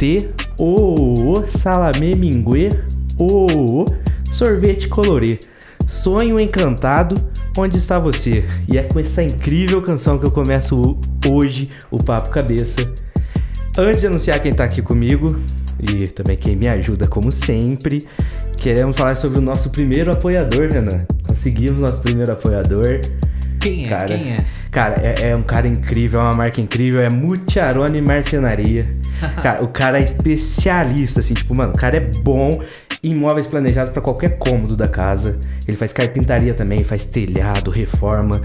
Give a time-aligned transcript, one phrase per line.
[0.00, 2.70] unidunidunité, o salamé minguê,
[3.18, 3.84] o
[4.32, 5.38] sorvete colorê.
[5.86, 7.14] Sonho encantado,
[7.56, 8.44] onde está você?
[8.68, 12.90] E é com essa incrível canção que eu começo hoje o Papo Cabeça.
[13.76, 15.36] Antes de anunciar quem tá aqui comigo
[15.80, 18.06] e também quem me ajuda como sempre,
[18.56, 21.06] queremos falar sobre o nosso primeiro apoiador, Renan.
[21.26, 23.00] Conseguimos nosso primeiro apoiador.
[23.60, 23.88] Quem é?
[23.88, 24.36] Cara, Quem é?
[24.70, 28.86] Cara, é, é um cara incrível, é uma marca incrível, é Mucciarone Marcenaria.
[29.42, 32.50] cara, o cara é especialista, assim, tipo, mano, o cara é bom
[33.02, 35.38] em móveis planejados pra qualquer cômodo da casa.
[35.66, 38.40] Ele faz carpintaria também, faz telhado, reforma,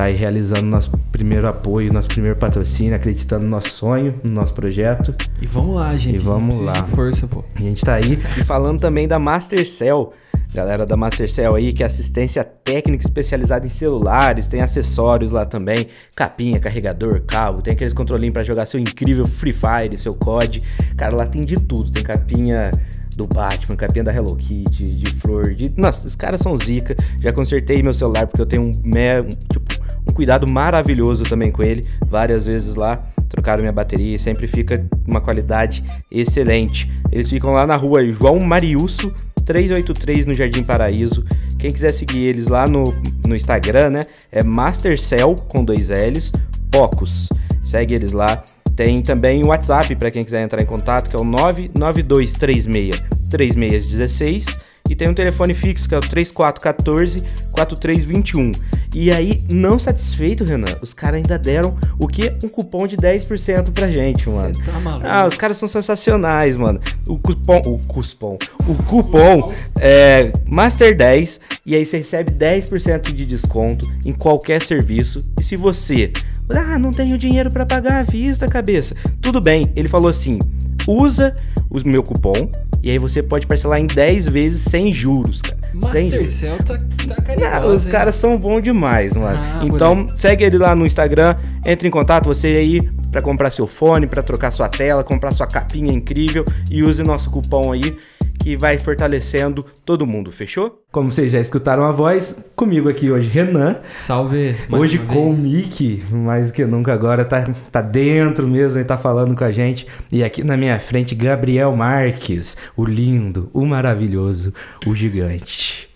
[0.01, 4.55] estar aí realizando nosso primeiro apoio, nosso primeiro patrocínio, acreditando no nosso sonho, no nosso
[4.55, 5.15] projeto.
[5.41, 6.17] E vamos lá, gente.
[6.17, 6.73] E vamos lá.
[6.81, 7.45] de força, pô.
[7.55, 10.13] A gente tá aí e falando também da Mastercell.
[10.53, 15.87] Galera da Mastercell aí, que é assistência técnica especializada em celulares, tem acessórios lá também,
[16.13, 20.61] capinha, carregador, cabo, tem aqueles controlinhos pra jogar seu incrível Free Fire, seu COD.
[20.97, 22.73] Cara, lá tem de tudo, tem capinha
[23.17, 25.73] do Batman, capinha da Hello Kitty, de flor, de...
[25.77, 26.97] Nossa, os caras são zica.
[27.23, 31.51] Já consertei meu celular porque eu tenho um, me- um, tipo, um cuidado maravilhoso também
[31.51, 33.03] com ele, várias vezes lá.
[33.29, 36.91] Trocaram minha bateria e sempre fica uma qualidade excelente.
[37.13, 39.13] Eles ficam lá na rua João Mariusso,
[39.45, 41.25] 383 no Jardim Paraíso.
[41.59, 42.83] Quem quiser seguir eles lá no,
[43.27, 44.01] no Instagram, né?
[44.33, 46.33] É Mastercell com dois L's,
[46.71, 47.29] Pocos.
[47.63, 48.43] Segue eles lá.
[48.75, 53.01] Tem também o WhatsApp para quem quiser entrar em contato, que é o 99236
[53.31, 58.51] 3616 e tem um telefone fixo que é o 3414 4321.
[58.95, 62.33] E aí, não satisfeito, Renan, os caras ainda deram o que?
[62.43, 64.53] Um cupom de 10% pra gente, mano.
[64.55, 65.07] Você tá maluco?
[65.07, 66.81] Ah, os caras são sensacionais, mano.
[67.09, 68.37] O cupom, o cupom,
[68.67, 75.25] o cupom é Master10 e aí você recebe 10% de desconto em qualquer serviço.
[75.41, 76.13] E se você,
[76.49, 78.95] ah, não tenho dinheiro pra pagar à vista, cabeça.
[79.21, 80.41] Tudo bem, ele falou assim:
[80.87, 81.35] "Usa
[81.71, 82.51] o meu cupom
[82.83, 85.61] e aí você pode parcelar em 10 vezes sem juros, cara.
[85.75, 87.93] Mastercell tá, tá Não, carinhoso, os hein?
[87.93, 88.80] caras são bons demais,
[89.17, 89.39] mano.
[89.41, 92.81] Ah, então, segue ele lá no Instagram, entre em contato, você aí
[93.11, 97.31] pra comprar seu fone, pra trocar sua tela, comprar sua capinha incrível e use nosso
[97.31, 97.97] cupom aí
[98.41, 100.83] que vai fortalecendo todo mundo, fechou?
[100.91, 104.57] Como vocês já escutaram a voz, comigo aqui hoje Renan, Salve.
[104.71, 105.45] hoje com o vez.
[105.45, 109.87] Mickey, mais que nunca agora tá, tá dentro mesmo e tá falando com a gente.
[110.11, 114.55] E aqui na minha frente, Gabriel Marques, o lindo, o maravilhoso,
[114.87, 115.89] o gigante.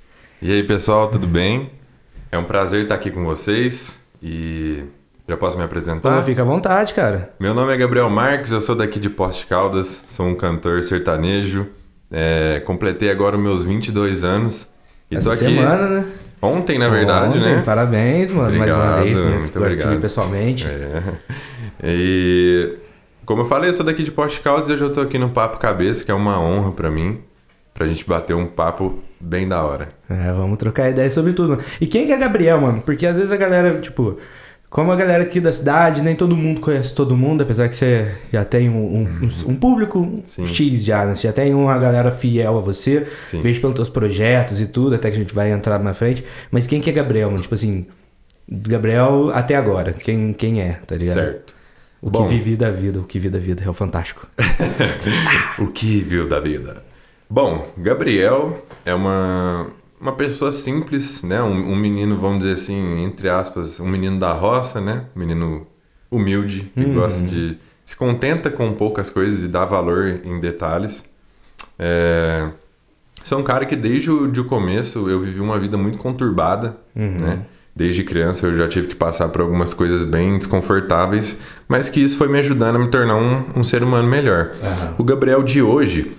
[0.43, 1.71] E aí, pessoal, tudo bem?
[2.35, 4.83] É um prazer estar aqui com vocês e
[5.29, 6.21] já posso me Pô, apresentar?
[6.25, 7.33] fica à vontade, cara.
[7.39, 11.69] Meu nome é Gabriel Marques, eu sou daqui de Poste Caldas, sou um cantor sertanejo.
[12.11, 14.69] é, completei agora os meus 22 anos
[15.09, 16.07] e Essa tô aqui semana, né?
[16.43, 17.63] ontem, na verdade, Ontem, né?
[17.65, 19.17] Parabéns, mano, mais uma Obrigado, vez.
[19.17, 19.39] né?
[19.39, 19.95] muito Agora obrigado.
[19.95, 20.67] vi pessoalmente.
[20.67, 21.03] É.
[21.87, 22.79] E
[23.25, 25.29] como eu falei, eu sou daqui de Poste Caldas e hoje eu tô aqui no
[25.31, 27.21] Papo Cabeça, que é uma honra pra mim,
[27.75, 29.89] pra gente bater um papo bem da hora.
[30.09, 31.51] É, vamos trocar ideia sobre tudo.
[31.51, 31.63] mano.
[31.81, 32.81] E quem que é Gabriel, mano?
[32.81, 34.19] Porque às vezes a galera, tipo,
[34.71, 38.15] como a galera aqui da cidade, nem todo mundo conhece todo mundo, apesar que você
[38.33, 40.47] já tem um, um- um- um público Sim.
[40.47, 41.15] X já, né?
[41.17, 43.07] Você já tem uma galera fiel a você.
[43.25, 43.41] Sim.
[43.41, 46.25] Vejo pelos teus projetos e tudo, até que a gente vai entrar na frente.
[46.51, 47.43] Mas quem que é Gabriel, mano?
[47.43, 47.87] Tipo assim,
[48.49, 51.15] Gabriel até agora, quem, quem é, tá ligado?
[51.17, 51.55] Certo.
[52.03, 52.25] O Bom.
[52.29, 54.29] que vive da vida, o que vive da vida, é o fantástico.
[55.59, 56.83] O que viu da vida?
[57.35, 59.67] Bom, Gabriel é uma,
[60.01, 61.43] uma pessoa simples, né?
[61.43, 65.07] Um, um menino, vamos dizer assim, entre aspas, um menino da roça, né?
[65.17, 65.67] Um menino
[66.09, 67.59] humilde, que gosta de...
[67.85, 71.05] Se contenta com poucas coisas e dá valor em detalhes.
[71.77, 72.51] É,
[73.25, 76.77] sou um cara que desde o de o começo eu vivi uma vida muito conturbada,
[77.19, 77.47] né?
[77.75, 82.17] Desde criança eu já tive que passar por algumas coisas bem desconfortáveis, mas que isso
[82.17, 84.53] foi me ajudando a me tornar um, um ser humano melhor.
[84.97, 86.17] O Gabriel de hoje,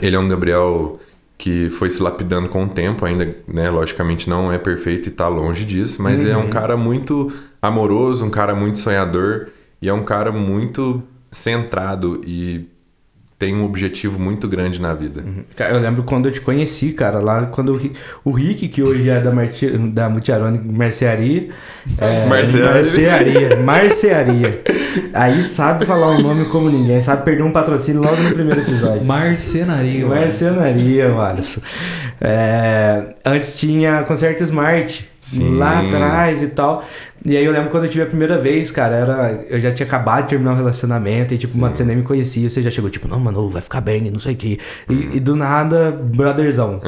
[0.00, 0.98] ele é um Gabriel
[1.36, 5.28] que foi se lapidando com o tempo, ainda, né, logicamente não é perfeito e tá
[5.28, 9.48] longe disso, mas é um cara muito amoroso, um cara muito sonhador
[9.82, 12.68] E é um cara muito centrado e
[13.44, 15.22] tem um objetivo muito grande na vida.
[15.54, 17.92] Cara, eu lembro quando eu te conheci, cara, lá quando o Ri-
[18.24, 21.50] o Rick, que hoje é da, Marti, da Mutiarone Mercearia.
[21.98, 22.72] É, Marcearia.
[22.72, 23.56] Marcearia.
[23.56, 24.62] Marcearia.
[25.12, 29.04] Aí sabe falar o nome como ninguém, sabe perder um patrocínio logo no primeiro episódio.
[29.04, 30.06] Marcenaria.
[30.06, 31.60] Marcenaria, Wallace.
[32.20, 35.56] É, antes tinha Concerto Smart, Sim.
[35.58, 36.82] lá atrás e tal.
[37.24, 39.86] E aí eu lembro quando eu tive a primeira vez, cara, era, eu já tinha
[39.86, 42.90] acabado de terminar um relacionamento e tipo, mano, você nem me conhecia, você já chegou
[42.90, 44.58] tipo, não, mano, vai ficar bem, não sei o quê.
[44.90, 46.82] E, e do nada, brotherzão,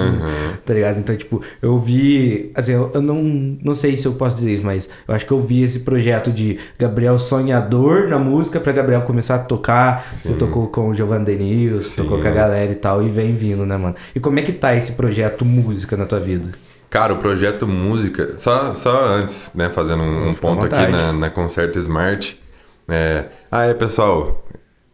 [0.64, 0.98] tá ligado?
[0.98, 3.22] Então, tipo, eu vi, assim, eu, eu não,
[3.62, 6.30] não sei se eu posso dizer isso, mas eu acho que eu vi esse projeto
[6.30, 10.06] de Gabriel sonhador na música pra Gabriel começar a tocar.
[10.12, 12.02] Você tocou com o Giovanni Denils, Sim.
[12.02, 13.96] tocou com a galera e tal, e vem vindo, né, mano?
[14.14, 16.50] E como é que tá esse projeto música na tua vida?
[16.96, 21.28] Cara, o projeto música, só, só antes, né, fazendo um, um ponto aqui na, na
[21.28, 22.40] Concerto Smart.
[22.88, 24.42] É, ah, é, pessoal,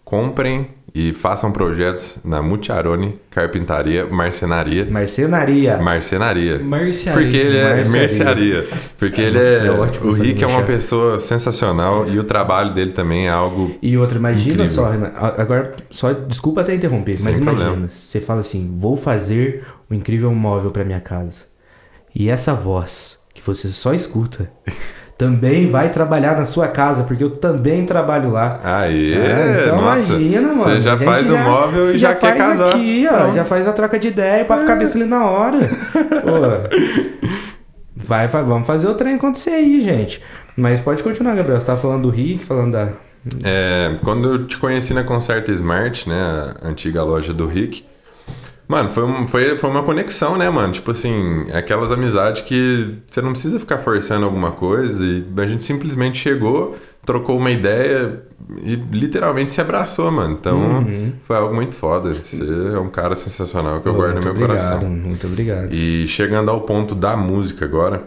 [0.04, 5.76] comprem e façam projetos na Mutiarone, Carpintaria, Marcenaria, Marcenaria.
[5.76, 6.58] Marcenaria.
[6.58, 7.22] Marcearia.
[7.22, 8.68] Porque ele é mercearia.
[8.98, 9.66] Porque ele Nossa, é.
[9.68, 13.76] é ótimo o Rick é uma pessoa sensacional e o trabalho dele também é algo.
[13.80, 14.74] E outra, imagina Incrível.
[14.74, 17.88] só, Renan, agora, só desculpa até interromper, Sem mas imagina, problema.
[17.88, 21.51] você fala assim, vou fazer um incrível móvel pra minha casa.
[22.14, 24.50] E essa voz que você só escuta
[25.16, 28.60] também vai trabalhar na sua casa, porque eu também trabalho lá.
[28.64, 30.12] Aí, É, então nossa.
[30.14, 30.62] imagina, mano.
[30.64, 32.68] Você já faz o móvel e já, quer faz casar.
[32.70, 33.34] Aqui, ó, Pronto.
[33.34, 35.58] já faz a troca de ideia papo cabeça ali na hora.
[36.22, 36.78] Pô.
[37.94, 40.20] Vai, vai, vamos fazer o trem acontecer aí, gente.
[40.56, 41.60] Mas pode continuar, Gabriel.
[41.60, 42.88] Você tava falando do Rick, falando da.
[43.44, 47.84] É, quando eu te conheci na Concerta Smart, né, a antiga loja do Rick,
[48.72, 50.72] mano, foi, um- foi, foi uma conexão, né, mano?
[50.72, 55.62] Tipo assim, aquelas amizades que você não precisa ficar forçando alguma coisa e a gente
[55.62, 56.74] simplesmente chegou,
[57.04, 58.22] trocou uma ideia
[58.64, 60.36] e literalmente se abraçou, mano.
[60.40, 60.84] Então,
[61.24, 62.14] foi algo muito foda.
[62.22, 62.42] Você
[62.74, 64.88] é um cara sensacional que eu guardo no meu obrigado, coração.
[64.88, 65.72] Muito obrigado.
[65.72, 68.04] E chegando ao ponto da música agora,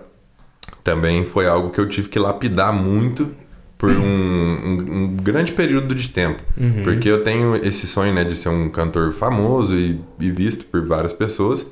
[0.84, 3.30] também foi algo que eu tive que lapidar muito
[3.78, 6.42] por um, um- um grande período de tempo.
[6.84, 10.86] Porque eu tenho esse sonho né, de ser um cantor famoso e, e visto por
[10.86, 11.66] várias pessoas.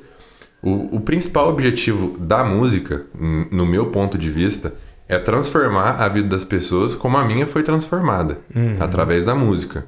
[0.62, 3.06] O, o principal objetivo da música,
[3.50, 4.74] no meu ponto de vista,
[5.08, 8.38] é transformar a vida das pessoas como a minha foi transformada,
[8.80, 9.86] através da música.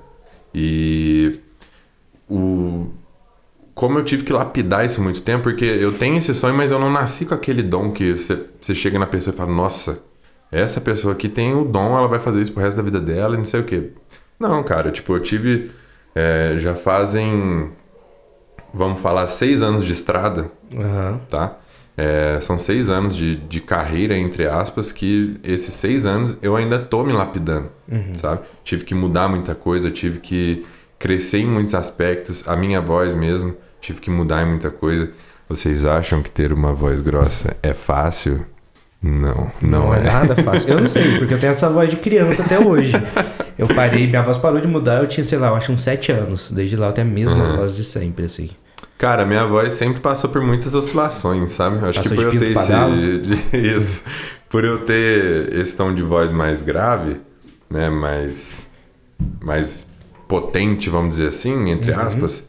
[0.55, 1.41] E
[2.29, 2.87] o,
[3.75, 6.79] como eu tive que lapidar isso muito tempo, porque eu tenho esse sonho, mas eu
[6.79, 10.03] não nasci com aquele dom que você chega na pessoa e fala, nossa,
[10.51, 13.35] essa pessoa aqui tem o dom, ela vai fazer isso pro resto da vida dela
[13.35, 13.91] e não sei o quê.
[14.39, 15.71] Não, cara, tipo, eu tive.
[16.15, 17.71] é, já fazem.
[18.73, 21.21] Vamos falar, seis anos de estrada, Aham.
[21.31, 21.59] tá?
[21.97, 26.79] É, são seis anos de, de carreira, entre aspas, que esses seis anos eu ainda
[26.79, 27.71] tô me lapidando,
[28.17, 28.43] sabe?
[28.63, 30.67] Tive que mudar muita coisa, tive que
[30.99, 35.11] crescer em muitos aspectos, a minha voz mesmo, tive que mudar em muita coisa.
[35.49, 38.45] Vocês acham que ter uma voz grossa é fácil?
[39.07, 40.03] Não, não, Não, é é.
[40.03, 40.69] nada fácil.
[40.71, 42.93] Eu não sei, porque eu tenho essa voz de criança até hoje.
[43.59, 46.13] Eu parei, minha voz parou de mudar, eu tinha, sei lá, eu acho uns sete
[46.13, 46.51] anos.
[46.51, 47.57] Desde lá eu tenho a mesma Uhum.
[47.57, 48.51] voz de sempre, assim.
[48.99, 51.79] Cara, minha voz sempre passou por muitas oscilações, sabe?
[51.83, 53.57] Eu Acho que Passou por de eu ter esse.
[53.77, 54.05] Isso.
[54.51, 57.17] Por eu ter esse tom de voz mais grave,
[57.71, 57.89] né?
[57.89, 58.71] Mais.
[59.43, 59.89] Mais
[60.29, 62.01] potente, vamos dizer assim, entre Uhum.
[62.01, 62.45] aspas.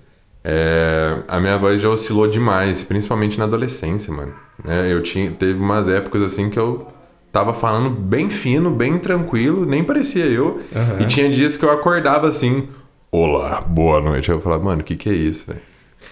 [0.50, 4.34] É, a minha voz já oscilou demais, principalmente na adolescência, mano.
[4.66, 6.88] É, eu tinha, teve umas épocas assim que eu
[7.34, 10.62] tava falando bem fino, bem tranquilo, nem parecia eu.
[10.74, 11.02] Aham.
[11.02, 12.70] E tinha dias que eu acordava assim,
[13.12, 14.32] olá, boa noite.
[14.32, 15.60] Aí eu falava, mano, o que que é isso, velho?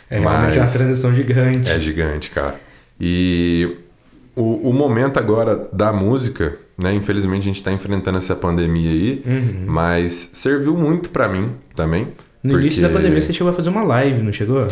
[0.09, 1.69] É realmente Mas- uma transição gigante.
[1.71, 2.59] É gigante, cara.
[2.99, 3.77] E
[4.35, 6.93] o, o momento agora da música, né?
[6.93, 9.23] Infelizmente a gente tá enfrentando essa pandemia aí,
[9.65, 12.09] mas serviu muito pra mim também.
[12.53, 14.67] No início da porque pandemia você chegou a fazer uma live, não chegou?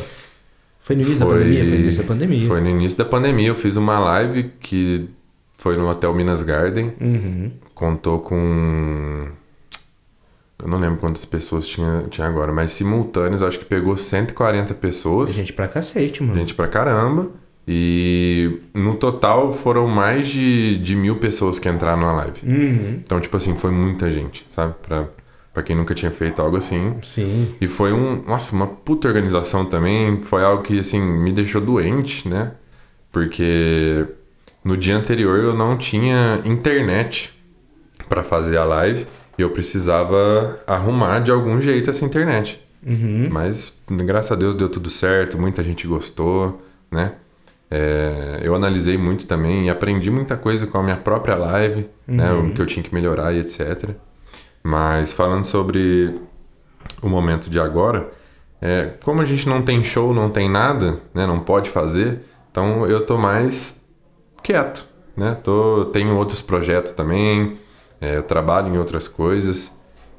[0.81, 1.63] Foi no início da foi- pandemia?
[1.65, 2.47] Foi no início da pandemia.
[2.47, 3.47] Foi no início da pandemia.
[3.47, 5.09] Eu fiz uma live que
[5.57, 6.93] foi no Hotel Minas Garden.
[6.99, 7.51] Uhum.
[7.73, 9.27] Contou com.
[10.61, 14.73] Eu não lembro quantas pessoas tinha, tinha agora, mas simultâneos, eu acho que pegou 140
[14.73, 15.33] pessoas.
[15.33, 16.37] Gente pra cacete, mano.
[16.39, 17.29] Gente pra caramba.
[17.67, 22.39] E no total foram mais de, de mil pessoas que entraram na live.
[22.45, 22.99] Uhum.
[23.03, 24.73] Então, tipo assim, foi muita gente, sabe?
[24.85, 25.07] Pra,
[25.53, 26.95] pra quem nunca tinha feito algo assim.
[27.03, 27.55] Sim.
[27.61, 28.23] E foi um.
[28.23, 30.21] Nossa, uma puta organização também.
[30.23, 32.53] Foi algo que, assim, me deixou doente, né?
[33.11, 34.05] Porque
[34.63, 37.31] no dia anterior eu não tinha internet
[38.09, 39.05] pra fazer a live.
[39.37, 42.61] E eu precisava arrumar de algum jeito essa internet.
[42.85, 43.29] Uhum.
[43.31, 47.13] Mas, graças a Deus, deu tudo certo, muita gente gostou, né?
[47.71, 52.31] É, eu analisei muito também e aprendi muita coisa com a minha própria live, né?
[52.31, 53.89] O que eu tinha que melhorar e etc.
[54.63, 56.21] Mas falando sobre
[57.01, 58.11] o momento de agora,
[58.61, 62.87] é, como a gente não tem show, não tem nada, né, não pode fazer, então
[62.87, 63.85] eu tô mais
[64.41, 65.37] quieto, né?
[65.43, 67.57] Tô, tenho outros projetos também,
[67.99, 69.71] é, eu trabalho em outras coisas,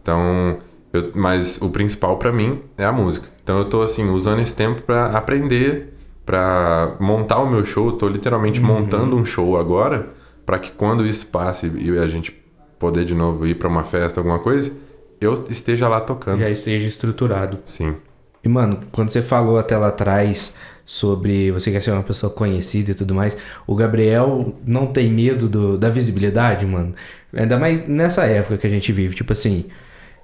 [0.02, 0.58] então,
[0.92, 3.28] eu, mas o principal para mim é a música.
[3.42, 5.94] Então eu tô assim usando esse tempo para aprender,
[6.26, 7.86] para montar o meu show.
[7.88, 8.66] Eu tô literalmente Uhum.
[8.66, 10.10] montando um show agora,
[10.46, 12.30] para que quando isso passe e a gente
[12.78, 14.72] poder de novo ir para uma festa, alguma coisa,
[15.20, 16.40] eu esteja lá tocando.
[16.40, 17.58] Já esteja estruturado.
[17.64, 17.96] Sim.
[18.42, 20.54] E, mano, quando você falou até lá atrás
[20.84, 25.48] sobre você quer ser uma pessoa conhecida e tudo mais, o Gabriel não tem medo
[25.48, 26.94] do- da visibilidade, mano.
[27.32, 29.14] Ainda mais nessa época que a gente vive.
[29.14, 29.64] Tipo assim,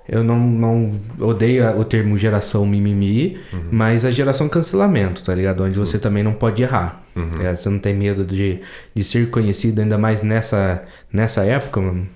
[0.07, 3.39] eu não, não odeio o termo geração mimimi,
[3.71, 5.63] mas a geração cancelamento, tá ligado?
[5.63, 7.03] Onde você também não pode errar.
[7.15, 7.57] tá ligado?
[7.57, 8.61] Você não tem medo de,
[8.95, 12.07] de ser conhecido, ainda mais nessa, nessa época, mano.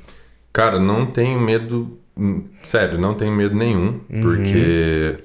[0.55, 1.99] Cara, não tenho medo.
[2.17, 4.01] hum, Sério, não tenho medo nenhum.
[4.23, 5.19] Porque.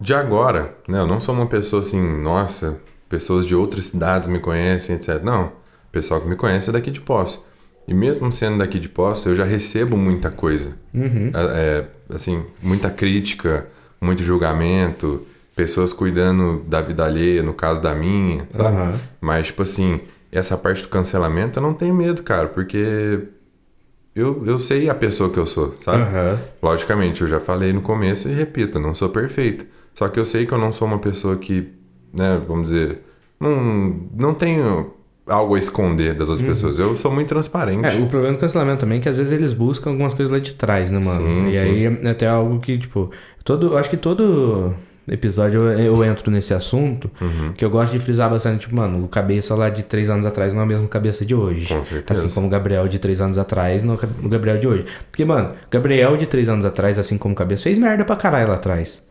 [0.00, 0.98] De agora, né?
[0.98, 5.22] Eu não sou uma pessoa assim, nossa, pessoas de outras cidades me conhecem, etc.
[5.22, 5.44] Não.
[5.88, 7.44] O pessoal que me conhece é daqui de Poço.
[7.86, 10.74] E mesmo sendo daqui de Poço, eu já recebo muita coisa.
[11.34, 13.68] É, é, assim, muita crítica,
[14.00, 18.74] muito julgamento, pessoas cuidando da vida alheia, no caso da minha, sabe?
[18.76, 18.92] Aham.
[19.20, 20.00] Mas, tipo assim,
[20.32, 23.20] essa parte do cancelamento eu não tenho medo, cara, porque
[24.14, 26.02] eu, eu sei a pessoa que eu sou, sabe?
[26.02, 26.40] Aham.
[26.62, 29.66] Logicamente, eu já falei no começo e repito, não sou perfeito.
[29.94, 31.68] Só que eu sei que eu não sou uma pessoa que,
[32.12, 33.00] né, vamos dizer,
[33.40, 34.92] não, não tenho
[35.26, 36.78] algo a esconder das outras pessoas.
[36.78, 37.86] Eu sou muito transparente.
[37.86, 40.38] É, o problema do cancelamento também é que às vezes eles buscam algumas coisas lá
[40.38, 41.20] de trás, né, mano?
[41.20, 41.64] Sim, e sim.
[41.64, 43.10] aí é até algo que, tipo,
[43.42, 44.74] todo, acho que todo
[45.08, 47.52] episódio eu, eu entro nesse assunto, Uhum.
[47.52, 50.52] que eu gosto de frisar bastante, tipo, mano, o cabeça lá de três anos atrás
[50.52, 51.66] não é a mesma cabeça de hoje.
[51.66, 52.24] Com certeza.
[52.26, 54.86] Assim como o Gabriel de três anos atrás não é o Gabriel de hoje.
[55.10, 58.48] Porque, mano, Gabriel de três anos atrás, assim como o cabeça, fez merda pra caralho
[58.48, 59.02] lá atrás.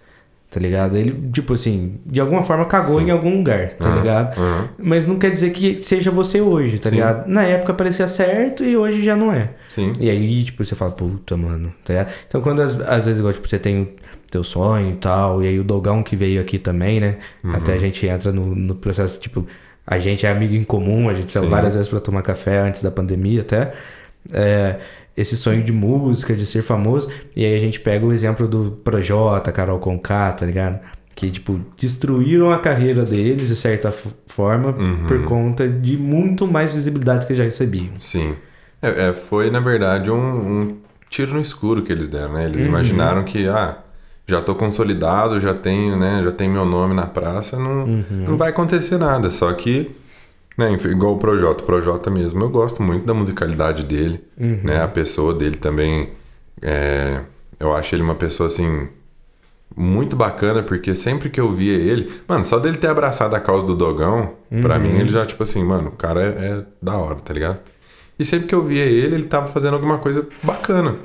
[0.54, 0.96] Tá ligado?
[0.96, 4.38] Ele, tipo assim, de alguma forma cagou em algum lugar, tá Aham, ligado?
[4.40, 4.70] aham.
[4.78, 6.96] Mas não quer dizer que seja você hoje, tá Sim.
[6.98, 7.28] ligado?
[7.28, 9.50] Na época parecia certo e hoje já não é.
[9.68, 9.94] Sim.
[10.00, 12.14] E aí, tipo, você fala, puta, mano, tá ligado?
[12.28, 13.88] Então, quando às, às vezes, igual, tipo, você tem o
[14.30, 17.16] teu sonho e tal, e aí o Dogão que veio aqui também, né?
[17.44, 17.56] Uhum.
[17.56, 19.48] Até a gente entra no, no processo, tipo,
[19.88, 21.50] a gente é amigo em comum, a gente saiu Sim.
[21.50, 23.74] várias vezes pra tomar café antes da pandemia até.
[24.32, 24.76] É,
[25.16, 28.72] esse sonho de música, de ser famoso, e aí a gente pega o exemplo do
[28.84, 30.80] Projota, Carol Conká, tá ligado?
[31.16, 33.94] Que, tipo, destruíram a carreira deles, de certa
[34.28, 35.06] forma, Uhum.
[35.08, 37.92] por conta de muito mais visibilidade que já recebiam.
[38.00, 38.36] Sim.
[38.82, 40.78] É, é, foi, na verdade, um, um
[41.10, 42.46] tiro no escuro que eles deram, né?
[42.46, 43.78] Eles imaginaram que, ah,
[44.28, 46.22] já tô consolidado, já tenho, né?
[46.24, 49.30] Já tem meu nome na praça, não, não vai acontecer nada.
[49.30, 49.92] Só que,
[50.58, 51.64] né, enfim, igual o Projota.
[51.64, 54.22] O Projota mesmo, eu gosto muito da musicalidade dele,
[54.64, 54.82] né?
[54.82, 56.10] A pessoa dele também,
[56.62, 57.22] é,
[57.60, 58.88] eu acho ele uma pessoa, assim,
[59.76, 62.12] muito bacana, porque sempre que eu via ele...
[62.28, 65.64] Mano, só dele ter abraçado a causa do Dogão, pra mim, ele já, tipo assim,
[65.64, 67.60] mano, o cara é, é da hora, tá ligado?
[68.18, 70.98] E sempre que eu via ele, ele tava fazendo alguma coisa bacana.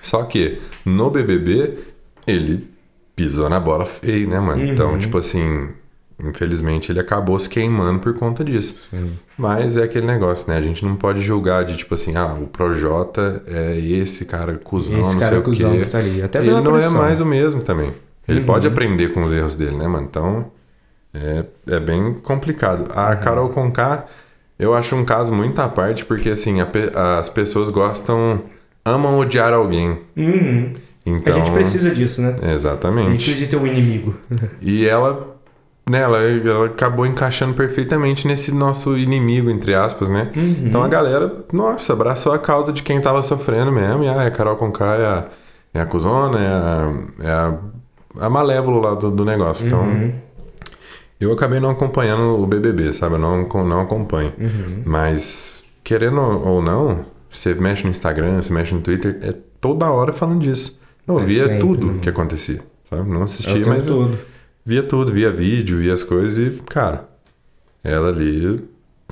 [0.00, 1.78] Só que no BBB,
[2.26, 2.66] ele
[3.14, 4.64] pisou na bola feio, né, mano?
[4.72, 5.68] Então, tipo assim,
[6.22, 8.76] infelizmente ele acabou se queimando por conta disso.
[9.36, 10.58] Mas é aquele negócio, né?
[10.58, 15.02] A gente não pode julgar de tipo assim, ah, o Projota é esse cara cuzão,
[15.02, 15.84] Esse não cara sei o quê.
[15.84, 16.22] que tá ali.
[16.22, 16.96] Até ele não pressão.
[16.96, 17.92] é mais o mesmo também.
[18.28, 18.46] Ele Uhum.
[18.46, 20.06] pode aprender com os erros dele, né, mano?
[20.08, 20.46] Então,
[21.12, 22.86] é, é bem complicado.
[22.94, 23.16] A Uhum.
[23.20, 24.06] Carol Conká,
[24.58, 26.68] eu acho um caso muito à parte, porque assim, a
[27.18, 28.42] as pessoas gostam,
[28.84, 29.98] amam odiar alguém.
[30.16, 30.72] Uhum.
[31.04, 32.28] Então, a gente precisa disso, né?
[32.28, 33.14] A gente Exatamente.
[33.16, 34.14] precisa de ter um inimigo.
[34.60, 35.31] E ela,
[35.88, 40.30] né, ela, ela acabou encaixando perfeitamente nesse nosso inimigo, entre aspas, né?
[40.36, 40.64] Uhum.
[40.66, 44.04] Então a galera, nossa, abraçou a causa de quem tava sofrendo mesmo.
[44.04, 45.26] E ah, a Carol Conká é a,
[45.74, 47.58] é a cuzona, é a, é a,
[48.26, 49.66] a malévola lá do, do negócio.
[49.66, 50.12] Então, Uhum.
[51.20, 53.14] eu acabei não acompanhando o BBB, sabe?
[53.14, 54.32] Eu não, não acompanho.
[54.38, 54.82] Uhum.
[54.84, 60.12] Mas, querendo ou não, você mexe no Instagram, você mexe no Twitter, é toda hora
[60.12, 60.80] falando disso.
[61.08, 61.98] Eu É via sempre, tudo né?
[62.00, 63.08] que acontecia, sabe?
[63.10, 64.10] Não É assistia, tempo mas eu.
[64.64, 67.04] Via tudo, via vídeo, via as coisas e, cara,
[67.82, 68.62] ela ali,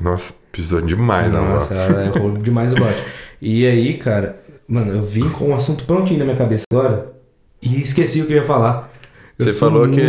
[0.00, 1.80] nossa, pisou demais na Nossa, bola.
[1.83, 3.02] ela errou demais o bote.
[3.40, 7.12] E aí, cara, mano, eu vim com um assunto prontinho na minha cabeça agora
[7.61, 8.90] e esqueci o que eu ia falar.
[9.38, 10.00] Eu Você falou que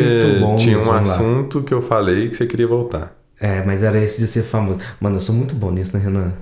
[0.59, 1.13] tinha um vamos lá.
[1.15, 3.15] assunto que eu falei que você queria voltar.
[3.39, 4.79] É, mas era esse de ser famoso.
[4.99, 6.33] Mano, eu sou muito bom nisso, né, Renan?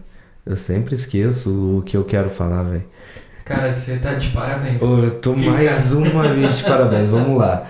[0.45, 2.83] Eu sempre esqueço o que eu quero falar, velho.
[3.45, 4.81] Cara, você tá de parabéns.
[4.81, 7.67] Ô, Eu tô mais uma vez de parabéns, vamos lá.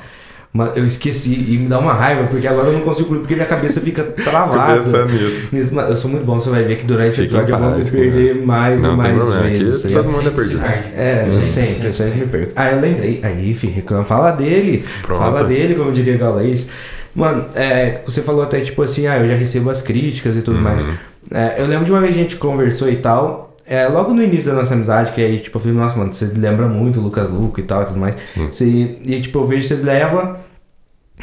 [0.51, 3.45] Mas eu esqueci e me dá uma raiva, porque agora eu não consigo, porque minha
[3.45, 4.79] cabeça fica travada.
[4.81, 5.55] Pensando nisso.
[5.55, 7.77] Eu sou muito bom, você vai ver que durante o Fica em episódio eu vou
[7.77, 8.45] me perder cara.
[8.47, 9.81] mais Não e tem mais problema, aqui vezes.
[9.83, 10.61] tá todo mundo é perdido.
[10.65, 12.19] É, Sempre, sempre, sempre, eu sempre sempre.
[12.19, 12.51] me perco.
[12.55, 13.19] Ah, eu lembrei.
[13.21, 14.03] Aí, filho, reclama.
[14.05, 14.83] Fala dele.
[15.03, 15.19] Pronto.
[15.19, 16.67] Fala dele, como diria Galês.
[17.15, 20.57] Mano, é, você falou até tipo assim, ah, eu já recebo as críticas e tudo
[20.57, 20.63] Uhum.
[20.63, 20.83] mais.
[21.31, 23.48] É, eu lembro de uma vez que a gente conversou e tal.
[23.69, 26.25] É, logo no início da nossa amizade, que aí, tipo, eu falei, nossa, mano, você
[26.25, 28.15] lembra muito o Lucas Luco e tal e tudo mais.
[28.25, 28.47] Sim.
[28.47, 28.65] Você,
[29.05, 30.39] e aí, tipo, eu vejo que você leva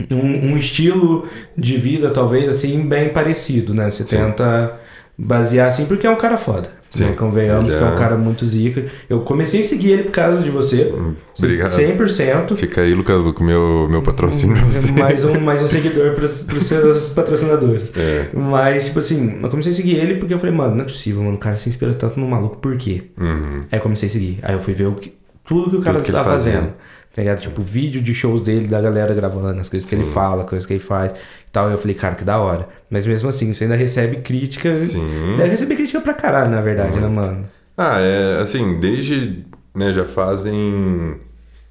[0.09, 3.91] um, um estilo de vida, talvez, assim, bem parecido, né?
[3.91, 4.19] Você Sim.
[4.19, 4.79] tenta
[5.19, 6.71] basear assim, porque é um cara foda.
[6.91, 7.05] Sim.
[7.07, 7.13] Né?
[7.13, 8.85] Convenhamos Ele que é um é- cara muito zica.
[9.09, 10.93] Eu comecei a seguir ele por causa de você.
[11.39, 11.73] Obrigado.
[11.73, 12.57] 100%.
[12.57, 14.93] Fica aí, Lucas Luco, meu, meu patrocínio pra você.
[14.93, 17.93] mais, um, mais um seguidor pros, pros seus patrocinadores.
[17.97, 18.29] É.
[18.33, 21.23] Mas, tipo assim, eu comecei a seguir ele porque eu falei, mano, não é possível,
[21.23, 21.37] mano.
[21.37, 23.03] O cara se inspira tanto no maluco, por quê?
[23.19, 23.61] Uhum.
[23.71, 24.39] Aí eu comecei a seguir.
[24.43, 25.13] Aí eu fui ver o que,
[25.47, 26.73] tudo que o cara Tudo que tá fazendo.
[27.15, 27.41] Tá ligado?
[27.41, 30.75] Tipo, vídeo de shows dele, da galera gravando, as coisas que ele fala, coisas que
[30.75, 31.15] ele faz
[31.57, 31.69] tal.
[31.71, 32.69] E eu falei, cara, que da hora.
[32.91, 34.77] Mas mesmo assim, você ainda recebe crítica.
[34.77, 35.35] Sim.
[35.37, 37.49] Deve receber crítica pra caralho, na verdade, né, mano?
[37.77, 39.45] Ah, é assim, desde,
[39.75, 41.17] né, já fazem...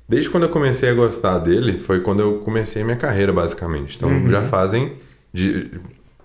[0.07, 3.95] Desde quando eu comecei a gostar dele, foi quando eu comecei minha carreira, basicamente.
[3.97, 4.29] Então, Uhum.
[4.29, 4.93] já fazem...
[5.33, 5.71] De,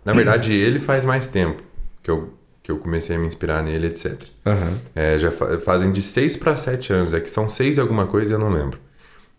[0.05, 1.63] na verdade, ele faz mais tempo
[2.03, 4.23] que eu, que eu comecei a me inspirar nele, etc.
[4.47, 4.73] Aham.
[4.95, 7.13] É, já fa- fazem de 6 para 7 anos.
[7.15, 8.79] É que são 6 e alguma coisa, eu não lembro.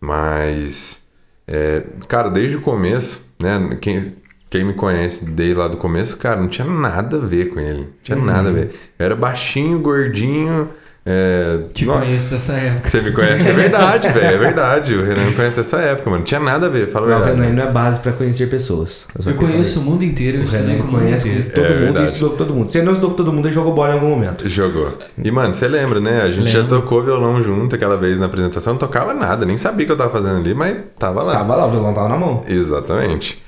[0.00, 1.00] Mas,
[1.46, 3.76] é, cara, desde o começo, né?
[3.80, 4.14] Quem,
[4.48, 7.80] quem me conhece desde lá do começo, cara, não tinha nada a ver com ele.
[7.80, 8.70] Não tinha nada a ver.
[8.98, 10.70] Eu era baixinho, gordinho.
[11.04, 12.88] É, Te nossa, conheço dessa época.
[12.88, 14.24] Você me conhece, é verdade, velho.
[14.34, 14.94] É verdade.
[14.94, 16.20] O Renan me conhece dessa época, mano.
[16.20, 17.42] Não tinha nada a ver, fala a Não, o verdade.
[17.48, 19.04] Renan não é base pra conhecer pessoas.
[19.16, 21.50] Eu queria conheço o mundo inteiro, eu O estudei Renan com o mundo conhece inteiro.
[21.50, 22.06] todo É mundo e verdade.
[22.12, 22.70] estudou com todo mundo.
[22.72, 24.48] Ele não estudou com todo mundo, ele jogou bola em algum momento.
[24.48, 24.96] Jogou.
[25.22, 26.22] E, mano, você lembra, né?
[26.22, 26.80] A gente já Lembro.
[26.80, 28.74] tocou violão junto aquela vez na apresentação.
[28.74, 31.32] Não tocava nada, nem sabia o que eu tava fazendo ali, mas tava lá.
[31.32, 32.44] Tava lá, o violão tava na mão.
[32.46, 33.42] Exatamente.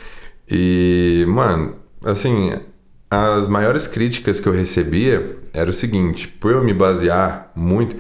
[0.51, 2.53] E, mano, assim,
[3.15, 7.97] as maiores críticas que eu recebia era o seguinte: por eu me basear muito.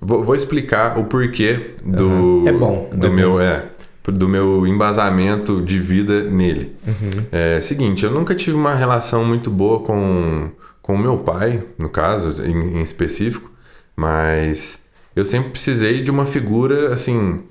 [0.00, 2.08] Vou, vou explicar o porquê do.
[2.08, 2.48] Uhum.
[2.48, 3.40] É bom, Do é meu.
[3.40, 3.64] É.
[4.06, 6.74] Do meu embasamento de vida nele.
[6.84, 7.26] Uhum.
[7.30, 10.50] É seguinte, eu nunca tive uma relação muito boa com
[10.90, 13.48] com o meu pai, no caso, em, em específico,
[13.94, 17.44] mas eu sempre precisei de uma figura, assim,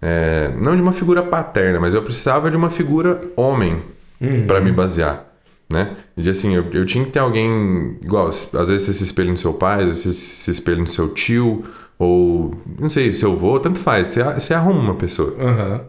[0.00, 3.82] é, não de uma figura paterna, mas eu precisava de uma figura homem
[4.46, 5.24] pra me basear,
[5.72, 5.96] né?
[6.16, 9.30] E de assim, eu, eu tinha que ter alguém igual, às vezes você se espelha
[9.30, 11.64] no seu pai, às vezes você se espelha no seu tio,
[11.98, 15.34] ou não sei, seu avô, tanto faz, você, você arruma uma pessoa.
[15.40, 15.80] Aham.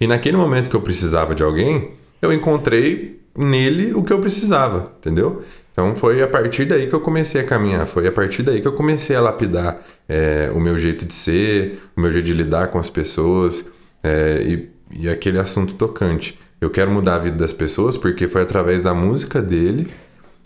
[0.00, 4.92] E naquele momento que eu precisava de alguém, eu encontrei nele o que eu precisava,
[4.98, 5.42] entendeu?
[5.72, 8.68] Então foi a partir daí que eu comecei a caminhar, foi a partir daí que
[8.68, 12.68] eu comecei a lapidar é, o meu jeito de ser, o meu jeito de lidar
[12.68, 13.70] com as pessoas
[14.02, 16.38] é, e, e aquele assunto tocante.
[16.60, 19.88] Eu quero mudar a vida das pessoas porque foi através da música dele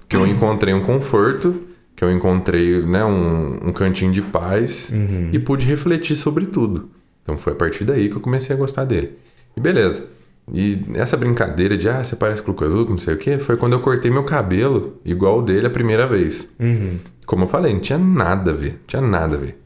[0.09, 1.63] que eu encontrei um conforto,
[1.97, 4.91] que eu encontrei né, um, um cantinho de paz
[5.33, 6.91] e pude refletir sobre tudo.
[7.23, 9.13] Então foi a partir daí que eu comecei a gostar dele.
[9.57, 10.09] E beleza.
[10.53, 13.39] E essa brincadeira de, ah, você parece com o Lucas Luco, não sei o quê,
[13.39, 16.55] foi quando eu cortei meu cabelo igual o dele a primeira vez.
[16.61, 16.99] Uhum.
[17.25, 19.59] Como eu falei, não tinha nada a ver, não tinha nada a ver.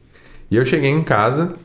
[0.50, 1.56] E eu cheguei em casa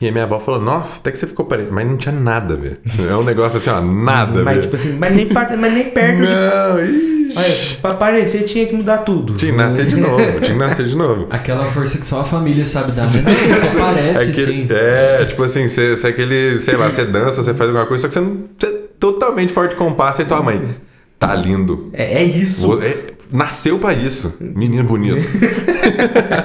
[0.00, 1.74] e a minha avó falou, nossa, até que você ficou parecido.
[1.74, 2.80] Mas não tinha nada a ver.
[3.08, 4.62] É um negócio assim, ó, nada a Mas, ver.
[4.62, 6.16] tipo assim, mas nem, par- mas nem perto.
[6.18, 7.16] de- Não, ixi.
[7.36, 9.34] Olha, pra aparecer tinha que mudar tudo.
[9.34, 11.26] Tinha que nascer de novo, tinha que nascer de novo.
[11.28, 13.02] Aquela força que só a família sabe dar.
[13.04, 14.74] Não, você parece, Aquele- sim.
[14.74, 18.02] é, tipo assim, você, você é aquele, sei lá, você dança, você faz alguma coisa,
[18.02, 18.44] só que você não.
[18.58, 20.76] Você é totalmente fora de compasso e tua mãe.
[21.18, 21.90] Tá lindo.
[21.92, 22.66] É, é isso.
[22.66, 22.96] Vo- é-
[23.32, 24.36] nasceu pra isso.
[24.40, 25.26] Menino bonito.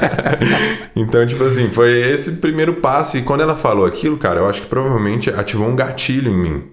[0.96, 3.17] então, tipo assim, foi esse primeiro passo.
[3.17, 6.63] E quando ela falou aquilo, cara, eu acho que provavelmente ativou um gatilho em mim.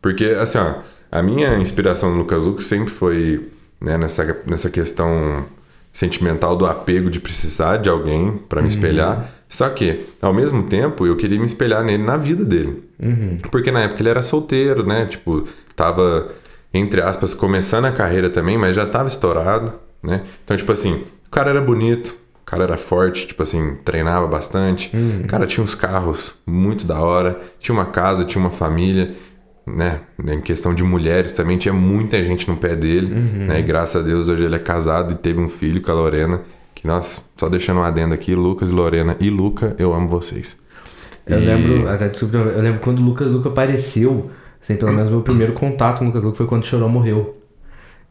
[0.00, 0.76] Porque, assim, ó,
[1.10, 3.48] a minha inspiração no Lucas Luco sempre foi
[3.80, 5.44] né, nessa, nessa questão
[5.92, 9.30] sentimental do apego de precisar de alguém pra me espelhar.
[9.48, 12.82] Só que, ao mesmo tempo, eu queria me espelhar nele na vida dele.
[13.50, 15.04] Porque na época ele era solteiro, né?
[15.04, 16.32] Tipo, tava,
[16.72, 20.22] entre aspas, começando a carreira também, mas já tava estourado, né?
[20.44, 24.90] Então, tipo assim, o cara era bonito, o cara era forte, tipo assim, treinava bastante.
[25.22, 29.14] O cara tinha uns carros muito da hora, tinha uma casa, tinha uma família,
[29.66, 30.00] né?
[30.26, 33.60] Em questão de mulheres também, tinha muita gente no pé dele, né?
[33.60, 36.40] E graças a Deus hoje ele é casado e teve um filho com a Lorena.
[36.74, 40.58] Que, nossa, só deixando um adendo aqui, Lucas e Lorena e Luca, eu amo vocês.
[41.24, 44.30] Eu E- lembro, até desculpa, eu lembro quando o Lucas Luca apareceu,
[44.62, 47.38] assim, pelo menos meu primeiro contato com o Lucas Luca foi quando Chorão morreu.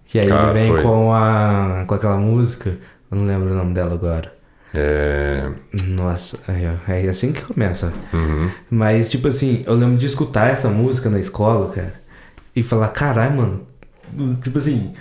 [0.05, 0.83] Que aí Cara, ele vem foi.
[0.83, 2.77] com a com aquela música,
[3.09, 4.33] eu não lembro o nome dela agora.
[4.73, 5.49] É...
[5.87, 7.93] Nossa, ó, é assim que começa.
[8.13, 8.49] uhum.
[8.69, 11.93] Mas, tipo assim, eu lembro de escutar essa música na escola, cara,
[12.55, 13.61] e falar, caralho, mano.
[14.41, 14.93] Tipo assim,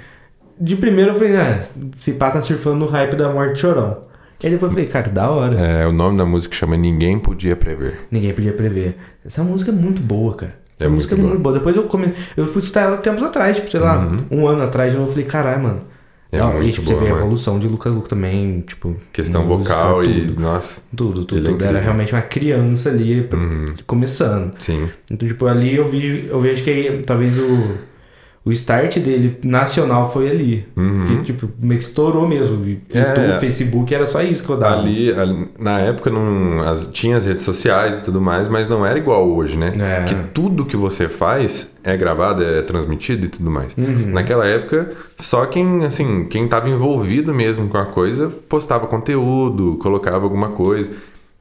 [0.60, 1.64] de primeiro eu falei, ah,
[1.96, 4.04] esse pá tá surfando no hype da morte do chorão.
[4.42, 5.58] E aí depois eu falei, cara, da hora.
[5.58, 8.06] É, o nome da música chama Ninguém Podia Prever.
[8.10, 8.96] Ninguém podia prever.
[9.24, 10.59] Essa música é muito boa, cara.
[10.80, 11.28] É muito música é boa.
[11.30, 11.54] muito boa.
[11.54, 12.12] Depois eu come...
[12.36, 15.24] eu fui escutar ela tempos atrás, tipo, sei lá, um ano atrás, e eu falei,
[15.24, 15.80] caralho, mano.
[16.32, 16.38] Uhum.
[16.38, 18.96] É e muito tipo, boa, você vê a evolução de Lucas Luco também, tipo.
[19.12, 20.26] Questão música, vocal e.
[20.26, 20.40] tudo.
[20.40, 20.82] Nossa.
[20.96, 21.40] Tudo, tudo.
[21.40, 21.62] É tudo.
[21.62, 21.80] Era incrível.
[21.82, 23.64] realmente uma criança ali, Uhum.
[23.86, 24.52] começando.
[24.58, 24.88] Sim.
[25.10, 27.74] Então, tipo, ali eu, vi, eu vejo que aí, talvez o,
[28.42, 30.66] o start dele nacional foi ali.
[30.74, 31.06] Uhum.
[31.06, 32.64] Que, tipo, meio que estourou mesmo.
[32.92, 32.98] É.
[32.98, 34.80] YouTube, Facebook, era só isso que eu dava.
[34.80, 38.84] Ali, ali- na época, não, as, tinha as redes sociais e tudo mais, mas não
[38.84, 39.74] era igual hoje, né?
[39.78, 40.04] É.
[40.04, 43.76] Que tudo que você faz é gravado, é transmitido e tudo mais.
[43.76, 44.10] Uhum.
[44.12, 50.24] Naquela época, só quem, assim, quem tava envolvido mesmo com a coisa postava conteúdo, colocava
[50.24, 50.90] alguma coisa.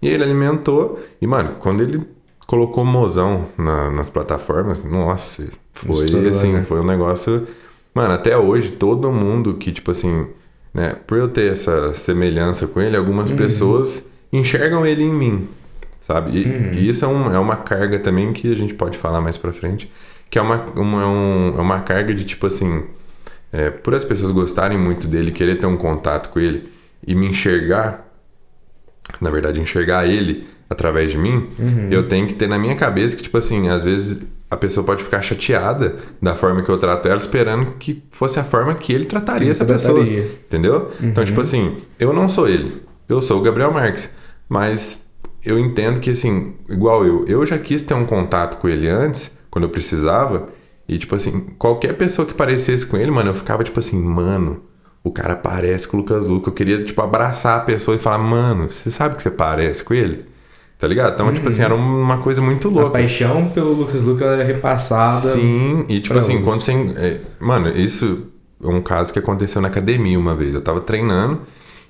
[0.01, 0.99] E ele alimentou.
[1.21, 2.01] E, mano, quando ele
[2.49, 6.63] colocou mozão na- nas plataformas, nossa, foi Estourou, assim, né?
[6.63, 7.47] foi um negócio.
[7.93, 10.25] Mano, até hoje, todo mundo que, tipo assim,
[10.73, 13.03] né, por eu ter essa semelhança com ele, Uhum.
[13.03, 15.47] algumas pessoas enxergam ele em mim,
[15.99, 16.39] sabe?
[16.39, 16.71] E, Uhum.
[16.73, 19.53] e isso é, um- é uma carga também que a gente pode falar mais pra
[19.53, 19.91] frente,
[20.27, 22.83] que é uma, uma, um- é uma carga de, tipo assim,
[23.53, 26.67] é, por as pessoas gostarem muito dele, querer ter um contato com ele
[27.05, 28.07] e me enxergar,
[29.21, 31.87] na verdade, enxergar ele através de mim, Uhum.
[31.89, 35.03] eu tenho que ter na minha cabeça que, tipo assim, às vezes a pessoa pode
[35.03, 39.05] ficar chateada da forma que eu trato ela, esperando que fosse a forma que ele
[39.05, 39.95] trataria Ele essa pessoa.
[39.99, 40.23] trataria.
[40.47, 40.91] Entendeu?
[41.01, 41.25] Então, Uhum.
[41.27, 42.81] tipo assim, eu não sou ele.
[43.07, 44.15] Eu sou o Gabriel Marques.
[44.47, 45.11] Mas
[45.45, 49.37] eu entendo que, assim, igual eu, eu já quis ter um contato com ele antes,
[49.51, 50.49] quando eu precisava.
[50.87, 54.63] E, tipo assim, qualquer pessoa que parecesse com ele, mano, eu ficava tipo assim, mano,
[55.03, 56.49] o cara parece com o Lucas Luca.
[56.49, 59.93] Eu queria, tipo, abraçar a pessoa e falar, mano, você sabe que você parece com
[59.93, 60.25] ele?
[60.79, 61.13] Tá ligado?
[61.13, 62.91] Então, tipo assim, era uma coisa muito A louca.
[62.91, 65.17] paixão pelo Lucas Luca era repassada.
[65.33, 66.49] Sim, e tipo assim, outros.
[66.49, 66.95] quando você.
[66.97, 68.27] é, mano, isso
[68.63, 70.53] é um caso que aconteceu na academia uma vez.
[70.55, 71.41] Eu tava treinando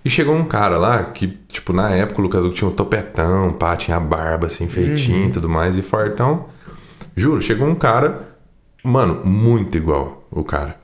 [0.03, 3.53] e chegou um cara lá que, tipo, na época o Lucas Luco tinha um topetão,
[3.53, 6.45] pá, tinha a barba assim, feitinho e tudo mais, e fortão.
[7.15, 8.29] Juro, chegou um cara,
[8.83, 10.77] mano, muito igual o cara.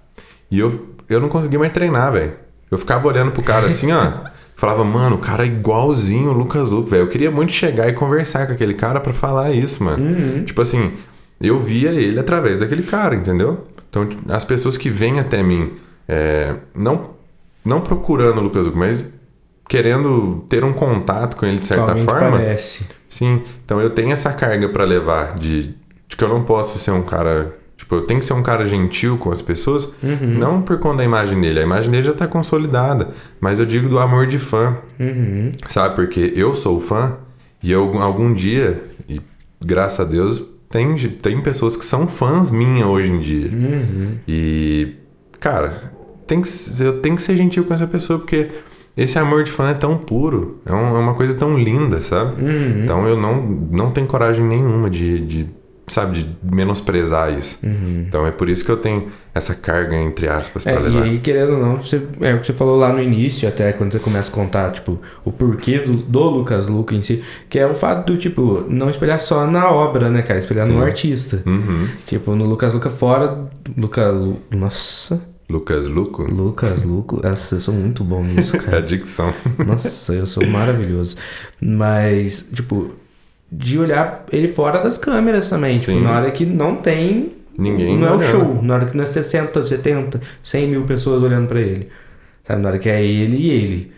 [0.51, 2.33] E eu, eu não consegui mais treinar, velho.
[2.69, 4.34] Eu ficava olhando pro cara assim, ó.
[4.55, 7.03] Falava, mano, o cara é igualzinho o Lucas Luco, velho.
[7.03, 10.43] Eu queria muito chegar e conversar com aquele cara pra falar isso, mano.
[10.45, 10.93] Tipo assim,
[11.41, 13.65] eu via ele através daquele cara, entendeu?
[13.89, 15.73] Então, as pessoas que vêm até mim,
[16.07, 17.11] é, não,
[17.63, 19.03] não procurando o Lucas Luco, mas
[19.67, 22.31] querendo ter um contato com ele de certa forma.
[22.31, 22.87] Parece.
[23.09, 25.75] Sim, então eu tenho essa carga pra levar de,
[26.07, 27.55] de que eu não posso ser um cara.
[27.85, 30.39] Tipo, eu tenho que ser um cara gentil com as pessoas, Uhum.
[30.39, 31.59] não por conta da imagem dele.
[31.59, 35.51] A imagem dele já tá consolidada, mas eu digo do amor de fã, Uhum.
[35.67, 35.93] sabe?
[35.95, 37.13] Porque eu sou fã
[37.61, 39.21] e eu, algum dia, e
[39.63, 43.51] graças a Deus, tem, tem pessoas que são fãs minha hoje em dia.
[43.53, 44.15] Uhum.
[44.27, 44.95] E,
[45.39, 45.93] cara,
[46.25, 46.49] tem que,
[46.81, 48.49] eu tenho que ser gentil com essa pessoa, porque
[48.97, 52.41] esse amor de fã é tão puro, é, um- é uma coisa tão linda, sabe?
[52.41, 52.83] Uhum.
[52.83, 55.47] Então eu não, não tenho coragem nenhuma de, de,
[55.87, 57.59] sabe, de menosprezar isso.
[57.63, 60.79] Então é por isso que eu tenho essa carga, entre aspas, pra Uhum.
[60.79, 61.03] É, e levar.
[61.05, 63.91] aí, querendo ou não, você, é o que você falou lá no início, até quando
[63.91, 67.67] você começa a contar, tipo, o porquê do, do Lucas Luca em si, que é
[67.67, 70.39] o fato do, tipo, não espelhar só na obra, né, cara?
[70.39, 70.81] Espelhar no Sim.
[70.83, 71.43] artista.
[71.45, 71.87] Uhum.
[72.07, 73.37] Tipo, no Lucas Luca fora.
[73.77, 74.09] Luca.
[74.09, 75.21] Lu, nossa.
[75.47, 77.21] Lucas Luco, Lucas Luco.
[77.23, 78.81] Nossa, eu sou muito bom nisso, é a cara.
[78.81, 79.31] dicção.
[79.63, 81.17] Nossa, eu sou maravilhoso.
[81.61, 82.91] Mas, tipo,
[83.57, 85.79] de olhar ele fora das câmeras também.
[85.79, 87.33] Tipo, na hora que não tem.
[87.57, 88.61] Ninguém Não é o show.
[88.61, 91.87] Na hora que não é 60, 70, 100 mil pessoas olhando pra ele.
[92.45, 92.61] Sabe?
[92.61, 93.91] Na hora que é ele e ele.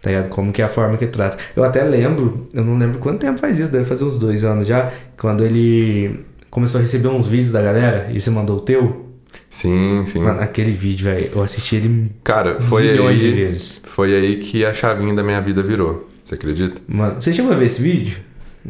[0.00, 0.28] Tá ligado?
[0.30, 1.36] Como que é a forma que ele trata.
[1.54, 4.66] Eu até lembro, eu não lembro quanto tempo faz isso, deve fazer uns dois anos
[4.66, 6.20] já, quando ele
[6.50, 9.06] começou a receber uns vídeos da galera e você mandou o teu.
[9.48, 10.18] Sim, sim.
[10.20, 13.80] Mano, aquele vídeo, velho, eu assisti ele Cara, foi zilhões de aí, vezes.
[13.84, 16.08] foi aí que a chavinha da minha vida virou.
[16.24, 16.80] Você acredita?
[16.88, 18.18] Mano, você chegou a ver esse vídeo?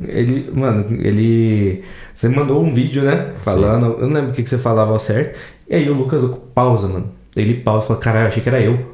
[0.08, 1.82] Ele, mano, ele.
[2.14, 3.32] Você mandou um vídeo, né?
[3.44, 5.38] Falando, eu não lembro o que, que você falava ao certo.
[5.68, 6.22] E aí o Lucas
[6.54, 7.10] pausa, mano.
[7.36, 8.90] Ele pausa e fala, caralho, achei que era eu.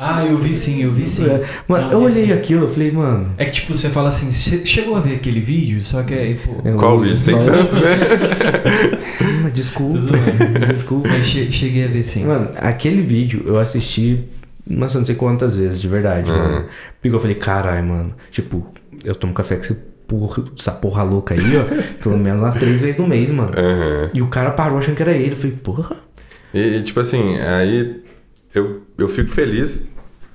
[0.00, 1.26] Ah, eu vi sim, eu vi sim.
[1.28, 1.44] É.
[1.66, 2.32] Mano, Não, eu vi olhei sim.
[2.32, 3.32] aquilo, eu falei, mano.
[3.36, 5.82] É que tipo, você fala assim, "Che- chegou a ver aquele vídeo?
[5.82, 6.52] Só que aí, pô.
[6.68, 7.18] eu- Qual vídeo?
[7.24, 7.96] Tem tantos, né?
[9.20, 9.98] Hum, Desculpa.
[10.68, 11.08] Desculpa.
[11.08, 12.24] Mas che- cheguei a ver sim.
[12.24, 14.24] Mano, aquele vídeo eu assisti,
[14.64, 16.36] nossa, não sei quantas vezes, de verdade, Uhum.
[16.38, 16.66] mano.
[17.02, 18.14] Porque eu falei, caralho, mano.
[18.30, 18.66] Tipo,
[19.04, 19.76] eu tomo café com esse
[20.08, 21.82] porra, essa porra louca aí, ó.
[22.02, 23.52] pelo menos umas três vezes no mês, mano.
[23.56, 24.10] Aham.
[24.14, 25.32] E o cara parou achando que era ele.
[25.32, 25.96] Eu falei, porra.
[26.52, 28.02] E, e, tipo assim, aí
[28.54, 29.86] eu, eu fico feliz,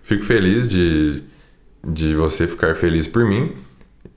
[0.03, 1.23] fico feliz de,
[1.85, 3.51] de você ficar feliz por mim.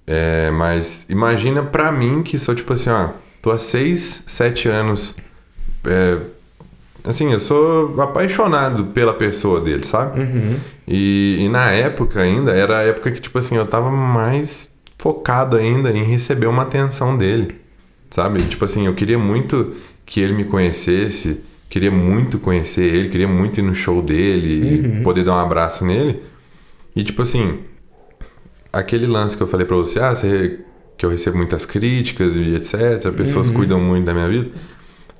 [0.07, 3.11] É, mas imagina pra mim que sou tipo assim, ó,
[3.42, 5.16] tô há 6, 7 anos.
[5.85, 6.19] é,
[7.03, 10.21] assim, eu sou apaixonado pela pessoa dele, sabe?
[10.21, 10.61] Uhum.
[10.87, 15.57] E, e na época ainda, era a época que, tipo assim, eu tava mais focado
[15.57, 17.57] ainda em receber uma atenção dele,
[18.11, 18.43] sabe?
[18.49, 23.59] Tipo assim, eu queria muito que ele me conhecesse, queria muito conhecer ele, queria muito
[23.59, 26.23] ir no show dele e poder dar um abraço nele.
[26.95, 27.61] E, tipo assim,
[28.73, 30.61] aquele lance que eu falei pra você, ah, você,
[30.97, 34.51] que eu recebo muitas críticas e etc, pessoas cuidam muito da minha vida.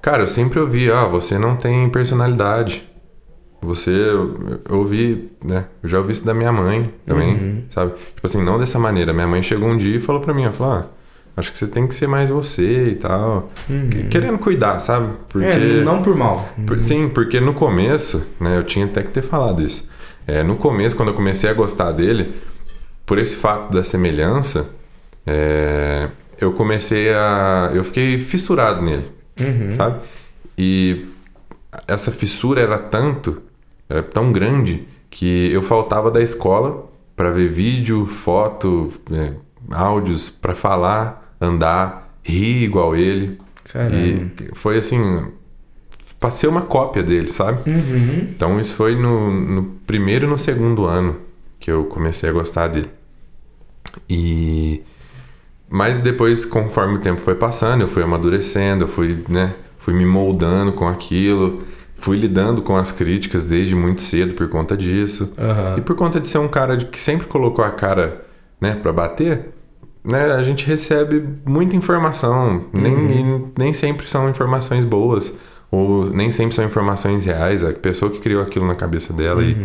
[0.01, 2.89] Cara, eu sempre ouvi, ah, você não tem personalidade.
[3.66, 5.64] Você, eu eu ouvi, né?
[5.83, 7.92] Eu já ouvi isso da minha mãe também, sabe?
[8.14, 9.12] Tipo assim, não dessa maneira.
[9.12, 10.87] Minha mãe chegou um dia e falou pra mim, ela falou, ah,
[11.37, 13.50] acho que você tem que ser mais você e tal.
[13.90, 15.12] Que- Querendo cuidar, sabe?
[15.29, 15.46] Porque...
[15.46, 16.48] É, não por mal.
[16.66, 19.90] Por- Sim, porque no começo, né, eu tinha até que ter falado isso.
[20.26, 22.33] É, no começo, quando eu comecei a gostar dele,
[23.05, 24.70] por esse fato da semelhança,
[25.26, 26.09] é,
[26.40, 27.70] eu comecei a.
[27.74, 29.05] Eu fiquei fissurado nele,
[29.76, 30.00] sabe?
[30.59, 31.07] E
[31.87, 33.42] essa fissura era tanto,
[33.88, 39.33] era tão grande, que eu faltava da escola para ver vídeo, foto, é,
[39.70, 43.38] áudios, para falar, andar, rir igual ele.
[43.64, 43.96] Caramba.
[43.96, 45.33] E foi assim,
[46.20, 47.68] passei uma cópia dele, sabe?
[47.68, 48.29] Uhum.
[48.31, 51.16] Então isso foi no, no primeiro e no segundo ano
[51.59, 52.90] que eu comecei a gostar dele.
[54.09, 54.83] E
[55.68, 60.07] mas depois, conforme o tempo foi passando, eu fui amadurecendo, eu fui, né, fui me
[60.07, 61.64] moldando com aquilo,
[61.96, 65.32] fui lidando com as críticas desde muito cedo por conta disso.
[65.38, 65.76] Aham.
[65.78, 68.22] E por conta de ser um cara que sempre colocou a cara,
[68.61, 69.48] né, para bater,
[70.04, 75.37] né, a gente recebe muita informação, nem, e nem sempre são informações boas,
[75.70, 79.56] ou nem sempre são informações reais, a pessoa que criou aquilo na cabeça dela e,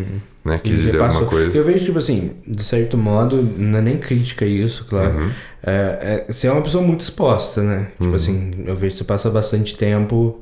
[0.44, 1.56] né, quis E dizer alguma coisa.
[1.56, 5.12] Eu vejo, tipo assim, de certo modo, não é nem crítica isso, claro.
[5.16, 5.30] Uhum.
[5.62, 7.90] É, é- você é uma pessoa muito exposta, né?
[8.00, 8.08] Uhum.
[8.08, 10.42] Tipo assim, eu vejo que você passa bastante tempo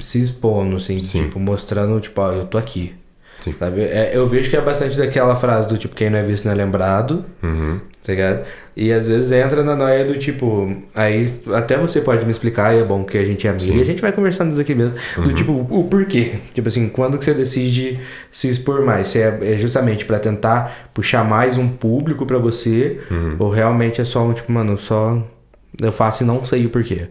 [0.00, 1.24] se expondo, assim, Sim.
[1.24, 2.94] tipo, mostrando, tipo, ó, eu tô aqui.
[3.40, 3.54] Sim.
[3.58, 3.82] Sabe?
[3.82, 6.52] É, eu vejo que é bastante daquela frase do tipo, quem não é visto não
[6.52, 7.78] é lembrado, Uhum.
[8.02, 8.44] tá ligado?
[8.76, 12.78] E às vezes entra na noia do tipo, aí até você pode me explicar, e
[12.80, 14.94] é bom que a gente é amigo, e a gente vai conversando isso aqui mesmo,
[15.16, 15.34] do Uhum.
[15.34, 16.36] tipo, o porquê.
[16.54, 18.00] Tipo assim, quando que você decide
[18.32, 19.08] se expor mais?
[19.08, 23.36] Se é, é justamente pra tentar puxar mais um público pra você, Uhum.
[23.40, 25.20] ou realmente é só um tipo, mano, só
[25.82, 27.08] eu faço e não sei o porquê.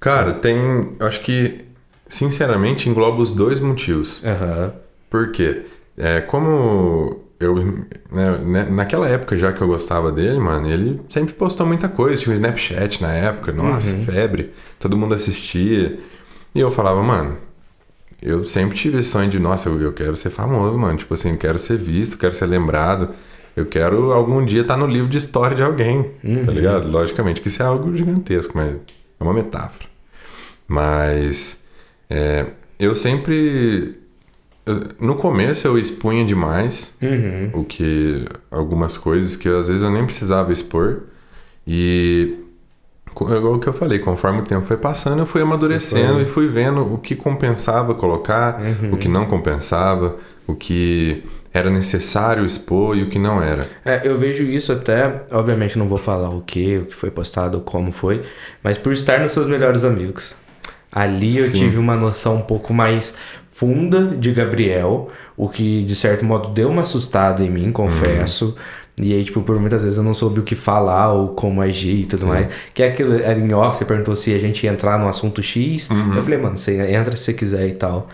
[0.00, 0.56] Cara, tem,
[0.98, 1.62] eu acho que,
[2.08, 4.22] sinceramente, engloba os dois motivos.
[4.24, 4.72] Aham.
[5.10, 5.62] Por quê?
[5.96, 7.54] É, como eu,
[8.10, 12.22] né, né, naquela época já que eu gostava dele, mano, ele sempre postou muita coisa.
[12.22, 15.98] Tinha o Snapchat na época, nossa, febre, todo mundo assistia.
[16.54, 17.36] E eu falava, mano,
[18.20, 20.98] eu sempre tive esse sonho de, nossa, eu, eu quero ser famoso, mano.
[20.98, 23.10] Tipo assim, quero ser visto, quero ser lembrado.
[23.54, 26.12] Eu quero algum dia estar no livro de história de alguém,
[26.44, 26.88] tá ligado?
[26.88, 28.76] Logicamente que isso é algo gigantesco, mas
[29.18, 29.86] é uma metáfora.
[30.66, 31.57] Mas
[32.10, 32.46] é,
[32.78, 33.98] eu sempre.
[34.66, 37.50] eu- no começo eu expunha demais Uhum.
[37.54, 41.02] o que algumas coisas que às vezes eu nem precisava expor.
[41.66, 42.36] E
[43.14, 46.26] co- igual o que eu falei, conforme o tempo foi passando, eu fui amadurecendo e
[46.26, 48.60] fui vendo o que compensava colocar,
[48.92, 50.16] o que não compensava,
[50.46, 53.68] o que era necessário expor e o que não era.
[53.84, 57.60] É, eu vejo isso até, obviamente não vou falar o que, o que foi postado,
[57.62, 58.22] como foi,
[58.62, 60.34] mas por estar nos seus melhores amigos.
[60.90, 61.58] Ali eu Sim.
[61.60, 63.14] tive uma noção um pouco mais
[63.52, 68.54] funda de Gabriel, o que de certo modo deu uma assustada em mim, confesso.
[69.00, 72.00] E aí, tipo, por muitas vezes eu não soube o que falar ou como agir
[72.00, 72.48] e tudo mais.
[72.74, 75.40] Que é aquilo, era em off, você perguntou se a gente ia entrar no assunto
[75.42, 75.88] X.
[76.16, 78.08] Eu falei, mano, você entra se você quiser e tal.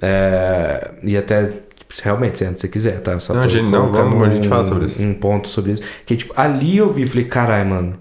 [0.00, 3.18] É, e até, tipo, realmente, você entra se você quiser, tá?
[3.18, 5.02] Só Não, gente, não, vamos, a gente fala um- sobre isso.
[5.02, 5.82] Um ponto sobre isso.
[6.06, 7.94] Que, tipo, ali eu vi e falei, carai, mano.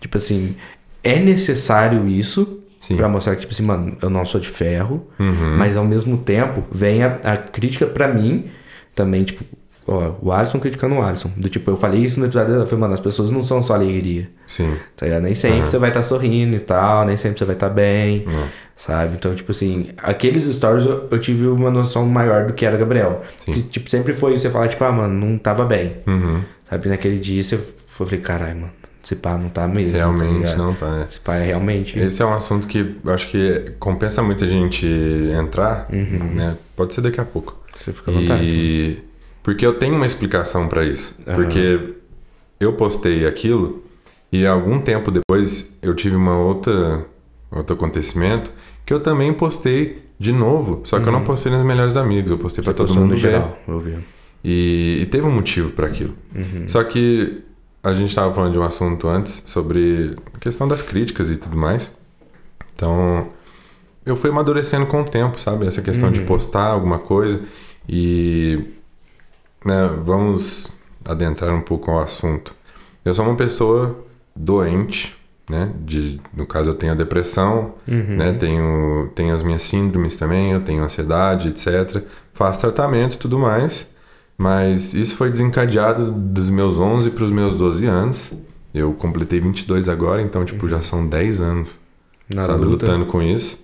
[0.00, 0.56] Tipo assim,
[1.04, 2.59] é necessário isso
[2.96, 5.06] Pra mostrar que, tipo assim, mano, eu não sou de ferro.
[5.18, 5.56] Uhum.
[5.58, 8.46] Mas ao mesmo tempo, vem a, a crítica pra mim
[8.94, 9.44] também, tipo,
[9.86, 11.30] ó, o Alisson criticando o Alisson.
[11.36, 13.74] Do tipo, eu falei isso no episódio, eu falei, mano, as pessoas não são só
[13.74, 14.28] alegria.
[14.46, 14.76] Sim.
[14.96, 15.22] Tá ligado?
[15.22, 15.70] Nem sempre Uhum.
[15.70, 18.48] você vai estar sorrindo e tal, nem sempre você vai estar bem, Não.
[18.74, 19.14] sabe?
[19.14, 23.22] Então, tipo assim, aqueles stories eu, eu tive uma noção maior do que era Gabriel.
[23.36, 23.52] Sim.
[23.52, 25.96] Que, tipo, sempre foi você falar, tipo, ah, mano, não tava bem.
[26.06, 26.40] Uhum.
[26.68, 26.88] Sabe?
[26.88, 29.92] Naquele dia você eu falei, caralho, mano, esse pá não tá mesmo.
[29.92, 30.58] tá Realmente ligado?
[30.58, 31.04] não tá, né?
[31.04, 31.98] Esse pá é realmente.
[31.98, 34.86] Esse é um assunto que eu acho que compensa muito a gente
[35.40, 36.56] entrar, né?
[36.76, 37.56] Pode ser daqui a pouco.
[37.78, 38.44] Você fica à vontade.
[38.44, 38.98] E
[39.42, 41.16] porque eu tenho uma explicação pra isso.
[41.26, 41.34] Aham.
[41.36, 41.94] Porque
[42.58, 43.82] eu postei aquilo
[44.30, 47.04] e algum tempo depois eu tive uma outra
[47.50, 48.52] outro acontecimento
[48.86, 52.36] que eu também postei de novo, só que eu não postei nos melhores amigos, eu
[52.38, 52.94] postei pra todo Uhum.
[52.94, 53.30] Postando mundo ver.
[53.30, 53.96] geral, eu vi.
[54.44, 56.14] E, e teve um motivo para aquilo.
[56.66, 57.40] Só que
[57.82, 61.56] a gente estava falando de um assunto antes sobre a questão das críticas e tudo
[61.56, 61.92] mais.
[62.74, 63.28] Então,
[64.04, 65.66] eu fui amadurecendo com o tempo, sabe?
[65.66, 67.40] Essa questão de postar alguma coisa
[67.88, 68.64] e
[69.64, 70.72] né, vamos
[71.04, 72.54] adentrar um pouco ao assunto.
[73.04, 75.16] Eu sou uma pessoa doente,
[75.48, 75.72] né?
[75.80, 77.74] De, no caso, eu tenho a depressão,
[78.16, 78.32] né?
[78.34, 82.04] Tenho, tenho as minhas síndromes também, eu tenho ansiedade, etc.
[82.32, 83.90] Faço tratamento e tudo mais,
[84.40, 88.32] mas isso foi desencadeado dos meus 11 para os meus 12 anos.
[88.72, 91.78] Eu completei 22 agora, então, tipo, já são 10 anos,
[92.32, 92.64] Na sabe?
[92.64, 92.86] luta.
[92.86, 93.62] Lutando com isso.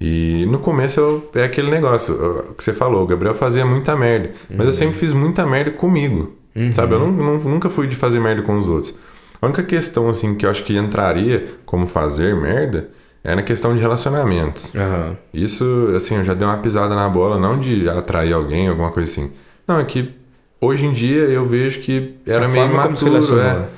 [0.00, 2.14] E no começo eu, é aquele negócio,
[2.58, 6.32] que você falou, o Gabriel fazia muita merda, mas eu sempre fiz muita merda comigo,
[6.72, 6.94] sabe?
[6.94, 8.98] Eu não- não- nunca fui de fazer merda com os outros.
[9.40, 12.88] A única questão, assim, que eu acho que entraria como fazer merda
[13.22, 14.74] é na questão de relacionamentos.
[14.74, 15.16] Aham.
[15.32, 19.08] Isso, assim, eu já dei uma pisada na bola, não de atrair alguém, alguma coisa
[19.10, 19.32] assim.
[19.66, 20.14] Não, é que
[20.60, 23.68] hoje em dia eu vejo que era A meio imaturo, é.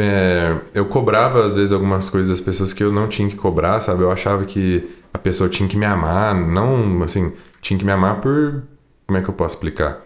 [0.00, 3.80] É, eu cobrava às vezes algumas coisas das pessoas que eu não tinha que cobrar,
[3.80, 4.02] sabe?
[4.02, 8.20] Eu achava que a pessoa tinha que me amar, não assim, tinha que me amar
[8.20, 8.62] por.
[9.06, 10.00] Como é que eu posso explicar?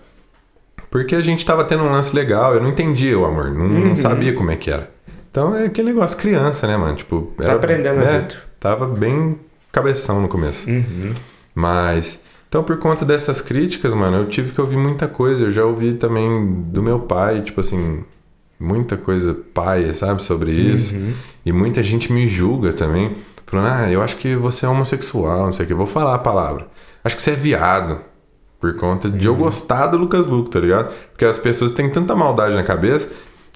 [0.91, 3.89] Porque a gente tava tendo um lance legal, eu não entendia o amor, não, Uhum.
[3.89, 4.91] não sabia como é que era.
[5.31, 6.95] Então é aquele negócio criança, né, mano?
[6.97, 8.35] Tipo, Tá aprendendo a é, vida.
[8.61, 9.39] Tava bem
[9.73, 10.69] cabeção no começo.
[10.71, 11.15] Uhum.
[11.55, 15.45] Mas, então por conta dessas críticas, mano, eu tive que ouvir muita coisa.
[15.45, 18.05] Eu já ouvi também do meu pai, tipo assim,
[18.61, 20.95] muita coisa paia, sabe, sobre isso.
[21.47, 25.53] E muita gente me julga também, falando, ah, eu acho que você é homossexual, não
[25.53, 25.73] sei o que.
[25.73, 26.67] Eu vou falar a palavra.
[27.03, 28.01] Acho que você é viado.
[28.61, 30.93] Por conta de eu gostar do Lucas Luco, tá ligado?
[31.11, 33.11] Porque as pessoas têm tanta maldade na cabeça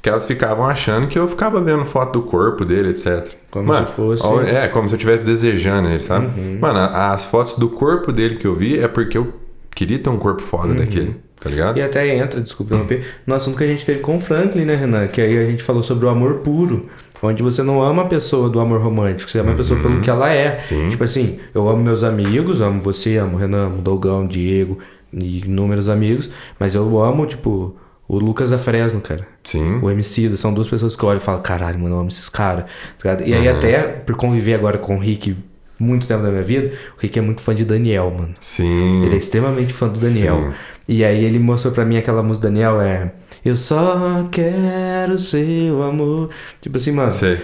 [0.06, 3.28] que elas ficavam achando que eu ficava vendo foto do corpo dele, etc.
[3.50, 6.28] Como Mano, se fosse- É, como se eu estivesse desejando ele, sabe?
[6.60, 9.32] Mano, a- as fotos do corpo dele que eu vi é porque eu
[9.74, 11.76] queria ter um corpo foda daquele, tá ligado?
[11.78, 14.76] E até entra, desculpa interromper, no assunto que a gente teve com o Franklin, né,
[14.76, 15.08] Renan?
[15.08, 16.86] Que aí a gente falou sobre o amor puro.
[17.20, 20.08] Onde você não ama a pessoa do amor romântico, você ama a pessoa pelo que
[20.08, 20.60] ela é.
[20.60, 20.88] Sim.
[20.90, 24.78] Tipo assim, eu amo meus amigos, amo você, amo Renan, amo Dogão, Diego
[25.12, 27.74] e inúmeros amigos, mas eu amo, tipo,
[28.08, 29.26] o Lucas da Fresno, cara.
[29.44, 29.78] Sim.
[29.82, 32.28] O MC, são duas pessoas que eu olho e falo, caralho, mano, eu amo esses
[32.28, 32.64] caras.
[33.02, 33.20] tá?
[33.24, 35.36] E aí, até por conviver agora com o Rick
[35.78, 38.34] muito tempo da minha vida, o Rick é muito fã de Daniel, mano.
[38.40, 39.04] Sim.
[39.04, 40.36] Ele é extremamente fã do Daniel.
[40.36, 40.54] Sim.
[40.88, 43.12] E aí ele mostrou pra mim aquela música do Daniel, é.
[43.44, 46.30] Eu só quero seu amor.
[46.60, 47.10] Tipo assim, mano.
[47.12, 47.38] Sei.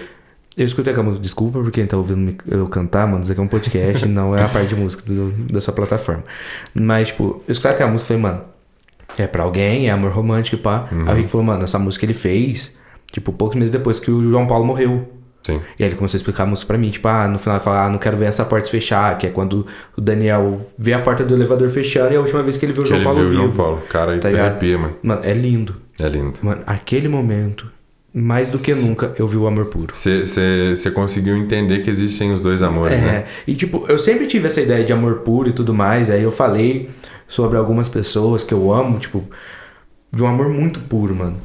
[0.56, 3.22] Eu escutei aquela música, desculpa por quem tá ouvindo eu cantar, mano.
[3.22, 6.24] Isso aqui é um podcast, não é a parte de música do- da sua plataforma.
[6.74, 8.44] Mas, tipo, eu escutei aquela música e falei, mano,
[9.18, 10.88] é pra alguém, é amor romântico e pá.
[10.92, 11.02] Uhum.
[11.08, 12.74] Aí o Rick falou, mano, essa música ele fez,
[13.12, 15.08] tipo, poucos meses depois que o João Paulo morreu.
[15.42, 15.60] Sim.
[15.76, 17.64] E aí ele começou a explicar a música pra mim, tipo, ah, no final ele
[17.64, 20.92] fala, ah, não quero ver essa porta se fechar, que é quando o Daniel vê
[20.92, 22.90] a porta do elevador fechando e é a última vez que ele viu o Que
[22.90, 23.42] João ele Paulo viu vivo.
[23.42, 23.82] João Paulo.
[23.88, 24.94] Cara, Tá arrepia, mano.
[25.02, 25.74] Mano, é lindo.
[25.98, 26.34] É lindo.
[26.42, 27.66] Mano, aquele momento,
[28.14, 29.92] mais do que nunca, eu vi o amor puro.
[29.92, 33.24] Você conseguiu entender que existem os dois amores, É, né?
[33.44, 36.30] e tipo, eu sempre tive essa ideia de amor puro e tudo mais, aí eu
[36.30, 36.88] falei
[37.32, 39.24] sobre algumas pessoas que eu amo, tipo,
[40.12, 41.36] de um amor muito puro, mano.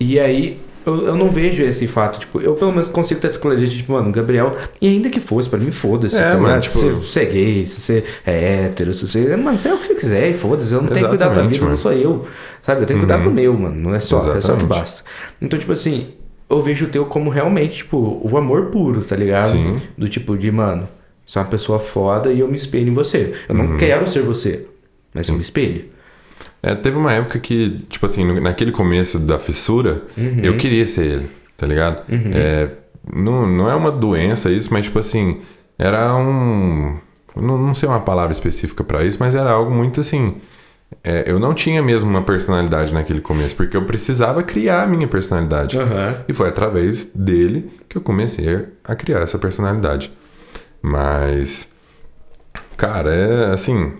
[0.00, 3.38] E aí, eu, eu não vejo esse fato, tipo, eu pelo menos consigo ter essa
[3.38, 6.58] clareza de, tipo, mano, Gabriel, e ainda que fosse, pra mim, foda-se, É, tá mano,
[6.62, 9.36] tipo- Se você é gay, se você é hétero, se você.
[9.36, 11.34] Mano, você é o que você quiser, e foda-se, eu não tenho que cuidar da
[11.34, 11.78] tua Exatamente, vida, não mano.
[11.78, 12.26] sou eu,
[12.62, 12.80] sabe?
[12.82, 14.68] Eu tenho que cuidar do meu, mano, não é só, é só que Exatamente.
[14.68, 15.02] basta.
[15.42, 16.08] Então, tipo assim,
[16.48, 19.48] eu vejo o teu como realmente, tipo, o amor puro, tá ligado?
[19.48, 19.74] Sim.
[19.98, 20.88] Do tipo de, mano,
[21.26, 23.34] você é uma pessoa foda e eu me espelho em você.
[23.48, 23.76] Eu não Uhum.
[23.76, 24.64] quero ser você,
[25.16, 25.86] mas eu me espelho.
[26.62, 30.40] É, teve uma época que, tipo assim, naquele começo da fissura, Uhum.
[30.42, 32.02] eu queria ser ele, tá ligado?
[32.10, 32.68] É,
[33.12, 35.40] não, não é uma doença isso, mas, tipo assim,
[35.78, 36.98] era um.
[37.34, 40.36] Não, não sei uma palavra específica pra isso, mas era algo muito assim.
[41.04, 45.06] é, eu não tinha mesmo uma personalidade naquele começo, porque eu precisava criar a minha
[45.06, 45.78] personalidade.
[45.78, 46.16] Aham.
[46.28, 50.10] E foi através dele que eu comecei a criar essa personalidade.
[50.82, 51.72] Mas,
[52.76, 53.92] cara, é assim.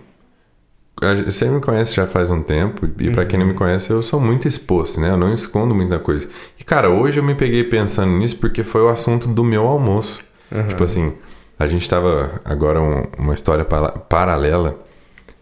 [1.25, 4.19] Você me conhece já faz um tempo, e pra quem não me conhece, eu sou
[4.19, 5.11] muito exposto, né?
[5.11, 6.27] Eu não escondo muita coisa.
[6.59, 10.23] E, cara, hoje eu me peguei pensando nisso porque foi o assunto do meu almoço.
[10.69, 11.13] Tipo assim,
[11.59, 14.79] a gente tava agora um- uma história para- paralela.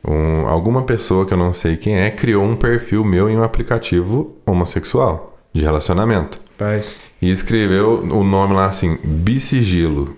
[0.07, 3.43] Um- alguma pessoa que eu não sei quem é criou um perfil meu em um
[3.43, 6.39] aplicativo homossexual de relacionamento.
[6.57, 6.95] Paz.
[7.21, 10.15] E escreveu o nome lá assim, bisigilo.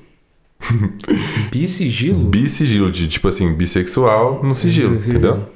[1.51, 2.20] Bisigilo?
[2.20, 5.08] Bisigilo, de tipo assim, bissexual no sigilo, Sigilo.
[5.10, 5.49] entendeu?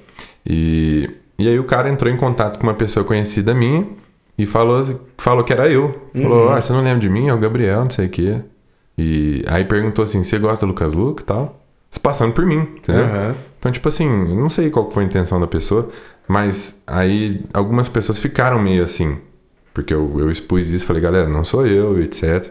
[0.46, 3.88] E, e aí o cara entrou em contato com uma pessoa conhecida minha
[4.38, 4.84] e falou,
[5.18, 6.10] falou que era eu.
[6.14, 7.28] Falou, ah, você não lembra de mim?
[7.28, 8.42] É o Gabriel, não sei o quê.
[8.98, 11.62] E aí perguntou assim, você gosta do Lucas Luke e tal?
[11.92, 13.04] se passando por mim, entendeu?
[13.04, 13.36] Aham.
[13.60, 15.90] Então, tipo assim, não sei qual foi a intenção da pessoa,
[16.26, 19.20] mas aí algumas pessoas ficaram meio assim.
[19.74, 22.50] Porque eu, eu expus isso, falei, galera, não sou eu, etc.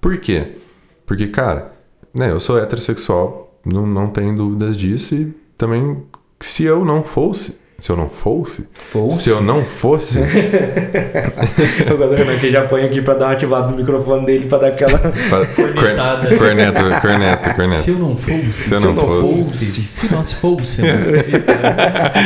[0.00, 0.56] Por quê?
[1.06, 1.72] Porque, cara,
[2.14, 6.02] né, eu sou heterossexual, não, não tenho dúvidas disso, e também,
[6.40, 9.22] se eu não fosse, se eu não fosse, Fosse?
[9.24, 10.18] se eu não fosse,
[11.86, 14.46] Eu gosto do Renan que já põe aqui pra dar uma ativada no microfone dele
[14.48, 14.98] pra dar aquela.
[15.54, 16.36] Cornetada.
[16.36, 17.80] corneta, corneta, corneta.
[17.80, 19.64] Se eu não fosse, Se eu não fosse.
[19.64, 21.06] se nós fôssemos.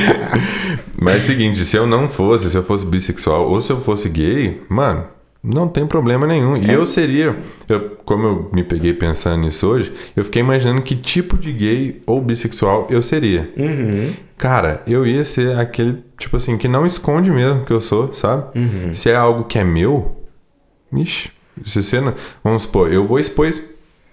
[1.00, 3.80] Mas é o seguinte, se eu não fosse, se eu fosse bissexual ou se eu
[3.80, 5.04] fosse gay, mano,
[5.42, 6.56] não tem problema nenhum.
[6.56, 7.36] E eu seria,
[7.68, 12.02] eu- como eu me peguei pensando nisso hoje, eu fiquei imaginando que tipo de gay
[12.06, 13.52] ou bissexual eu seria.
[13.56, 14.12] Uhum.
[14.38, 18.58] Cara, eu ia ser aquele, tipo assim, que não esconde mesmo que eu sou, sabe?
[18.58, 18.92] Uhum.
[18.94, 20.16] Se é algo que é meu,
[20.92, 21.30] ixi,
[21.64, 22.14] se você não.
[22.42, 23.46] Vamos supor, eu vou expor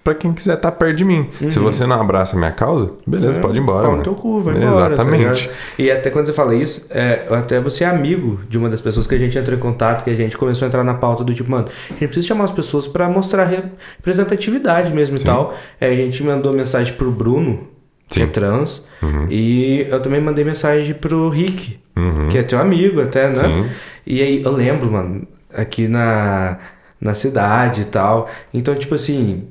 [0.03, 1.29] pra quem quiser estar perto de mim.
[1.49, 3.87] Se você não abraça a minha causa, beleza, pode ir embora.
[3.87, 4.71] Pau teu cu, vai embora.
[4.95, 5.17] tá Exatamente.
[5.43, 5.49] ligado?
[5.77, 9.05] e até quando você fala isso, é, até você é amigo de uma das pessoas
[9.05, 11.33] que a gente entrou em contato, que a gente começou a entrar na pauta do
[11.33, 15.53] tipo, mano, a gente precisa chamar as pessoas pra mostrar representatividade mesmo e tal.
[15.79, 17.67] É, a gente mandou mensagem pro Bruno,
[18.07, 18.31] que é Sim.
[18.31, 19.27] trans, Uhum.
[19.29, 22.29] e eu também mandei mensagem pro Rick, Uhum.
[22.29, 23.35] que é teu amigo até, né?
[23.35, 23.69] Sim.
[24.07, 26.57] E aí eu lembro, mano, aqui na,
[26.99, 28.29] na cidade e tal.
[28.53, 29.43] Então, tipo assim,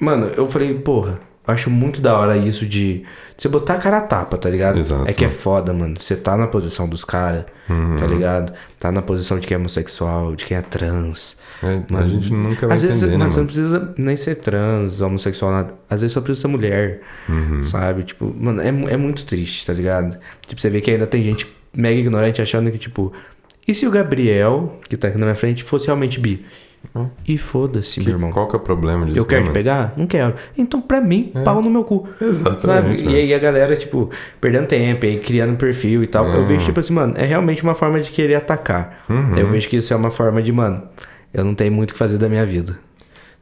[0.00, 3.04] mano, eu falei, porra, eu acho muito da hora isso de
[3.38, 4.78] você botar a cara a tapa, tá ligado?
[4.78, 5.08] Exato.
[5.08, 5.94] É que é foda, mano.
[6.00, 7.96] Você tá na posição dos caras, Uhum.
[7.96, 8.52] tá ligado?
[8.80, 11.36] Tá na posição de quem é homossexual, de quem é trans.
[11.62, 13.52] É, a gente nunca vai Às vezes, entender, mano, né, você não mano?
[13.86, 15.74] precisa nem ser trans, homossexual, nada.
[15.88, 17.62] Às vezes só precisa ser mulher, Uhum.
[17.62, 18.02] sabe?
[18.02, 20.18] Tipo, mano, é, é muito triste, tá ligado?
[20.46, 23.12] Tipo, você vê que ainda tem gente mega ignorante achando que, tipo,
[23.68, 26.44] e se o Gabriel, que tá aqui na minha frente, fosse realmente bi?
[26.94, 27.08] Hum.
[27.26, 28.30] E foda-se, meu irmão.
[28.32, 29.18] Qual que é o problema disso?
[29.18, 29.92] Eu quero né, te pegar?
[29.96, 30.34] Não quero.
[30.56, 32.08] Então, pra mim, pau no meu cu.
[32.20, 33.12] Exatamente, Sabe?
[33.12, 34.10] E aí a galera, tipo,
[34.40, 36.26] perdendo tempo, aí criando perfil e tal.
[36.28, 39.04] Eu vejo, tipo assim, mano, é realmente uma forma de querer atacar.
[39.08, 39.36] Uhum.
[39.36, 40.82] Eu vejo que isso é uma forma de, mano,
[41.32, 42.78] eu não tenho muito o que fazer da minha vida.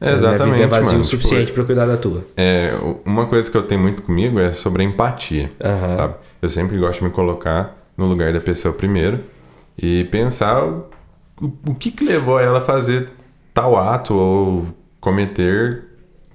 [0.01, 1.01] É, Minha vida exatamente, é vazio mano.
[1.01, 2.25] o suficiente pra eu cuidar da tua.
[2.35, 2.73] É,
[3.05, 5.95] uma coisa que eu tenho muito comigo é sobre a empatia, Aham.
[5.95, 6.13] sabe?
[6.41, 9.21] Eu sempre gosto de me colocar no lugar da pessoa primeiro
[9.81, 10.85] e pensar o,
[11.67, 13.09] o que que levou ela a fazer
[13.55, 14.67] tal ato ou
[14.99, 15.85] cometer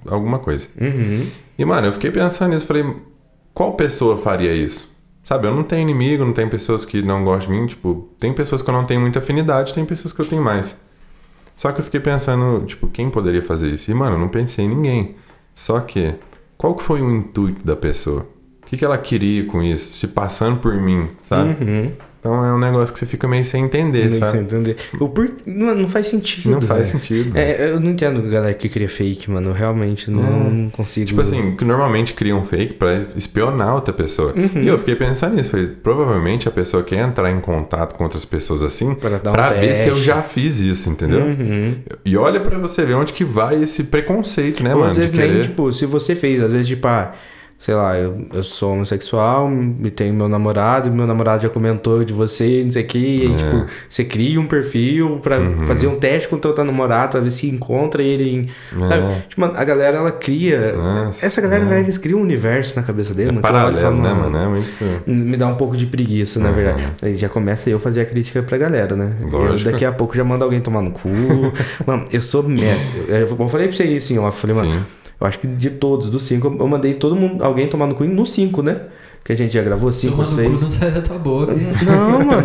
[0.06, 0.66] alguma coisa.
[0.80, 1.28] Uhum.
[1.58, 2.96] E, mano, eu fiquei pensando nisso, falei,
[3.52, 4.90] qual pessoa faria isso?
[5.22, 8.32] Sabe, eu não tenho inimigo, não tenho pessoas que não gostam de mim, tipo, tem
[8.32, 10.80] pessoas que eu não tenho muita afinidade, tem pessoas que eu tenho mais.
[11.54, 13.90] Só que eu fiquei pensando, tipo, quem poderia fazer isso?
[13.90, 15.16] E, mano, eu não pensei em ninguém.
[15.54, 16.14] Só que,
[16.56, 18.26] qual que foi o intuito da pessoa?
[18.62, 19.98] O que, que ela queria com isso?
[19.98, 21.62] Se passando por mim, sabe?
[21.62, 21.92] Uhum.
[22.20, 24.32] Então é um negócio que você fica meio sem entender, Nem sabe?
[24.32, 24.76] sei entender.
[25.00, 25.30] O por...
[25.46, 26.50] não, não faz sentido.
[26.50, 27.00] Não faz velho.
[27.02, 27.36] sentido.
[27.36, 29.48] É, eu não entendo a galera que cria fake, mano.
[29.50, 31.06] Eu realmente não, não consigo.
[31.06, 34.34] Tipo assim, que normalmente criam fake pra espionar outra pessoa.
[34.36, 34.62] Uhum.
[34.62, 35.48] E eu fiquei pensando nisso.
[35.50, 39.58] Falei, provavelmente a pessoa quer entrar em contato com outras pessoas assim Pra dar um
[39.58, 41.20] ver se eu já fiz isso, entendeu?
[41.20, 41.76] Uhum.
[42.04, 44.90] E olha pra você ver onde que vai esse preconceito, né, Ou mano?
[44.90, 45.42] às De vezes nem, querer.
[45.44, 47.14] tipo, se você fez, às vezes, tipo, ah,
[47.60, 49.50] sei lá, eu, eu sou homossexual
[49.84, 53.20] e tenho meu namorado, meu namorado já comentou de você, não sei o que, e
[53.20, 53.36] aí, É.
[53.36, 55.66] tipo, você cria um perfil pra Uhum.
[55.66, 58.48] fazer um teste com o teu namorado pra ver se encontra ele em.
[58.88, 59.22] sabe?
[59.28, 60.72] Tipo, mano, a galera, ela cria.
[60.72, 61.80] Nossa, essa galera, é.
[61.80, 63.38] eles criam um universo na cabeça dele, É mano.
[63.46, 64.38] eu paralelo, falo, né, "Mano, mano?
[64.38, 65.10] É muito...
[65.30, 66.88] Me dá um pouco de preguiça, na verdade.
[67.02, 69.10] Aí já começa eu fazer a crítica pra galera, né?
[69.20, 69.70] Eu, Lógico.
[69.70, 71.08] daqui a pouco já manda alguém tomar no cu.
[71.86, 73.04] mano, eu sou mestre.
[73.06, 74.28] Eu, eu falei pra você isso, assim, ó.
[74.28, 74.80] Eu falei, mano, Sim.
[75.20, 78.04] Eu acho que de todos, dos cinco, eu mandei todo mundo, alguém tomar no cu
[78.04, 78.80] no cinco, né?
[79.22, 80.50] Que a gente já gravou cinco ou Tomando seis.
[80.54, 81.52] cu não sai da tua boca.
[81.84, 82.42] Não, mano.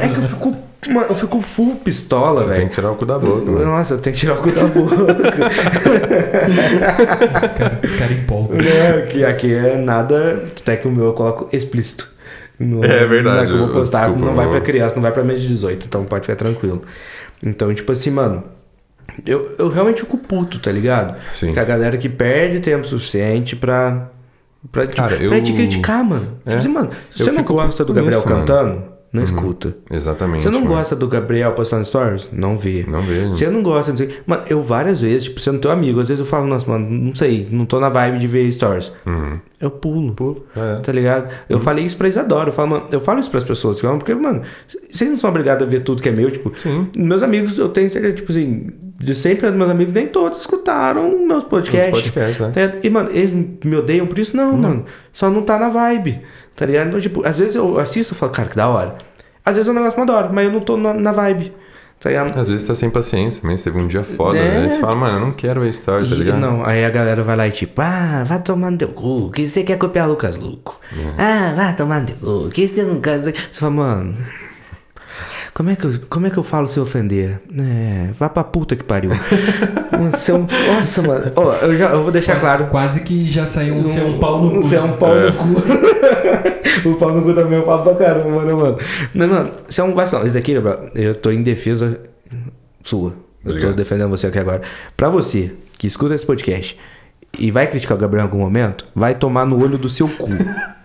[0.00, 0.56] É que eu fico,
[0.88, 2.68] mano, eu fico full pistola, Você tem velho.
[2.70, 3.66] que tirar o cu da boca, mano.
[3.66, 4.94] Nossa, eu tenho que tirar o cu da boca.
[7.44, 8.58] Os caras os caras empolgam.
[8.58, 10.44] Não, que aqui é nada.
[10.58, 12.08] Até que o meu eu coloco explícito.
[12.58, 15.12] No, É verdade, na que eu vou postar desculpa, não vai pra criança, não vai
[15.12, 16.82] pra menos de 18, então pode ficar tranquilo.
[17.44, 18.44] Então, tipo assim, mano.
[19.26, 21.16] Eu, eu realmente fico puto, tá ligado?
[21.34, 21.52] Sim.
[21.52, 24.08] Que a galera que perde tempo suficiente pra.
[24.72, 26.26] Pra, te- Cara, pra eu- te criticar, mano.
[26.38, 26.54] Tipo É.
[26.56, 28.93] assim, mano, se você não gosta do Gabriel isso, mano.
[29.14, 29.20] Uhum.
[29.20, 29.76] não escuta.
[29.90, 30.42] Exatamente.
[30.42, 30.74] Você não mano.
[30.74, 32.28] gosta do Gabriel postando stories?
[32.32, 32.84] Não vê.
[32.88, 33.32] Não vejo.
[33.32, 34.18] Você não gosta, não sei.
[34.26, 37.14] Mano, eu várias vezes, tipo, sendo teu amigo, às vezes eu falo, nossa, mano, não
[37.14, 38.92] sei, não tô na vibe de ver stories.
[39.06, 39.38] Uhum.
[39.60, 40.12] Eu pulo.
[40.12, 40.80] Pô, é.
[40.80, 41.28] Tá ligado?
[41.48, 42.50] Eu falei isso pra Isadora.
[42.50, 44.42] Eu falo, mano, eu falo isso pras pessoas, porque, mano,
[44.92, 46.52] vocês não são obrigados a ver tudo que é meu, tipo.
[46.58, 46.88] Sim.
[46.96, 51.44] Meus amigos, eu tenho certeza, tipo assim, de sempre meus amigos, nem todos escutaram meus
[51.44, 51.94] podcasts.
[51.94, 52.78] Os podcasts, né?
[52.82, 53.30] E, mano, eles
[53.64, 54.36] me odeiam por isso?
[54.36, 54.84] Não, mano.
[55.12, 56.20] Só não tá na vibe.
[56.56, 56.88] Tá ligado?
[56.88, 58.96] Então, tipo, às vezes eu assisto e falo, cara, que da hora.
[59.44, 61.52] Às vezes é um negócio mó da hora, mas eu não tô na, na vibe.
[62.00, 62.38] Tá ligado?
[62.38, 64.42] Às vezes tá sem paciência você teve um dia foda, É.
[64.42, 64.62] né?
[64.64, 66.38] Aí você fala, mano, eu não quero ver story, tá ligado?
[66.38, 69.48] não, aí a galera vai lá e tipo, ah, vai tomar no teu cu, que
[69.48, 70.78] você quer copiar Lucas Luco.
[71.16, 73.20] Ah, vai tomar no teu cu, que você não quer.
[73.22, 74.16] Você fala, mano.
[75.54, 77.40] Como é, que eu, como é que eu falo se eu ofender?
[77.56, 79.10] É, vá pra puta que pariu.
[80.10, 81.30] Você é um- nossa, mano.
[81.36, 82.66] Ó, eu, já, eu vou deixar Quase- claro.
[82.66, 84.62] Quase que já saiu um um pau no cu.
[84.64, 86.88] Você é um pau no cu.
[86.88, 88.78] o pau no cu também é um pau pra caramba, né, mano?
[89.14, 90.24] Não, mano, você é um vacilão.
[90.24, 92.00] Isso daqui, bro, eu tô em defesa
[92.82, 93.10] sua.
[93.10, 93.76] Eu tô Obrigado.
[93.76, 94.62] defendendo você aqui agora.
[94.96, 96.76] Pra você que escuta esse podcast
[97.38, 100.30] e vai criticar o Gabriel em algum momento, vai tomar no olho do seu cu.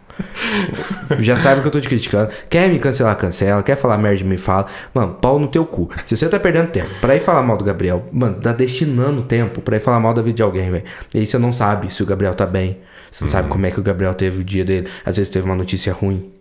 [1.19, 2.31] Já sabe que eu tô te criticando.
[2.49, 3.63] Quer me cancelar, cancela.
[3.63, 4.67] Quer falar merda, me fala.
[4.93, 5.89] Mano, pau no teu cu.
[6.05, 9.61] Se você tá perdendo tempo pra ir falar mal do Gabriel, mano, tá destinando tempo
[9.61, 10.83] pra ir falar mal da vida de alguém, velho.
[11.13, 12.79] E aí você não sabe se o Gabriel tá bem.
[13.11, 14.87] Você não sabe como é que o Gabriel teve o dia dele.
[15.05, 16.31] Às vezes teve uma notícia ruim.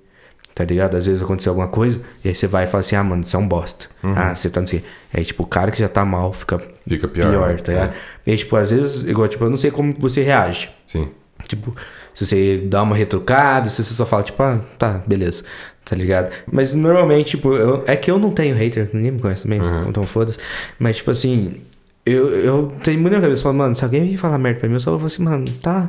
[0.55, 0.97] Tá ligado?
[0.97, 2.01] Às vezes aconteceu alguma coisa.
[2.25, 3.87] E aí você vai e fala assim: ah, mano, você é um bosta.
[4.03, 4.85] Ah, você tá não sei.
[5.15, 7.31] Aí, tipo, o cara que já tá mal fica Fica pior.
[7.31, 7.93] pior, tá ligado?
[8.27, 10.69] E aí, tipo, às vezes, igual, tipo, eu não sei como você reage.
[10.85, 11.11] Sim.
[11.47, 11.75] Tipo,
[12.19, 15.45] se você dá uma retrucada, se você só fala, tipo, ah, tá, beleza,
[15.85, 16.33] tá ligado?
[16.51, 20.05] Mas normalmente, tipo, eu- é que eu não tenho hater, ninguém me conhece também, então
[20.05, 20.39] foda-se.
[20.79, 21.61] Mas, tipo assim,
[22.05, 24.75] eu, eu tenho muito na cabeça, falo, mano, se alguém vir falar merda pra mim,
[24.75, 25.89] eu só vou assim, mano, tá.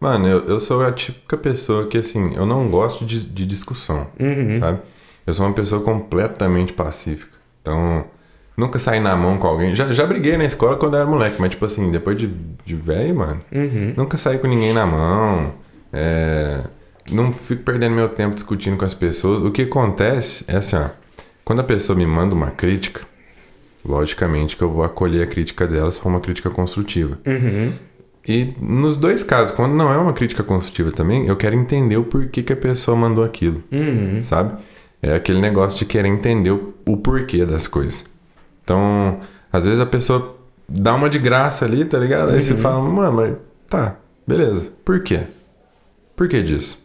[0.00, 4.06] Mano, eu, eu sou a típica pessoa que, assim, eu não gosto de, de discussão,
[4.18, 4.58] Uhum.
[4.58, 4.80] sabe?
[5.26, 7.36] Eu sou uma pessoa completamente pacífica.
[7.62, 8.04] Então,
[8.58, 9.74] nunca saí na mão com alguém.
[9.74, 12.26] Já, já briguei na escola quando eu era moleque, mas, tipo assim, depois de,
[12.64, 13.94] de velho, mano, Uhum.
[13.96, 15.54] nunca saí com ninguém na mão.
[15.92, 16.62] É,
[17.10, 19.40] não fico perdendo meu tempo discutindo com as pessoas.
[19.40, 20.88] O que acontece é assim, ó.
[21.44, 23.00] Quando a pessoa me manda uma crítica,
[23.84, 27.18] logicamente que eu vou acolher a crítica dela se for uma crítica construtiva.
[27.26, 27.72] Uhum.
[28.26, 32.04] E nos dois casos, quando não é uma crítica construtiva também, eu quero entender o
[32.04, 34.22] porquê que a pessoa mandou aquilo, Uhum.
[34.22, 34.58] sabe?
[35.00, 38.04] É aquele negócio de querer entender o, o porquê das coisas.
[38.68, 39.18] Então,
[39.50, 40.36] às vezes a pessoa
[40.68, 42.32] dá uma de graça ali, tá ligado?
[42.32, 43.34] Aí você fala, mano, mas
[43.66, 43.96] tá,
[44.26, 45.22] beleza, por quê?
[46.14, 46.78] Por que disso?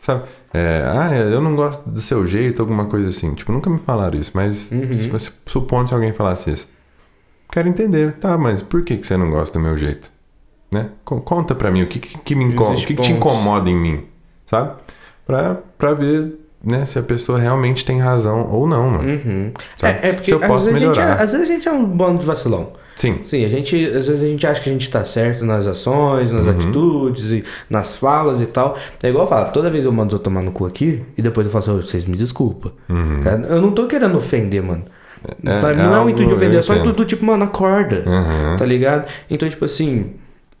[0.00, 0.22] Sabe?
[0.54, 3.34] É, ah, eu não gosto do seu jeito, alguma coisa assim.
[3.34, 6.68] Tipo, nunca me falaram isso, mas se você supondo se alguém falasse isso.
[7.52, 10.10] Quero entender, tá, mas por que, que você não gosta do meu jeito?
[10.72, 10.88] Né?
[11.04, 13.68] Co- Conta pra mim o que, que, que me incomoda, o que, que te incomoda
[13.68, 14.04] em mim,
[14.46, 14.72] sabe?
[15.26, 16.32] Pra, pra ver
[16.66, 19.08] né, se a pessoa realmente tem razão ou não, mano.
[19.08, 19.52] Uhum.
[19.82, 21.18] É, é porque Se eu às posso vezes a gente melhorar.
[21.20, 22.68] é- às vezes a gente é um bando de vacilão.
[22.96, 25.66] Sim, Sim, a gente, às vezes a gente acha que a gente tá certo nas
[25.66, 26.52] ações, nas Uhum.
[26.52, 28.76] atitudes e nas falas e tal.
[29.02, 31.46] É igual eu falo, toda vez eu mando eu tomar no cu aqui e depois
[31.46, 32.72] eu falo assim, "Ô, vocês me desculpa.
[32.90, 34.84] É, Eu não tô querendo ofender, mano.
[35.44, 35.52] Uhum.
[35.52, 35.72] É, Tá?
[35.72, 36.90] é não é o algo- intuito de ofender, eu é só entendo.
[36.90, 38.02] intuito tipo, mano, acorda.
[38.06, 38.56] Uhum.
[38.56, 39.06] Tá ligado?
[39.30, 40.12] Então, tipo assim,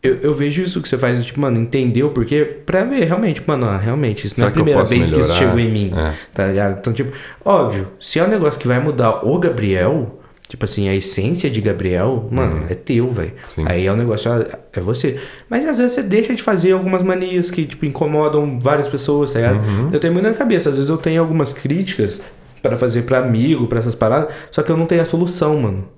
[0.06, 3.42] eu, eu vejo isso que você faz, tipo, mano, entender o porquê pra ver, realmente,
[3.46, 5.34] mano, realmente, isso não é Será a primeira vez que isso melhorar?
[5.34, 5.92] chegou em mim.
[5.96, 6.12] É.
[6.32, 6.78] Tá ligado?
[6.78, 7.12] Então, tipo,
[7.44, 11.60] óbvio, se é um negócio que vai mudar o Gabriel, tipo assim, a essência de
[11.60, 13.32] Gabriel, mano, é teu, velho.
[13.58, 13.64] Uhum.
[13.66, 15.18] Aí é um negócio, ah, é você.
[15.48, 19.40] Mas às vezes você deixa de fazer algumas manias que, tipo, incomodam várias pessoas, tá
[19.40, 19.58] ligado?
[19.58, 19.90] Uhum.
[19.92, 22.20] Eu tenho muito na cabeça, às vezes eu tenho algumas críticas
[22.62, 25.95] pra fazer pra amigo, pra essas paradas, só que eu não tenho a solução, mano.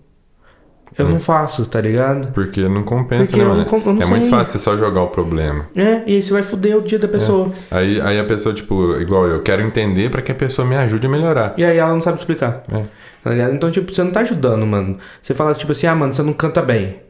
[0.96, 1.10] Eu Hum.
[1.10, 2.32] não faço, tá ligado?
[2.32, 3.66] porque não compensa, Porque né, eu mano?
[3.70, 4.30] não eu não é muito sei.
[4.30, 5.66] fácil você só jogar o problema.
[5.76, 7.52] É, e aí você vai foder o dia da pessoa.
[7.70, 11.06] Aí, aí a pessoa, tipo, igual eu, quero entender pra que a pessoa me ajude
[11.06, 11.54] a melhorar.
[11.56, 12.62] E aí ela não sabe explicar.
[12.72, 12.84] É.
[13.22, 13.54] Tá ligado?
[13.54, 14.98] Então, tipo, você não tá ajudando, mano.
[15.22, 17.00] Você fala, tipo assim, ah, mano, você não canta bem.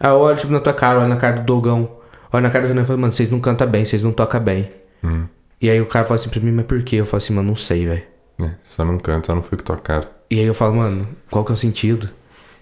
[0.00, 1.88] Aí eu olho, tipo, na tua cara, olho na cara do Dogão.
[2.32, 4.40] Olho na cara do Renan e falo, mano, vocês não cantam bem, vocês não tocam
[4.40, 4.70] bem.
[5.04, 5.24] Hum.
[5.60, 6.96] E aí o cara fala assim pra mim, mas por quê?
[6.96, 8.02] Eu falo assim, mano, não sei, velho.
[8.42, 10.08] É, só não canto, só não fui que tocar.
[10.30, 12.08] E aí eu falo, mano, qual que é o sentido?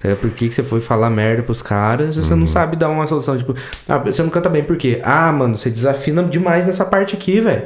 [0.00, 0.20] Tá ligado?
[0.22, 2.40] Por que, que você foi falar merda pros caras e você Uhum.
[2.40, 3.36] não sabe dar uma solução?
[3.36, 3.54] Tipo,
[3.88, 5.00] ah, você não canta bem, por quê?
[5.04, 7.62] Ah, mano, você desafina demais nessa parte aqui, velho.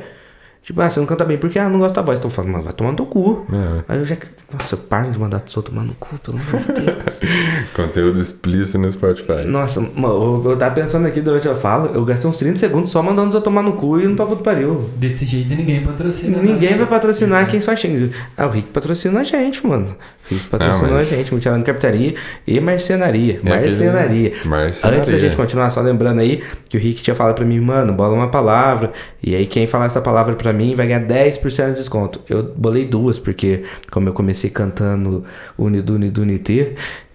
[0.63, 1.59] Tipo, ah, você não canta bem, por quê?
[1.59, 2.19] Ah, não gosto da voz.
[2.19, 3.47] Então eu falo, mano, vai tomar no teu cu.
[3.53, 3.85] É.
[3.87, 4.17] Aí eu já.
[4.59, 6.97] Nossa, para de mandar só tomar no cu, pelo amor de Deus.
[7.75, 9.45] Conteúdo explícito no Spotify.
[9.47, 12.91] Nossa, mano, eu, eu tava pensando aqui durante a fala, eu gastei uns 30 segundos
[12.91, 14.89] só mandando eu tomar no cu e não pra puto pariu.
[14.97, 16.39] Desse jeito ninguém patrocina.
[16.39, 16.85] Ninguém nada.
[16.85, 18.11] vai patrocinar quem só xinga.
[18.37, 19.95] Ah, o Rick patrocina a gente, mano.
[20.31, 22.15] O Rick patrocina Não, mas- a gente, Multilano Carpintaria
[22.47, 23.35] e Marcenaria.
[23.35, 24.33] É aquele- marcenaria.
[24.45, 24.99] Marcenaria.
[25.01, 27.93] Antes da gente continuar, só lembrando aí que o Rick tinha falado pra mim, mano,
[27.93, 28.93] bola uma palavra.
[29.23, 32.21] E aí quem falar essa palavra pra mim vai ganhar 10% de desconto.
[32.29, 35.25] Eu bolei duas, porque como eu comecei cantando
[35.59, 36.73] Unidunidunité,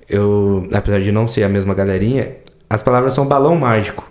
[0.07, 2.30] eu, apesar de não ser a mesma galerinha,
[2.70, 4.09] as palavras são balão mágico.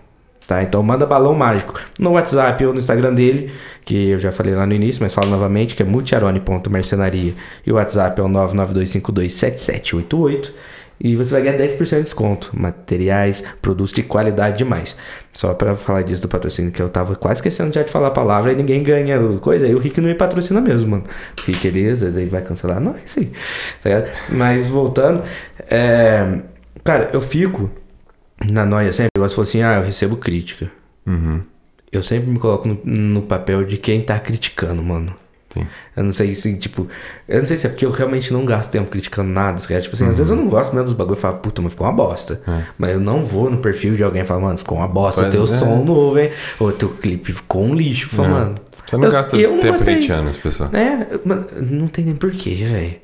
[0.48, 0.60] Tá?
[0.62, 3.52] Então manda balão mágico no WhatsApp ou no Instagram dele,
[3.84, 7.34] que eu já falei lá no início, mas falo novamente, que é multiarone.mercenaria.
[7.66, 10.50] E o WhatsApp é o 992527788.
[10.98, 12.50] e você vai ganhar 10% de desconto.
[12.54, 14.96] Materiais, produtos de qualidade demais.
[15.34, 18.10] Só pra falar disso do patrocínio, que eu tava quase esquecendo já de falar a
[18.10, 19.66] palavra e ninguém ganha coisa.
[19.66, 21.04] Aí o Rick não me patrocina mesmo, mano.
[21.38, 23.32] O Rick, ele, às vezes, ele vai cancelar nós, sim.
[23.82, 24.06] Tá?
[24.30, 25.24] Mas voltando,
[25.70, 26.38] é...
[26.82, 27.68] cara, eu fico
[28.44, 29.10] na noia sempre.
[29.16, 30.70] Eu gosto assim, ah, eu recebo crítica.
[31.06, 31.40] Uhum.
[31.90, 35.14] Eu sempre me coloco no, no papel de quem tá criticando, mano.
[35.48, 35.66] Sim.
[35.96, 36.86] Eu não sei se, tipo.
[37.26, 39.58] Eu não sei se é porque eu realmente não gasto tempo criticando nada.
[39.58, 39.82] Tá ligado?
[39.84, 41.86] Tipo assim, às vezes eu não gosto mesmo dos bagulho e falo, puta, mas ficou
[41.86, 42.42] uma bosta.
[42.46, 42.64] É.
[42.76, 45.22] Mas eu não vou no perfil de alguém e falo, mano, ficou uma bosta.
[45.22, 45.46] Pois teu é.
[45.46, 46.30] som novo, hein?
[46.60, 48.14] Ou teu clipe ficou um lixo.
[48.14, 48.56] Mano.
[48.86, 50.72] Você não eu- gasta eu tempo hateando as pessoas.
[50.74, 52.96] É, mano, não tem nem porquê, velho.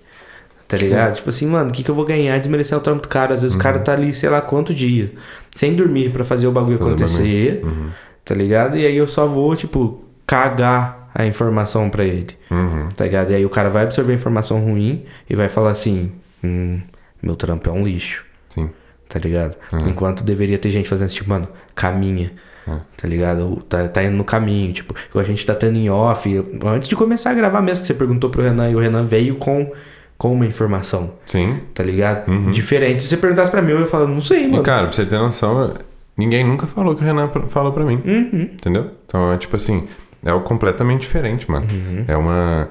[0.66, 1.16] Tá ligado?
[1.16, 3.34] Tipo assim, mano, o que, que eu vou ganhar desmerecer o trampo do cara?
[3.34, 5.12] Às vezes o cara tá ali, sei lá quanto dia,
[5.54, 7.88] sem dormir pra fazer o bagulho Fazer o acontecer, Uhum.
[8.24, 8.76] tá ligado?
[8.76, 12.88] E aí eu só vou, tipo, cagar a informação pra ele, Uhum.
[12.96, 13.30] tá ligado?
[13.30, 16.10] E aí o cara vai absorver a informação ruim e vai falar assim:
[16.42, 16.80] hum,
[17.22, 18.70] meu trampo é um lixo, Sim.
[19.08, 19.56] tá ligado?
[19.72, 19.88] Uhum.
[19.90, 22.32] Enquanto deveria ter gente fazendo assim, tipo, mano, caminha.
[22.66, 22.78] É.
[22.96, 23.62] Tá ligado?
[23.68, 24.72] Tá, tá indo no caminho.
[24.72, 26.42] Tipo, a gente tá tendo em off.
[26.64, 29.36] Antes de começar a gravar mesmo, que você perguntou pro Renan e o Renan veio
[29.36, 29.70] com,
[30.18, 31.14] com uma informação.
[31.26, 31.60] Sim.
[31.74, 32.28] Tá ligado?
[32.30, 32.50] Uhum.
[32.50, 33.02] Diferente.
[33.02, 34.62] Se você perguntasse pra mim, eu ia falar, não sei, E, mano.
[34.62, 35.74] cara, pra você ter noção,
[36.16, 38.00] ninguém nunca falou que o Renan falou pra mim.
[38.04, 38.42] Uhum.
[38.52, 38.90] Entendeu?
[39.06, 39.88] Então, é tipo assim,
[40.24, 41.66] é algo completamente diferente, mano.
[41.70, 42.04] Uhum.
[42.08, 42.68] É uma.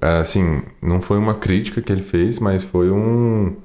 [0.00, 3.56] é, Assim, não foi uma crítica que ele fez, mas foi um.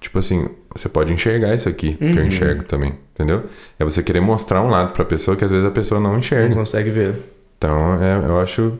[0.00, 2.26] Tipo assim, você pode enxergar isso aqui, que eu Uhum.
[2.28, 3.44] enxergo também, entendeu?
[3.78, 6.18] É você querer mostrar um lado pra pessoa que às vezes a pessoa não Não
[6.20, 6.54] enxerga.
[6.54, 7.14] consegue ver.
[7.58, 8.78] Então, é, eu acho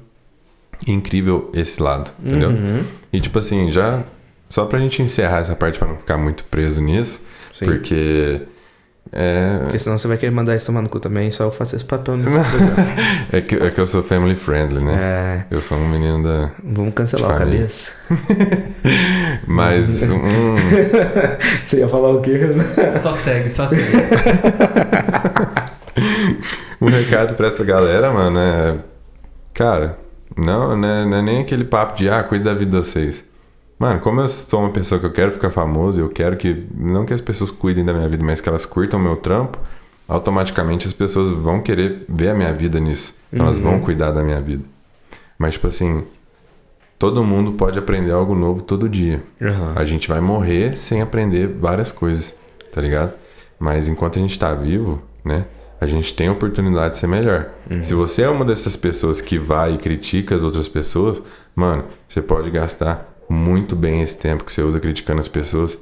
[0.87, 2.51] incrível esse lado, entendeu?
[2.51, 2.83] Uhum.
[3.12, 4.03] E tipo assim, já.
[4.49, 7.24] Só pra gente encerrar essa parte pra não ficar muito preso nisso,
[7.57, 7.64] Sim.
[7.66, 8.43] porque.
[9.12, 11.74] É, Porque senão você vai querer mandar isso tomar no cu também, só eu faço
[11.74, 12.37] esse papel nesse
[13.33, 15.47] é, que, é que eu sou family friendly, né?
[15.51, 16.51] É, Eu sou um menino da.
[16.62, 17.91] vamos cancelar o cabeça.
[19.49, 20.55] Mas um.
[21.66, 22.39] Você ia falar o quê?
[23.01, 23.83] Só segue, só segue.
[26.81, 28.78] um recado pra essa galera, mano, é.
[29.53, 29.99] Cara,
[30.37, 33.28] não, né, não é nem aquele papo de, ah, cuida da vida de vocês.
[33.78, 36.66] Mano, como eu sou uma pessoa que eu quero ficar famoso, eu quero que.
[36.74, 39.59] Não que as pessoas cuidem da minha vida, mas que elas curtam o meu trampo,
[40.07, 43.16] automaticamente as pessoas vão querer ver a minha vida nisso.
[43.33, 44.62] Então elas vão cuidar da minha vida.
[45.39, 46.05] Mas, tipo assim.
[46.99, 49.22] Todo mundo pode aprender algo novo todo dia.
[49.41, 49.72] Aham.
[49.74, 52.37] A gente vai morrer sem aprender várias coisas,
[52.70, 53.14] tá ligado?
[53.59, 55.47] Mas enquanto a gente tá vivo, né?
[55.81, 57.49] A gente tem a oportunidade de ser melhor.
[57.83, 61.22] Se você é uma dessas pessoas que vai e critica as outras pessoas,
[61.55, 65.78] mano, você pode gastar muito bem esse tempo que você usa criticando as pessoas,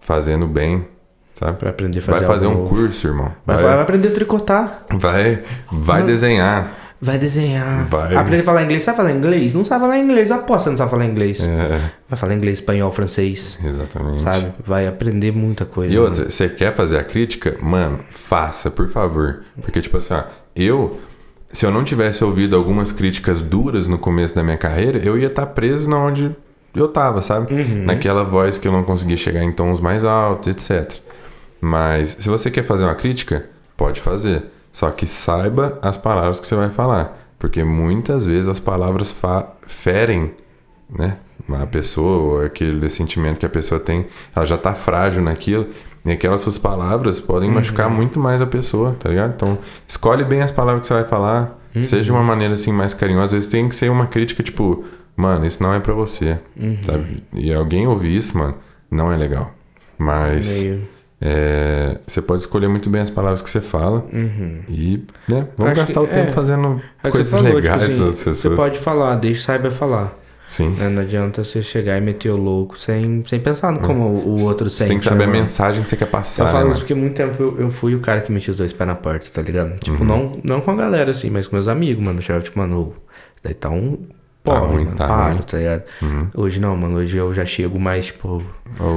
[0.00, 0.86] fazendo bem,
[1.34, 1.58] sabe?
[1.58, 2.68] Pra aprender a fazer Vai fazer um novo.
[2.74, 3.32] curso, irmão.
[3.44, 4.86] Vai, vai aprender a tricotar.
[4.92, 6.83] vai, vai desenhar.
[7.04, 7.86] Vai desenhar.
[7.90, 8.16] Vai.
[8.16, 8.82] Aprender a falar inglês.
[8.82, 9.52] Sabe falar inglês?
[9.52, 10.30] Não sabe falar inglês.
[10.30, 11.38] Eu aposto que você não sabe falar inglês.
[11.46, 13.58] É, Vai falar inglês, espanhol, francês.
[13.62, 14.22] exatamente.
[14.22, 14.54] Sabe?
[14.64, 15.92] Vai aprender muita coisa.
[15.92, 16.08] E mano.
[16.08, 17.58] outra, você quer fazer a crítica?
[17.60, 19.42] Mano, faça, por favor.
[19.60, 20.22] Porque, tipo assim, ó,
[20.56, 20.98] eu,
[21.52, 25.26] se eu não tivesse ouvido algumas críticas duras no começo da minha carreira, eu ia
[25.26, 26.34] estar preso na onde
[26.74, 27.52] eu tava, sabe?
[27.84, 30.98] Naquela voz que eu não conseguia chegar em tons mais altos, etc.
[31.60, 33.44] Mas, se você quer fazer uma crítica,
[33.76, 34.42] pode fazer.
[34.74, 37.16] Só que saiba as palavras que você vai falar.
[37.38, 40.32] Porque muitas vezes as palavras fa- ferem
[40.90, 41.16] né?
[41.48, 45.66] A pessoa, ou aquele sentimento que a pessoa tem, ela já tá frágil naquilo,
[46.04, 49.32] e aquelas suas palavras podem machucar muito mais a pessoa, tá ligado?
[49.34, 52.94] Então, escolhe bem as palavras que você vai falar, seja de uma maneira assim mais
[52.94, 54.84] carinhosa, às vezes tem que ser uma crítica tipo,
[55.16, 56.38] mano, isso não é pra você,
[56.82, 57.22] sabe?
[57.34, 58.54] E alguém ouvir isso, mano,
[58.90, 59.52] não é legal.
[59.98, 60.88] Mas Meio.
[61.26, 64.04] É, você pode escolher muito bem as palavras que você fala
[64.68, 66.32] e, né, vamos Acho gastar que- o tempo é.
[66.32, 70.20] fazendo É coisas você falou, legais tipo assim, Você pode falar, deixa saiba falar.
[70.46, 70.68] Sim.
[70.78, 70.90] né?
[70.90, 74.42] Não adianta você chegar e meter o louco sem, sem pensar no como o o
[74.44, 74.88] outro Você sente.
[74.88, 76.72] tem que saber né, a mensagem que você quer passar, Eu né, falo mano?
[76.72, 78.94] isso porque muito tempo eu, eu fui o cara que metia os dois pés na
[78.94, 79.78] porta, tá ligado?
[79.80, 80.04] Tipo, Uhum.
[80.06, 82.18] não, não com a galera assim, mas com meus amigos, mano.
[82.18, 82.92] Eu chegava, tipo, mano,
[83.42, 83.96] daí tá um
[84.44, 85.38] Tá porre, ruim, mano, tá para, ruim.
[85.42, 85.82] tá ligado?
[86.02, 86.26] Uhum.
[86.34, 86.98] Hoje não, mano.
[86.98, 88.42] Hoje eu já chego mais, tipo,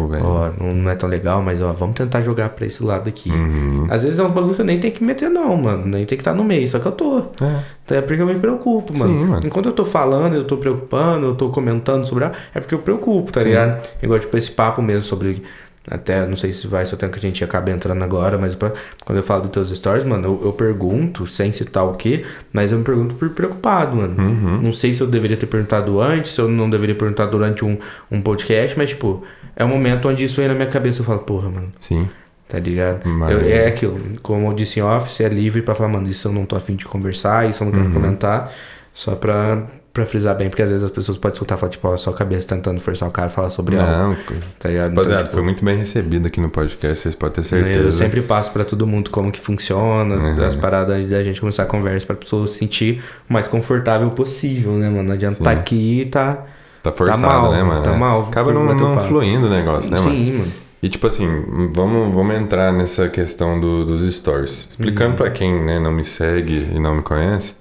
[0.09, 0.25] velho.
[0.25, 3.29] ó, não, não é tão legal, mas ó, vamos tentar jogar pra esse lado aqui.
[3.31, 3.87] Uhum.
[3.89, 5.85] Às vezes é uns bagulho que eu nem tenho que meter, não, mano.
[5.85, 7.19] Nem tem que estar no meio, só que eu tô.
[7.19, 7.63] É.
[7.85, 9.13] Então é porque eu me preocupo, mano.
[9.13, 9.41] Sim, mano.
[9.47, 12.25] Enquanto eu tô falando, eu tô preocupando, eu tô comentando sobre.
[12.25, 13.47] a- É porque eu preocupo, tá Sim.
[13.47, 13.87] ligado?
[14.03, 15.43] Igual, tipo, esse papo mesmo sobre.
[15.89, 18.53] Até, não sei se vai, se eu tenho que a gente acaba entrando agora, mas
[18.55, 18.73] pra-
[19.05, 22.71] quando eu falo dos teus stories, mano, eu, eu pergunto, sem citar o quê, mas
[22.73, 24.15] eu me pergunto por preocupado, mano.
[24.21, 24.57] Uhum.
[24.61, 27.77] Não sei se eu deveria ter perguntado antes, se eu não deveria perguntar durante um,
[28.11, 29.23] um podcast, mas, tipo,
[29.55, 30.99] é um momento onde isso vem na minha cabeça.
[31.01, 32.09] Eu falo, porra, mano, Sim.
[32.49, 33.01] Tá ligado?
[33.29, 36.27] Eu- é aquilo, como eu disse em off, você é livre pra falar, mano, isso
[36.27, 37.93] eu não tô afim de conversar, isso eu não quero Uhum.
[37.93, 38.53] comentar,
[38.93, 39.63] só pra,
[39.97, 42.47] pra frisar bem, porque às vezes as pessoas podem escutar falar, tipo, ó, sua cabeça
[42.47, 43.91] tentando forçar o cara a falar sobre algo.
[43.91, 44.15] Não,
[44.59, 44.89] Tá ligado?
[44.89, 47.79] rapaziada, Então, tipo, foi muito bem recebido aqui no podcast, vocês podem ter certeza.
[47.79, 50.45] Eu sempre passo pra todo mundo como que funciona, Uhum.
[50.45, 54.73] as paradas da gente começar a conversa pra pessoa se sentir o mais confortável possível,
[54.73, 55.03] né, mano?
[55.03, 55.43] Não adianta Sim.
[55.43, 56.45] tá aqui e tá.
[56.83, 57.83] Tá forçado, mal, né, mano?
[57.83, 57.97] tá É.
[57.97, 60.11] mal, Acaba não, não fluindo o negócio, né, mano?
[60.11, 60.51] Sim, mano.
[60.81, 61.27] E tipo assim,
[61.75, 64.67] vamos, vamos entrar nessa questão do- dos stories.
[64.69, 67.55] Explicando pra quem né, não me segue e não me conhece,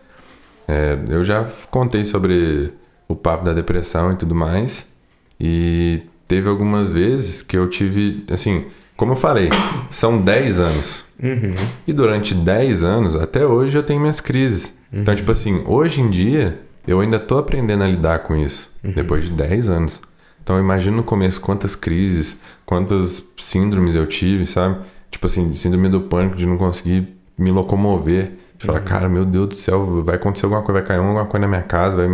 [0.69, 2.73] é, eu já contei sobre
[3.09, 4.93] o papo da depressão e tudo mais.
[5.39, 8.65] E teve algumas vezes que eu tive, assim,
[8.97, 9.51] como eu falei,
[9.91, 11.05] são 10 anos.
[11.23, 11.55] Uhum.
[11.87, 14.77] E durante 10 anos, até hoje, eu tenho minhas crises.
[14.93, 18.75] Então, tipo assim, hoje em dia, eu ainda tô aprendendo a lidar com isso.
[18.95, 20.01] Depois de 10 anos.
[20.43, 24.79] Então, eu imagino no começo quantas crises, quantas síndromes eu tive, sabe?
[25.11, 28.33] Tipo assim, síndrome do pânico, de não conseguir me locomover.
[28.59, 31.47] De falar, cara, meu Deus do céu, vai acontecer alguma coisa, vai cair alguma coisa
[31.47, 32.07] na minha casa, vai,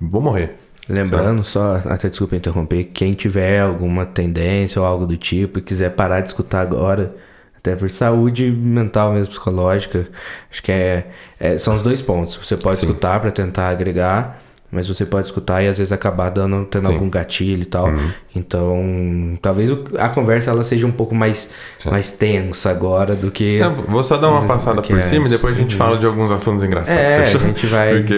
[0.00, 0.56] vou morrer.
[0.88, 5.90] Lembrando, só, até desculpa interromper, quem tiver alguma tendência ou algo do tipo e quiser
[5.90, 7.14] parar de escutar agora,
[7.56, 10.08] até por saúde mental mesmo, psicológica,
[10.50, 12.38] acho que é, é- são os dois pontos.
[12.42, 12.86] Você pode Sim.
[12.86, 14.40] escutar pra tentar agregar,
[14.70, 16.92] mas você pode escutar e às vezes acabar dando, tendo Sim.
[16.92, 16.98] Uhum.
[16.98, 17.88] algum gatilho e tal.
[18.36, 21.50] Então, talvez a conversa ela seja um pouco mais,
[21.84, 23.58] mais tensa agora do que...
[23.58, 25.78] Não, vou só dar uma do- passada do por cima e depois a gente Uhum.
[25.78, 27.40] fala de alguns assuntos engraçados, É, fechou?
[27.40, 28.14] a gente vai- Porque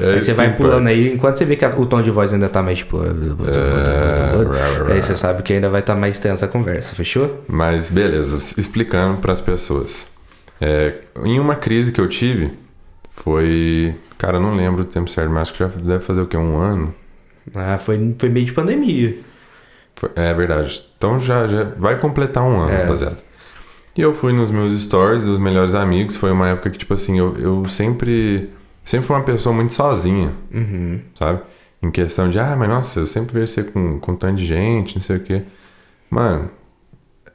[0.00, 0.62] é Aí você vai importa.
[0.62, 2.98] pulando aí, enquanto você vê que o tom de voz ainda tá mais tipo.
[3.02, 7.42] É, aí você sabe que ainda vai estar mais tensa a conversa, fechou?
[7.48, 10.08] Mas beleza, explicando para as pessoas.
[10.60, 10.92] É,
[11.24, 12.52] em uma crise que eu tive,
[13.22, 13.94] foi.
[14.16, 16.36] Cara, eu não lembro o tempo certo, mas acho que já deve fazer o quê?
[16.36, 16.94] Um ano?
[17.54, 19.18] Ah, foi, foi meio de pandemia.
[19.94, 20.82] Foi- é verdade.
[20.96, 22.82] Então já, já vai completar um ano, É.
[22.82, 23.18] rapaziada.
[23.96, 26.16] E eu fui nos meus stories dos melhores amigos.
[26.16, 28.50] Foi uma época que, tipo assim, eu, eu sempre.
[28.84, 31.00] Sempre fui uma pessoa muito sozinha, Uhum.
[31.14, 31.40] sabe?
[31.82, 35.02] Em questão de, ah, mas nossa, eu sempre você com, com tanto de gente, não
[35.02, 35.42] sei o quê.
[36.10, 36.50] Mano,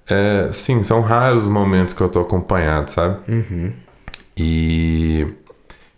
[0.10, 3.20] é, sim, são raros os momentos que eu tô acompanhado, sabe?
[3.32, 3.72] Uhum.
[4.36, 5.28] E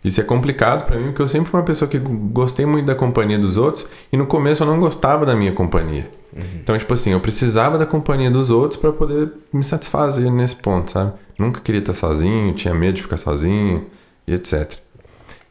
[0.08, 2.94] isso é complicado pra mim, porque eu sempre fui uma pessoa que gostei muito da
[2.94, 6.08] companhia dos outros e no começo eu não gostava da minha companhia.
[6.54, 10.90] Então, tipo assim, eu precisava da companhia dos outros pra poder me satisfazer nesse ponto,
[10.90, 11.12] sabe?
[11.38, 13.86] Nunca queria estar sozinho, tinha medo de ficar sozinho
[14.26, 14.74] e etc.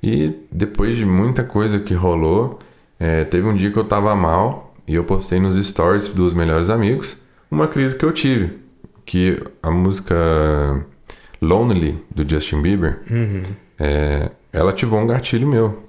[0.02, 2.60] E depois de muita coisa que rolou,
[3.00, 6.70] é, teve um dia que eu tava mal e eu postei nos stories dos melhores
[6.70, 7.18] amigos
[7.50, 8.60] uma crise que eu tive.
[9.06, 10.16] Que a música
[11.42, 13.02] Lonely do Justin Bieber,
[13.80, 15.84] é, ela ativou um gatilho meu.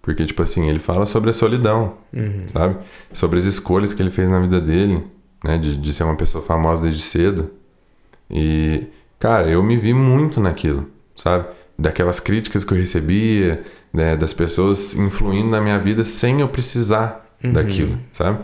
[0.00, 1.98] Porque, tipo assim, ele fala sobre a solidão,
[2.46, 2.78] sabe?
[3.12, 5.04] Sobre as escolhas que ele fez na vida dele,
[5.44, 5.58] né?
[5.58, 7.50] De, de ser uma pessoa famosa desde cedo.
[8.30, 8.84] E,
[9.18, 11.46] cara, eu me vi muito naquilo, sabe?
[11.78, 14.16] Daquelas críticas que eu recebia, né?
[14.16, 18.38] das pessoas influindo na minha vida sem eu precisar daquilo, sabe?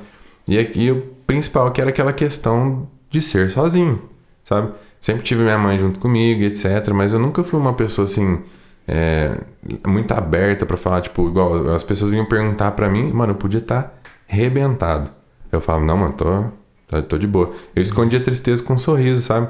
[0.47, 4.03] E, aqui o principal que era aquela questão de ser sozinho,
[4.45, 4.73] sabe?
[5.01, 6.91] Sempre tive minha mãe junto comigo, etc.
[6.95, 8.43] Mas eu nunca fui uma pessoa assim.
[8.89, 9.39] É,
[9.87, 13.59] muito aberta pra falar, tipo, igual as pessoas vinham perguntar pra mim, mano, eu podia
[13.59, 15.11] estar rebentado.
[15.51, 16.45] Eu falava, não, mano, tô,
[16.89, 17.53] tô, tô de boa.
[17.75, 19.49] Eu escondia a tristeza com um sorriso, sabe?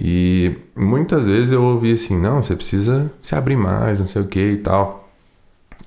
[0.00, 4.26] E muitas vezes eu ouvi assim, não, você precisa se abrir mais, não sei o
[4.26, 5.08] que e tal.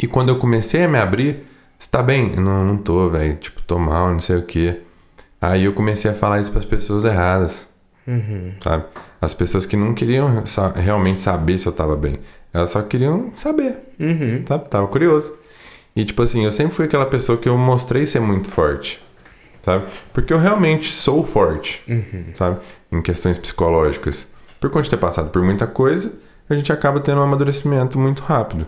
[0.01, 1.45] E quando eu comecei a me abrir,
[1.77, 2.35] você tá bem?
[2.35, 3.35] Não, não tô, velho.
[3.35, 4.75] Tipo, tô mal, não sei o que.
[5.41, 7.67] Aí eu comecei a falar isso pras pessoas erradas,
[8.07, 8.53] Uhum.
[8.61, 8.85] sabe?
[9.21, 12.19] As pessoas que não queriam sa- realmente saber se eu tava bem.
[12.53, 14.43] Elas só queriam saber, Uhum.
[14.47, 14.69] sabe?
[14.69, 15.33] Tava curioso.
[15.95, 19.03] E tipo assim, eu sempre fui aquela pessoa que eu mostrei ser muito forte,
[19.61, 19.85] sabe?
[20.13, 21.83] Porque eu realmente sou forte,
[22.35, 22.57] sabe?
[22.91, 24.27] Em questões psicológicas.
[24.59, 26.19] Por conta de ter passado por muita coisa,
[26.49, 28.65] a gente acaba tendo um amadurecimento muito rápido.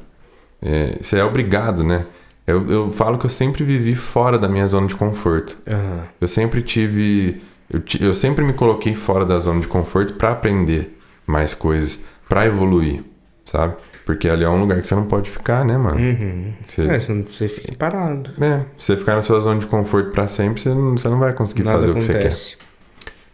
[0.62, 2.06] É, você é obrigado, né?
[2.46, 5.58] Eu, eu falo que eu sempre vivi fora da minha zona de conforto.
[5.68, 6.04] Aham.
[6.20, 7.42] Eu sempre tive.
[7.70, 12.46] Eu, eu sempre me coloquei fora da zona de conforto pra aprender mais coisas, pra
[12.46, 13.04] evoluir,
[13.46, 13.76] sabe?
[14.06, 15.98] Porque ali é um lugar que você não pode ficar, né, mano?
[16.00, 16.54] Uhum.
[16.66, 18.32] Você, É, você fica parado.
[18.44, 21.20] é, se você ficar na sua zona de conforto pra sempre, você não, você não
[21.20, 22.20] vai conseguir Nada fazer o que você quer.
[22.20, 22.58] acontece.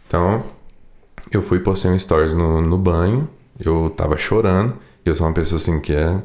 [0.06, 0.44] Então,
[1.30, 3.28] eu fui postei um stories no, no banho,
[3.58, 6.22] eu tava chorando, e eu sou uma pessoa assim que é.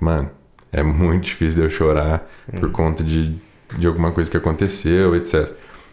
[0.00, 0.30] Mano,
[0.72, 2.26] é muito difícil de eu chorar
[2.58, 3.38] por conta de,
[3.76, 5.52] de alguma coisa que aconteceu, etc.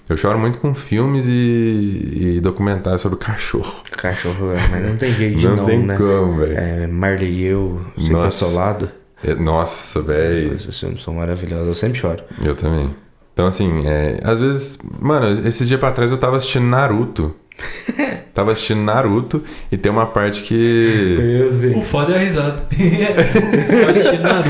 [0.09, 3.81] Eu choro muito com filmes e, e documentários sobre cachorro.
[3.91, 5.97] Cachorro, é, mas não tem jeito de Não, não, tem né?
[5.97, 6.57] como, velho.
[6.57, 8.45] É, Marley e eu, sempre Nossa.
[8.45, 8.89] assolado.
[9.21, 10.53] É, Nossa, velho.
[10.53, 12.23] Esses filmes são maravilhosos, eu sempre choro.
[12.41, 12.95] Eu também.
[13.33, 17.35] Então, assim, é, às vezes, mano, esses dias pra trás eu tava assistindo Naruto.
[18.33, 21.73] tava assistindo Naruto e tem uma parte que.
[21.75, 22.63] O foda é a risada.
[22.71, 24.49] Eu assisti Naruto.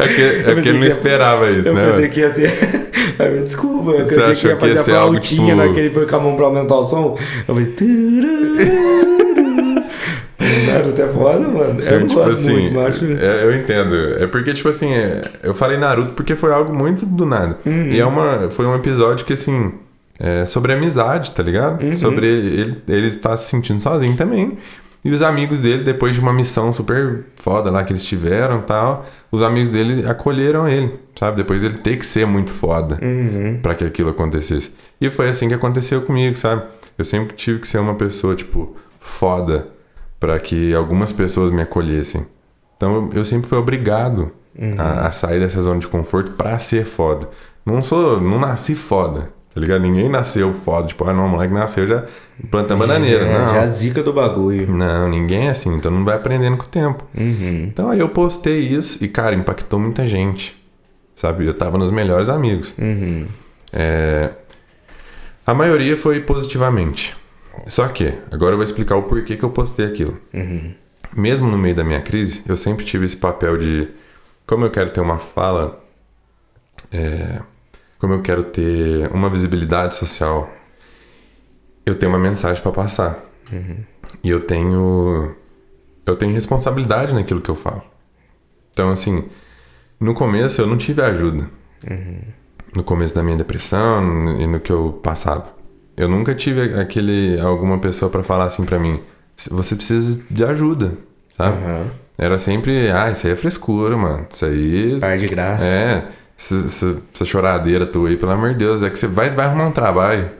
[0.00, 1.86] É que, é que ele não esperava isso, Eu né?
[1.86, 2.12] pensei mano?
[2.12, 2.79] que ia ter.
[3.28, 6.16] Meu, Desculpa, eu achei que ia que fazer ser a flautinha tipo- naquele foi com
[6.16, 7.18] a mão pra aumentar o som.
[7.46, 7.74] Eu falei.
[10.66, 11.80] Naruto é foda, mano.
[11.80, 13.04] eu não tipo gosto assim, muito, mas acho.
[13.04, 13.94] é, eu entendo.
[14.18, 17.58] É porque, tipo assim, é, eu falei Naruto porque foi algo muito do nada.
[17.66, 17.88] Uhum.
[17.88, 19.72] E é uma, foi um episódio que, assim,
[20.18, 21.82] é sobre amizade, tá ligado?
[21.82, 21.94] Uhum.
[21.94, 24.56] Sobre ele, ele estar se sentindo sozinho também.
[25.04, 28.62] E os amigos dele, depois de uma missão super foda lá que eles tiveram e
[28.62, 31.38] tal, os amigos dele acolheram ele, sabe?
[31.38, 33.58] Depois ele ter que ser muito foda Uhum.
[33.62, 34.74] pra que aquilo acontecesse.
[35.00, 36.64] E foi assim que aconteceu comigo, sabe?
[36.98, 39.68] Eu sempre tive que ser uma pessoa, tipo, foda
[40.18, 42.26] pra que algumas pessoas me acolhessem.
[42.76, 44.30] Então eu- sempre fui obrigado
[44.76, 47.26] a, a sair dessa zona de conforto pra ser foda.
[47.64, 49.82] Não sou, não nasci foda, tá ligado?
[49.82, 52.04] Ninguém nasceu foda, tipo, ah não, o moleque nasceu já
[52.50, 53.52] plantando bananeira, É, não.
[53.54, 54.70] Já a zica do bagulho.
[54.72, 57.04] Não, ninguém é assim, então não vai aprendendo com o tempo.
[57.16, 57.64] Uhum.
[57.70, 60.56] Então aí eu postei isso e, cara, impactou muita gente,
[61.14, 61.46] sabe?
[61.46, 62.74] Eu tava nos melhores amigos.
[62.78, 63.26] Uhum.
[63.72, 64.30] É,
[65.46, 67.16] A maioria foi positivamente.
[67.66, 70.16] Só que, agora eu vou explicar o porquê que eu postei aquilo.
[70.32, 70.72] Uhum.
[71.16, 73.88] Mesmo no meio da minha crise, eu sempre tive esse papel de.
[74.46, 75.80] Como eu quero ter uma fala.
[76.92, 77.40] é,
[78.00, 80.50] como eu quero ter uma visibilidade social,
[81.84, 83.24] eu tenho uma mensagem para passar.
[84.24, 85.34] E eu tenho.
[86.06, 87.82] Eu tenho responsabilidade naquilo que eu falo.
[88.72, 89.24] Então, assim,
[89.98, 91.48] no começo eu não tive ajuda.
[92.74, 95.54] No começo da minha depressão e no que eu passava.
[95.96, 99.00] Eu nunca tive aquele alguma pessoa para falar assim para mim,
[99.50, 100.94] você precisa de ajuda,
[101.36, 101.56] sabe?
[101.56, 101.86] Aham.
[102.16, 104.26] Era sempre, ah, isso aí é frescura, mano.
[104.30, 105.64] Isso aí Par de graça.
[105.64, 106.08] é,
[106.40, 109.72] essa, choradeira tua aí, pelo amor de Deus, é que você vai, vai arrumar um
[109.72, 110.30] trabalho.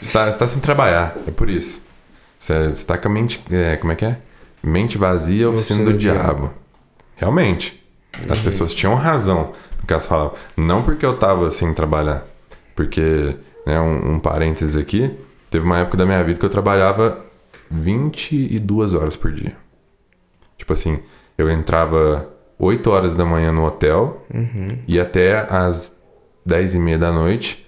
[0.00, 1.84] Você tá, você tá sem trabalhar, é por isso.
[2.38, 4.18] Você, você tá com a mente, é, como é que é?
[4.62, 6.52] Mente vazia, oficina do, diabo.
[7.16, 7.82] Realmente.
[8.28, 10.34] As pessoas tinham razão no que elas falavam.
[10.56, 12.24] Não porque eu tava sem trabalhar.
[12.74, 15.10] Porque, né, um, um parênteses aqui,
[15.50, 17.24] teve uma época da minha vida que eu trabalhava
[17.70, 19.56] 22 horas por dia.
[20.56, 21.02] Tipo assim,
[21.36, 22.28] eu entrava
[22.58, 24.24] 8 horas da manhã no hotel
[24.86, 26.00] e até às
[26.44, 27.66] 10 e meia da noite,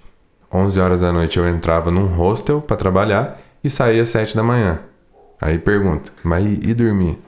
[0.53, 4.43] 11 horas da noite eu entrava num hostel pra trabalhar e saía às 7 da
[4.43, 4.81] manhã.
[5.41, 7.19] Aí pergunta, mas e, e dormir?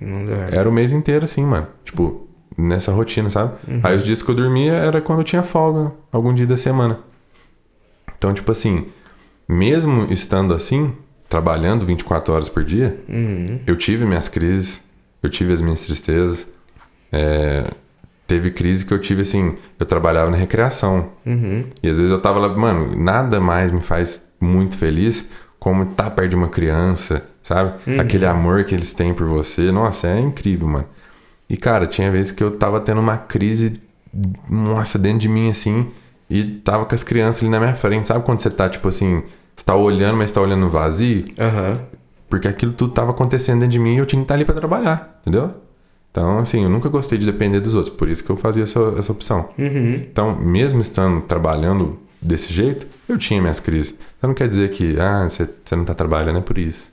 [0.00, 0.48] Não dá.
[0.50, 1.66] Era o mês inteiro assim, mano.
[1.84, 2.26] Tipo,
[2.56, 3.52] nessa rotina, sabe?
[3.82, 6.98] Aí os dias que eu dormia era quando eu tinha folga, algum dia da semana.
[8.16, 8.86] Então, tipo assim,
[9.48, 10.92] mesmo estando assim,
[11.28, 13.60] trabalhando 24 horas por dia, Uhum.
[13.66, 14.82] eu tive minhas crises,
[15.22, 16.46] eu tive as minhas tristezas.
[17.12, 17.64] É,
[18.26, 21.10] teve crise que eu tive assim, eu trabalhava na recreação.
[21.24, 21.64] Uhum.
[21.82, 25.28] E às vezes eu tava lá, mano, nada mais me faz muito feliz
[25.58, 27.72] como estar perto de uma criança, sabe?
[27.98, 29.72] Aquele amor que eles têm por você.
[29.72, 30.86] Nossa, é incrível, mano.
[31.48, 33.80] E cara, tinha vezes que eu tava tendo uma crise,
[34.48, 35.90] nossa, dentro de mim assim,
[36.28, 38.08] e tava com as crianças ali na minha frente.
[38.08, 39.22] Sabe quando você tá, tipo assim,
[39.56, 41.24] você tá olhando, mas tá olhando vazio?
[41.38, 41.80] Aham.
[42.28, 44.54] Porque aquilo tudo tava acontecendo dentro de mim e eu tinha que estar ali pra
[44.54, 45.54] trabalhar, entendeu?
[46.10, 48.94] Então, assim, eu nunca gostei de depender dos outros, por isso que eu fazia essa,
[48.98, 49.50] essa opção.
[49.58, 49.94] Uhum.
[49.94, 53.98] Então, mesmo estando trabalhando desse jeito, eu tinha minhas crises.
[54.16, 56.92] Então não quer dizer que, ah, você, não tá trabalhando é por isso.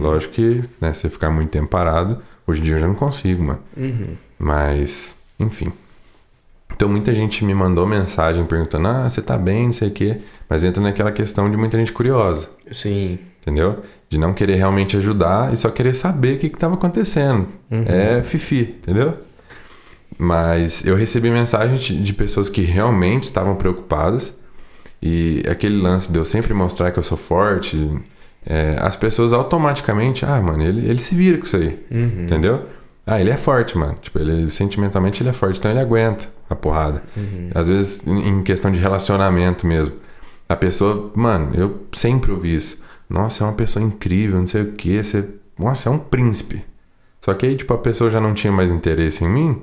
[0.00, 3.42] Lógico que, né, você ficar muito tempo parado, hoje em dia eu já não consigo,
[3.42, 3.60] mano.
[3.76, 4.16] Uhum.
[4.38, 5.72] Mas, enfim.
[6.74, 10.18] Então muita gente me mandou mensagem perguntando, ah, você tá bem, não sei o quê.
[10.48, 13.18] Mas entra naquela questão de muita gente curiosa, Sim.
[13.40, 13.78] entendeu?
[14.08, 17.48] De não querer realmente ajudar e só querer saber o que, que tava acontecendo.
[17.70, 19.14] É fifi, entendeu?
[20.18, 24.36] Mas eu recebi mensagens de, de pessoas que realmente estavam preocupadas.
[25.02, 27.90] E aquele lance de eu sempre mostrar que eu sou forte,
[28.46, 32.22] é, as pessoas automaticamente, ah, mano, ele, ele se vira com isso aí, Uhum.
[32.24, 32.62] entendeu?
[33.06, 33.94] Ah, ele é forte, mano.
[34.00, 37.02] Tipo, ele sentimentalmente ele é forte, então ele aguenta a porrada.
[37.54, 39.94] Às vezes, em questão de relacionamento mesmo.
[40.48, 42.82] A pessoa, mano, eu sempre ouvi isso.
[43.08, 45.02] Nossa, é uma pessoa incrível, não sei o que.
[45.02, 45.28] Você,
[45.58, 46.64] nossa, é um príncipe.
[47.20, 49.62] Só que aí, tipo, a pessoa já não tinha mais interesse em mim.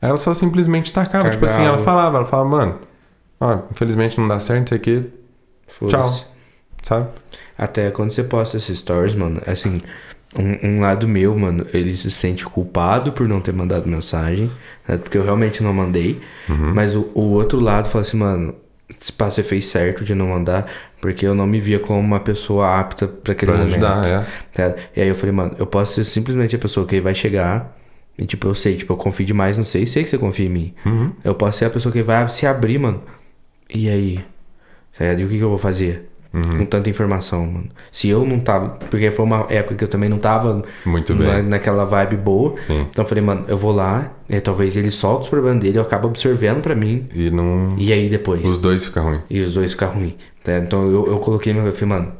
[0.00, 1.28] Aí ela só simplesmente tacava.
[1.30, 1.84] Tipo assim, ela Cagava.
[1.84, 2.78] falava, ela falava, mano,
[3.40, 5.12] ó, infelizmente não dá certo, não sei o.
[5.66, 5.96] Foda-se.
[6.20, 6.24] Tchau.
[6.82, 7.08] Sabe?
[7.56, 9.80] Até quando você posta esses stories, mano, assim,
[10.36, 14.50] um, um lado meu, mano, ele se sente culpado por não ter mandado mensagem,
[14.86, 16.20] né, porque eu realmente não mandei.
[16.48, 16.74] Uhum.
[16.74, 18.54] Mas o, o outro lado fala assim, mano,
[18.98, 20.66] se pá, você fez certo de não mandar,
[21.00, 23.84] porque eu não me via como uma pessoa apta pra aquele Pra momento.
[23.84, 24.26] ajudar, é.
[24.70, 24.74] Tá?
[24.96, 27.76] E aí eu falei, mano, eu posso ser simplesmente a pessoa que vai chegar
[28.18, 30.50] e, tipo, eu sei, tipo, eu confio demais, não sei, sei que você confia em
[30.50, 30.74] mim.
[31.22, 33.00] Eu posso ser a pessoa que vai se abrir, mano.
[33.72, 34.24] E aí?
[34.92, 35.20] Certo?
[35.20, 36.08] E o que, que eu vou fazer?
[36.30, 37.68] Com tanta informação, mano.
[37.90, 38.70] Se eu não tava.
[38.90, 41.42] Porque foi uma época que eu também não tava Muito na- bem.
[41.44, 42.56] naquela vibe boa.
[42.56, 42.86] Sim.
[42.90, 45.82] Então eu falei, mano, eu vou lá, e talvez ele solte os problemas dele, eu
[45.82, 47.06] acabo absorvendo pra mim.
[47.14, 47.70] E não.
[47.78, 48.46] E aí depois.
[48.46, 49.22] Os dois ficam ruins.
[49.30, 50.14] E os dois ficam ruins.
[50.42, 50.58] tá?
[50.58, 51.64] Então eu, eu coloquei meu.
[51.66, 52.12] Eu falei, mano,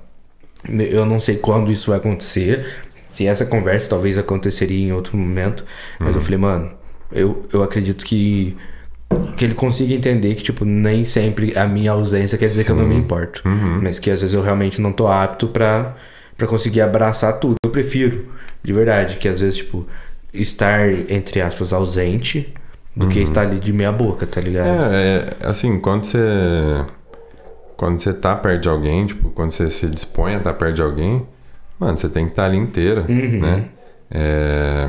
[0.69, 2.67] eu não sei quando isso vai acontecer.
[3.11, 5.65] Se essa conversa talvez aconteceria em outro momento.
[5.99, 6.71] Mas eu falei, mano,
[7.13, 8.57] eu, eu acredito que.
[9.37, 12.77] Que ele consiga entender que, tipo, nem sempre a minha ausência quer dizer que eu
[12.77, 13.01] não me Sim.
[13.01, 13.43] importo.
[13.83, 15.95] Mas que às vezes eu realmente não tô apto pra,
[16.37, 17.55] pra conseguir abraçar tudo.
[17.65, 18.27] Eu prefiro,
[18.63, 19.87] de verdade, que às vezes, tipo,
[20.35, 22.53] estar, entre aspas, ausente
[22.95, 24.67] do que estar ali de meia boca, tá ligado?
[24.93, 26.19] É, é, assim, quando você.
[27.77, 30.83] Quando você tá perto de alguém, tipo, quando você se dispõe a estar perto de
[30.83, 31.25] alguém,
[31.79, 33.39] mano, você tem que estar ali inteira, Uhum.
[33.41, 33.65] né?
[34.11, 34.89] É,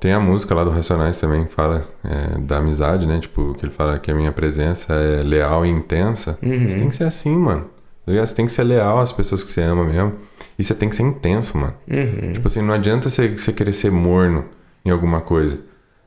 [0.00, 3.18] tem a música lá do Racionais também que fala é, da amizade, né?
[3.18, 6.38] Tipo, que ele fala que a minha presença é leal e intensa.
[6.42, 6.68] Uhum.
[6.68, 7.66] Você tem que ser assim, mano.
[8.06, 8.12] tá?
[8.26, 10.14] Você tem que ser leal às pessoas que você ama mesmo.
[10.58, 11.74] E você tem que ser intenso, mano.
[11.88, 12.32] Uhum.
[12.32, 14.44] Tipo assim, não adianta você, você querer ser morno
[14.84, 15.58] em alguma coisa.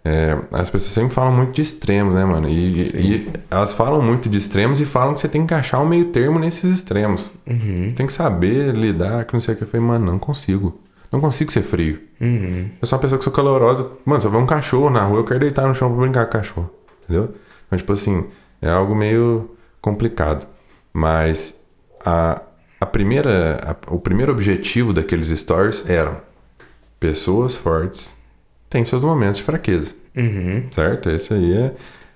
[0.04, 2.50] É, as pessoas sempre falam muito de extremos, né, mano?
[2.50, 5.86] E, e elas falam muito de extremos e falam que você tem que achar um
[5.86, 7.32] meio termo nesses extremos.
[7.46, 7.88] Uhum.
[7.88, 9.64] Você tem que saber lidar com não sei o que.
[9.64, 10.80] Eu falei, mano, não consigo.
[11.12, 12.00] Não consigo ser frio.
[12.22, 12.70] Uhum.
[12.82, 13.90] Eu sou uma pessoa que sou calorosa.
[14.06, 16.26] Mano, se eu ver um cachorro na rua, eu quero deitar no chão pra brincar
[16.26, 16.72] com o cachorro.
[17.04, 17.36] Entendeu?
[17.68, 18.26] Então, tipo assim,
[18.62, 19.52] é algo meio
[19.82, 20.48] complicado.
[20.94, 21.62] Mas
[22.06, 22.42] a,
[22.80, 26.18] a primeira, a- o primeiro objetivo daqueles stories eram
[27.00, 28.18] pessoas fortes
[28.70, 29.94] têm seus momentos de fraqueza.
[30.16, 30.64] Uhum.
[30.72, 31.10] Certo?
[31.10, 31.74] Esse aí é,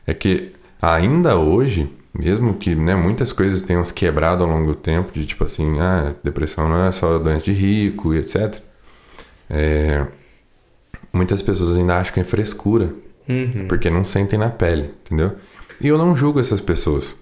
[0.07, 4.75] é que ainda hoje, mesmo que né, muitas coisas tenham se quebrado ao longo do
[4.75, 8.59] tempo, de tipo assim, ah, depressão não é só doença de rico e etc.
[9.49, 10.05] É,
[11.13, 12.93] muitas pessoas ainda acham que é frescura,
[13.27, 13.67] Uhum.
[13.67, 15.33] porque não sentem na pele, entendeu?
[15.81, 17.15] E eu não julgo essas pessoas,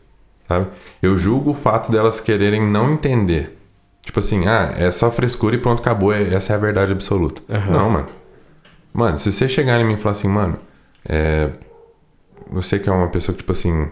[0.47, 0.67] sabe?
[1.01, 3.57] Eu julgo o fato delas quererem não entender.
[4.01, 7.41] Tipo assim, ah, é só frescura e pronto, acabou, é- essa é a verdade absoluta.
[7.49, 7.71] Aham.
[7.71, 8.07] Não, mano.
[8.93, 10.59] Mano, se você chegar em mim e falar assim, mano,
[11.07, 11.49] é,
[12.51, 13.87] você que é uma pessoa que, tipo assim,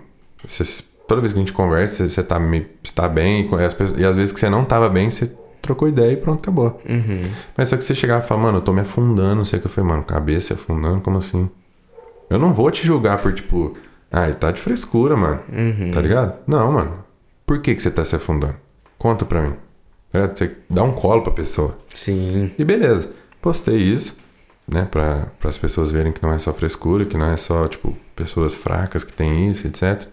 [0.46, 3.64] você- toda vez que a gente conversa, você, você, tá, me- você tá bem, e
[3.64, 5.32] as pessoas- e às vezes que você não tava bem, você
[5.62, 6.82] trocou ideia e pronto, acabou.
[6.88, 7.24] Uhum.
[7.56, 9.62] Mas só que você chegar e falar, mano, eu tô me afundando, não sei o
[9.62, 11.50] que eu falei, mano, cabeça afundando, como assim?
[12.30, 13.76] Eu não vou te julgar por, tipo,
[14.12, 15.40] ah, ele tá de frescura, mano.
[15.52, 15.90] Uhum.
[15.92, 16.40] Tá ligado?
[16.48, 17.04] Não, mano.
[17.46, 18.56] Por que, que você tá se afundando?
[18.98, 19.56] Conta pra mim.
[20.14, 21.78] Você dá um colo pra pessoa.
[21.96, 22.52] Sim.
[22.58, 24.18] E beleza, postei isso,
[24.68, 27.96] né, para as pessoas verem que não é só frescura, que não é só, tipo,
[28.16, 30.08] pessoas fracas que têm isso, etc.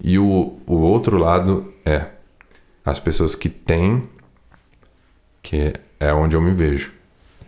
[0.00, 2.06] E o, o outro lado é
[2.84, 4.08] as pessoas que têm,
[5.44, 6.90] que é onde eu me vejo.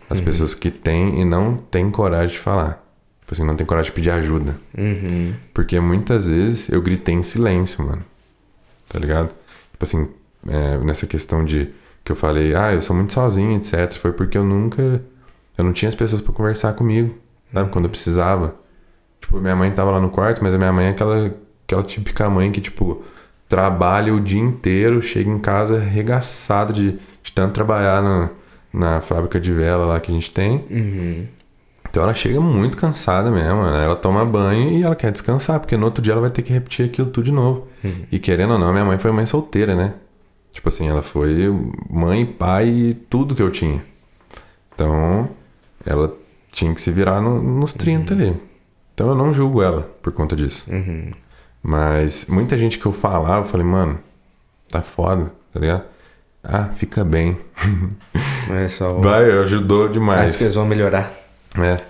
[0.09, 2.81] As pessoas que têm e não têm coragem de falar.
[3.19, 4.55] Tipo assim, não tem coragem de pedir ajuda.
[4.77, 5.33] Uhum.
[5.53, 8.05] Porque muitas vezes eu gritei em silêncio, mano.
[8.87, 9.31] Tá ligado?
[9.73, 10.09] Tipo assim,
[10.47, 11.69] é, nessa questão de
[12.05, 13.91] que eu falei, ah, eu sou muito sozinho, etc.
[13.93, 15.03] Foi porque eu nunca.
[15.57, 17.13] Eu não tinha as pessoas pra conversar comigo,
[17.53, 17.69] sabe?
[17.69, 18.55] Quando eu precisava.
[19.19, 21.35] Tipo, minha mãe tava lá no quarto, mas a minha mãe é aquela,
[21.65, 23.03] aquela típica mãe que, tipo,
[23.49, 26.97] trabalha o dia inteiro, chega em casa arregaçada de,
[27.27, 28.29] de tanto trabalhar na,
[28.73, 30.65] na fábrica de vela lá que a gente tem.
[30.69, 31.27] Uhum.
[31.89, 33.83] Então ela chega muito cansada mesmo, né?
[33.83, 36.51] ela toma banho e ela quer descansar, porque no outro dia ela vai ter que
[36.53, 37.67] repetir aquilo tudo de novo.
[38.11, 39.93] E querendo ou não, minha mãe foi mãe solteira, né?
[40.51, 41.47] Tipo assim, ela foi
[41.89, 43.81] mãe, pai e tudo que eu tinha.
[44.73, 45.29] Então,
[45.85, 46.13] ela
[46.51, 48.35] tinha que se virar no- nos 30 ali.
[48.93, 50.65] Então eu não julgo ela por conta disso.
[50.67, 51.11] Uhum.
[51.63, 53.99] Mas muita gente que eu falava, eu falei, mano,
[54.69, 55.83] tá foda, tá ligado?
[56.43, 57.37] Ah, fica bem.
[58.49, 58.87] É só.
[59.01, 60.29] Vai, ajudou demais.
[60.29, 61.11] Acho que eles vão melhorar.
[61.59, 61.81] É.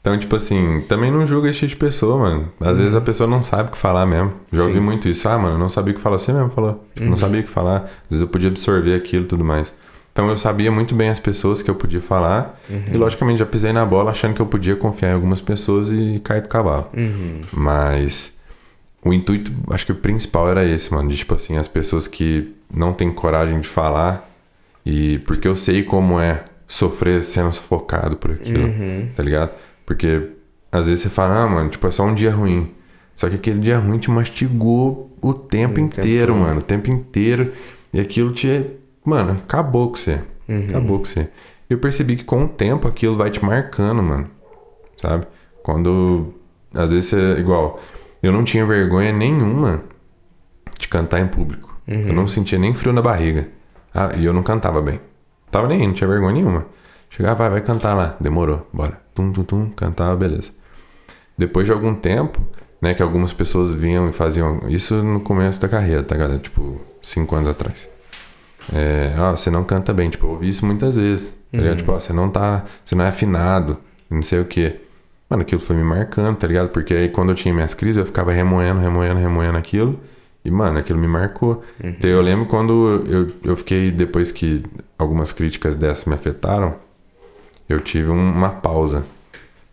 [0.00, 2.48] Então, tipo assim, também não julga esse tipo de pessoa, mano.
[2.60, 4.32] Às vezes a pessoa não sabe o que falar mesmo.
[4.52, 4.80] Já ouvi Sim.
[4.80, 5.28] muito isso.
[5.28, 6.18] Ah, mano, eu não sabia o que falar.
[6.18, 6.84] Você mesmo falou.
[6.92, 7.84] Tipo, não sabia o que falar.
[7.84, 9.72] Às vezes eu podia absorver aquilo e tudo mais.
[10.12, 12.60] Então eu sabia muito bem as pessoas que eu podia falar.
[12.92, 16.20] E logicamente já pisei na bola achando que eu podia confiar em algumas pessoas e
[16.24, 16.88] cair do cavalo.
[16.94, 17.40] Uhum.
[17.52, 18.36] Mas
[19.04, 21.08] o intuito, acho que o principal era esse, mano.
[21.08, 24.28] De tipo assim, as pessoas que não têm coragem de falar.
[24.84, 29.08] E porque eu sei como é sofrer sendo sufocado por aquilo, Uhum.
[29.14, 29.50] tá ligado?
[29.86, 30.30] Porque
[30.70, 32.70] às vezes você fala, ah, mano, tipo, é só um dia ruim.
[33.14, 36.44] Só que aquele dia ruim te mastigou o tempo inteiro, tempo.
[36.46, 36.60] mano.
[36.60, 37.52] O tempo inteiro.
[37.92, 38.64] E aquilo te.
[39.04, 40.20] Mano, acabou com você.
[40.48, 40.64] Uhum.
[40.68, 41.28] Acabou com você.
[41.68, 44.28] Eu percebi que com o tempo aquilo vai te marcando, mano.
[44.96, 45.26] Sabe?
[45.62, 46.32] Quando.
[46.74, 47.38] Às vezes você.
[47.38, 47.78] Igual.
[48.22, 49.82] Eu não tinha vergonha nenhuma
[50.78, 51.76] de cantar em público.
[51.88, 52.08] Uhum.
[52.08, 53.48] Eu não sentia nem frio na barriga.
[53.94, 55.00] Ah, e eu não cantava bem.
[55.50, 56.66] Tava nem não tinha vergonha nenhuma.
[57.10, 58.16] Chegava, vai, vai cantar lá.
[58.20, 59.00] Demorou, bora.
[59.14, 60.52] Tum, tum, tum, cantava, beleza.
[61.36, 62.40] Depois de algum tempo,
[62.80, 62.94] né?
[62.94, 64.62] Que algumas pessoas vinham e faziam.
[64.68, 66.38] Isso no começo da carreira, tá, galera?
[66.38, 67.90] Tipo, cinco anos atrás.
[68.72, 70.08] É, ah, você não canta bem.
[70.08, 71.32] Tipo, eu ouvi isso muitas vezes.
[71.50, 71.78] Tá ligado?
[71.78, 72.64] Tipo, ó, você não tá.
[72.84, 73.78] Você não é afinado.
[74.08, 74.80] Não sei o quê.
[75.32, 76.68] Mano, aquilo foi me marcando, tá ligado?
[76.68, 79.98] Porque aí quando eu tinha minhas crises, eu ficava remoendo, remoendo, remoendo aquilo.
[80.44, 81.62] E, mano, aquilo me marcou.
[81.82, 84.62] Então eu lembro quando eu, eu fiquei, depois que
[84.98, 86.76] algumas críticas dessas me afetaram,
[87.66, 89.06] eu tive um- uma pausa.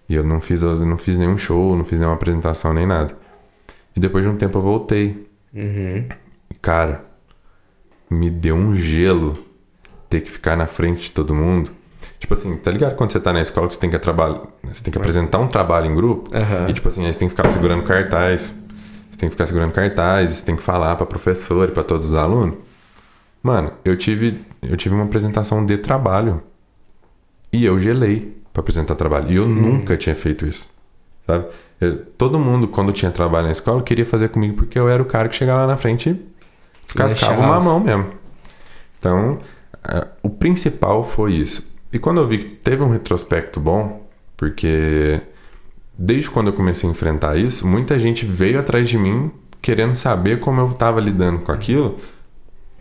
[0.07, 3.13] E eu não fiz, eu não fiz nenhum show, não fiz nenhuma apresentação, nem nada.
[3.93, 5.27] E depois de um tempo eu voltei.
[5.53, 6.07] Uhum.
[6.51, 7.03] E, cara,
[8.09, 9.37] me deu um gelo
[10.09, 11.69] ter que ficar na frente de todo mundo.
[12.19, 14.83] Tipo assim, tá ligado quando você tá na escola que você tem que, trabalhar, você
[14.83, 16.29] tem que apresentar um trabalho em grupo?
[16.35, 16.67] Aham.
[16.69, 18.53] E tipo assim, aí você tem que ficar segurando cartaz.
[19.09, 22.07] Você tem que ficar segurando cartaz, você tem que falar pra professor e pra todos
[22.07, 22.55] os alunos.
[23.41, 26.43] Mano, eu tive, eu tive uma apresentação de trabalho.
[27.53, 29.31] E eu gelei pra apresentar trabalho.
[29.31, 30.69] E eu nunca tinha feito isso.
[31.25, 31.45] Sabe?
[31.79, 35.05] Eu- todo mundo, quando tinha trabalho na escola, queria fazer comigo porque eu era o
[35.05, 36.25] cara que chegava lá na frente e
[36.83, 38.11] descascava uma mão mesmo.
[38.99, 39.39] Então,
[40.21, 41.68] o principal foi isso.
[41.91, 45.21] E quando eu vi que teve um retrospecto bom, porque
[45.97, 49.31] desde quando eu comecei a enfrentar isso, muita gente veio atrás de mim
[49.61, 51.97] querendo saber como eu tava lidando com aquilo,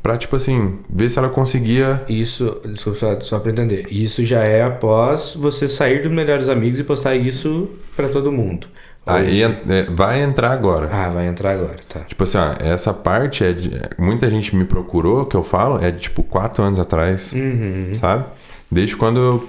[0.02, 2.04] pra, tipo assim, ver se ela conseguia.
[2.09, 3.86] Isso, desculpa, só, só pra entender.
[3.90, 8.66] Isso já é após você sair dos melhores amigos e postar isso pra todo mundo.
[9.04, 10.90] Aí é, vai entrar agora.
[10.92, 12.00] Ah, vai entrar agora, tá.
[12.00, 13.70] Tipo assim, ó, essa parte é de.
[13.96, 17.90] Muita gente me procurou, que eu falo, é de tipo quatro anos atrás, Uhum.
[17.94, 18.26] sabe?
[18.71, 19.49] Desde quando eu.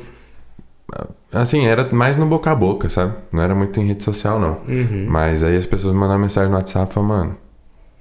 [1.32, 3.14] Assim, era mais no boca a boca, sabe?
[3.32, 4.60] Não era muito em rede social, não.
[4.68, 5.06] Uhum.
[5.08, 7.38] Mas aí as pessoas me mandavam mensagem no WhatsApp falavam, mano,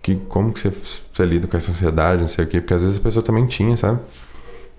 [0.03, 2.61] que, como que você, você lida com essa ansiedade, não sei o quê?
[2.61, 4.01] Porque às vezes a pessoa também tinha, sabe?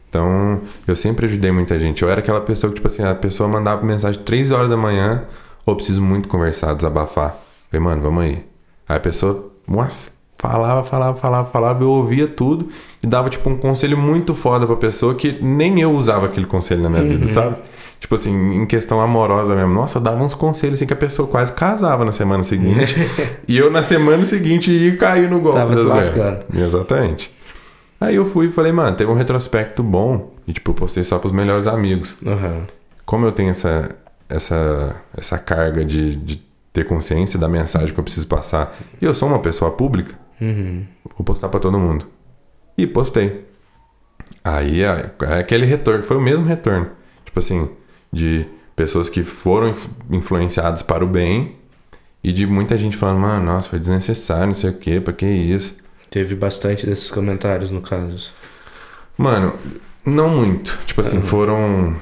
[0.10, 2.02] Então, eu sempre ajudei muita gente.
[2.02, 5.26] Eu era aquela pessoa que, tipo assim, a pessoa mandava mensagem 3 horas da manhã,
[5.66, 7.30] ou preciso muito conversar, desabafar.
[7.72, 8.44] Eu falei, mano, vamos aí.
[8.88, 12.70] Aí a pessoa, nossa, falava, falava, falava, falava, eu ouvia tudo
[13.04, 16.82] e dava, tipo, um conselho muito foda pra pessoa que nem eu usava aquele conselho
[16.82, 17.58] na minha vida, sabe?
[18.00, 19.74] Tipo assim, em questão amorosa mesmo.
[19.74, 22.96] Nossa, eu dava uns conselhos assim que a pessoa quase casava na semana seguinte.
[23.46, 25.58] e eu na semana seguinte ia cair no golpe.
[25.58, 26.46] Tava das se lascando.
[26.56, 27.38] Exatamente.
[28.00, 30.32] Aí eu fui e falei, mano, teve um retrospecto bom.
[30.48, 32.16] E tipo, eu postei só pros melhores amigos.
[32.26, 32.62] Aham.
[33.06, 33.90] Como eu tenho essa,
[34.30, 39.14] essa, essa carga de, de ter consciência da mensagem que eu preciso passar, e eu
[39.14, 40.86] sou uma pessoa pública, Uhum.
[41.18, 42.06] vou postar pra todo mundo.
[42.78, 43.46] E postei.
[44.44, 46.90] Aí é, é aquele retorno, foi o mesmo retorno.
[47.26, 47.70] Tipo assim,
[48.12, 51.56] de pessoas que foram inf- influenciadas para o bem
[52.24, 55.26] e de muita gente falando, mano, nossa, foi desnecessário, não sei o que, pra que
[55.26, 55.76] isso?
[56.10, 58.32] Teve bastante desses comentários, no caso.
[59.18, 59.54] Mano,
[60.06, 60.80] não muito.
[60.86, 61.96] Tipo assim, foram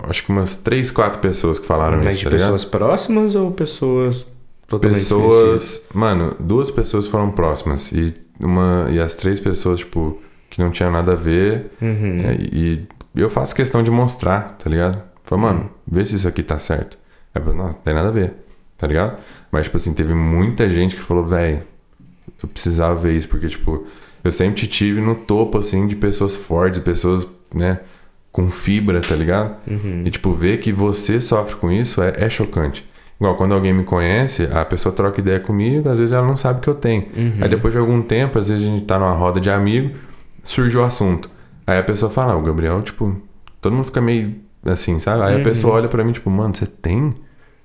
[0.00, 2.52] acho que umas três, quatro pessoas que falaram Mas isso, de tá ligado?
[2.52, 4.26] pessoas próximas ou pessoas
[4.66, 4.98] totalmente?
[4.98, 5.84] Pessoas.
[5.92, 7.92] Mano, duas pessoas foram próximas.
[7.92, 8.88] E uma.
[8.90, 11.70] E as três pessoas, tipo, que não tinham nada a ver.
[11.80, 12.20] Uhum.
[12.20, 15.02] É, e eu faço questão de mostrar, tá ligado?
[15.24, 16.98] Falei, mano, vê se isso aqui tá certo.
[17.34, 18.34] Aí não, não tem nada a ver,
[18.78, 19.18] tá ligado?
[19.50, 21.62] Mas, tipo assim, teve muita gente que falou, velho,
[22.42, 23.86] eu precisava ver isso, porque, tipo,
[24.22, 27.80] eu sempre te tive no topo, assim, de pessoas fortes, pessoas, né,
[28.30, 29.56] com fibra, tá ligado?
[29.66, 30.02] Uhum.
[30.04, 32.88] E, tipo, ver que você sofre com isso é, é chocante.
[33.18, 36.60] Igual, quando alguém me conhece, a pessoa troca ideia comigo, às vezes ela não sabe
[36.60, 37.06] que eu tenho.
[37.40, 39.96] Aí depois de algum tempo, às vezes a gente tá numa roda de amigo,
[40.42, 41.30] surge o assunto.
[41.66, 43.16] Aí a pessoa fala, ah, o Gabriel, tipo,
[43.60, 45.22] todo mundo fica meio assim, sabe?
[45.22, 47.14] Aí a pessoa olha pra mim, tipo, mano, você tem?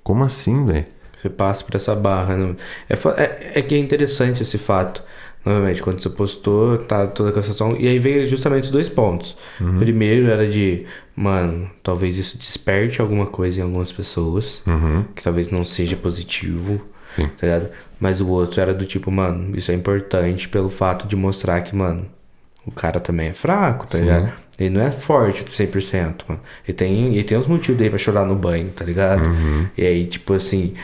[0.04, 0.86] Como assim, velho?
[1.22, 2.36] Você passa por essa barra.
[2.36, 2.56] né?
[2.90, 5.04] É, é, é que é interessante esse fato.
[5.44, 7.76] Novamente, quando você postou, tá toda a situação.
[7.78, 9.36] E aí veio justamente os dois pontos.
[9.60, 9.80] Uhum.
[9.80, 10.86] Primeiro era de,
[11.16, 14.62] mano, talvez isso desperte alguma coisa em algumas pessoas.
[14.68, 15.04] Uhum.
[15.16, 16.80] Que talvez não seja positivo.
[17.10, 17.28] Sim.
[17.40, 17.70] Tá ligado?
[18.00, 21.76] Mas o outro era do tipo, mano, isso é importante pelo fato de mostrar que,
[21.76, 22.06] mano,
[22.66, 24.04] o cara também é fraco, tá Sim.
[24.04, 24.32] ligado?
[24.60, 26.42] Ele não é forte 100%, mano.
[26.68, 29.28] Ele tem, ele tem uns motivos aí pra chorar no banho, tá ligado?
[29.28, 29.68] Uhum.
[29.76, 30.76] E aí, tipo assim,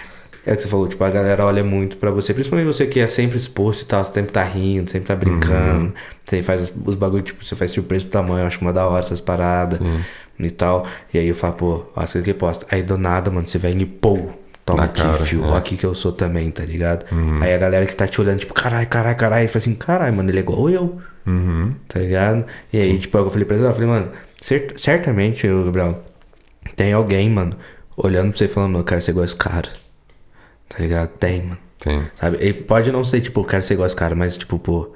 [0.49, 2.99] é o que você falou, tipo, a galera olha muito pra você, principalmente você que
[2.99, 5.93] é sempre exposto e tal, você sempre tá rindo, sempre tá brincando,
[6.25, 9.03] você faz os, bagulho, tipo, você faz surpresa pro tamanho, eu acho uma da hora
[9.03, 9.79] essas paradas
[10.39, 10.85] e tal.
[11.13, 12.65] E aí eu falo, pô, coisas que eu posto.
[12.71, 14.29] Aí do nada, mano, você vem e pô,
[14.65, 15.57] toma Na aqui, cara, fio, é.
[15.57, 17.05] aqui que eu sou também, tá ligado?
[17.41, 20.29] Aí a galera que tá te olhando, tipo, caralho, caralho, caralho, fala assim, caralho, mano,
[20.29, 21.73] ele é igual eu, Uhum.
[21.89, 22.45] tá ligado?
[22.71, 24.11] E aí, tipo, eu falei pra ele, eu falei, mano,
[24.41, 26.03] cer- certamente, eu, Gabriel,
[26.75, 27.55] tem alguém, mano,
[27.97, 29.69] olhando pra você e falando, mano, eu quero ser igual esse cara.
[30.69, 31.09] Tá ligado?
[31.09, 31.57] Tem, mano.
[31.79, 32.07] Tem.
[32.15, 32.37] Sabe?
[32.39, 34.91] Ele pode não ser, tipo, eu quero ser igual esse cara, mas, tipo, pô,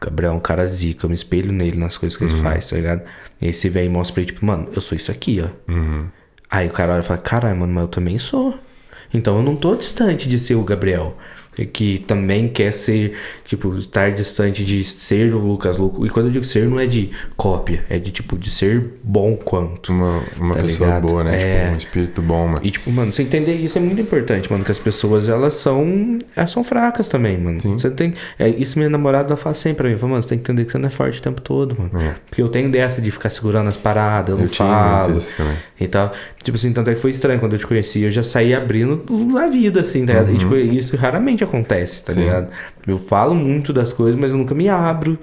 [0.00, 2.76] Gabriel é um cara zica, eu me espelho nele nas coisas que ele faz, tá
[2.76, 3.02] ligado?
[3.40, 5.72] E aí você vem e mostra pra ele, tipo, mano, eu sou isso aqui, ó.
[5.72, 6.06] Uhum.
[6.50, 8.58] Aí o cara olha e fala, caralho, mano, mas eu também sou.
[9.12, 11.16] Então eu não tô distante de ser o Gabriel.
[11.64, 13.14] Que também quer ser,
[13.46, 16.04] tipo, estar distante de ser o Lucas Louco.
[16.04, 19.36] E quando eu digo ser, não é de cópia, é de, tipo, de ser bom
[19.36, 19.90] quanto.
[19.92, 21.06] Uma, uma Tá pessoa ligado?
[21.06, 21.36] boa, né?
[21.40, 21.60] É.
[21.62, 22.60] Tipo, um espírito bom, mano.
[22.62, 26.18] E, tipo, mano, você entender isso é muito importante, mano, que as pessoas, elas são,
[26.34, 27.60] elas são fracas também, mano.
[27.60, 27.74] Sim.
[27.78, 30.42] Você tem, é, isso minha namorada fala sempre pra mim, fala, mano, você tem que
[30.44, 31.90] entender que você não é forte o tempo todo, mano.
[32.02, 32.14] É.
[32.28, 35.18] Porque eu tenho dessa de ficar segurando as paradas, eu não Eu tinha falo.
[35.18, 35.56] isso também.
[35.78, 36.12] E tal.
[36.42, 38.02] Tipo assim, tanto é que foi estranho quando eu te conheci.
[38.02, 39.04] Eu já saí abrindo
[39.38, 40.32] a vida, assim, tá ligado?
[40.34, 42.12] E, tipo, isso raramente acontece, tá.
[42.12, 42.20] Sim.
[42.24, 42.48] ligado?
[42.86, 45.18] Eu falo muito das coisas, mas eu nunca me abro.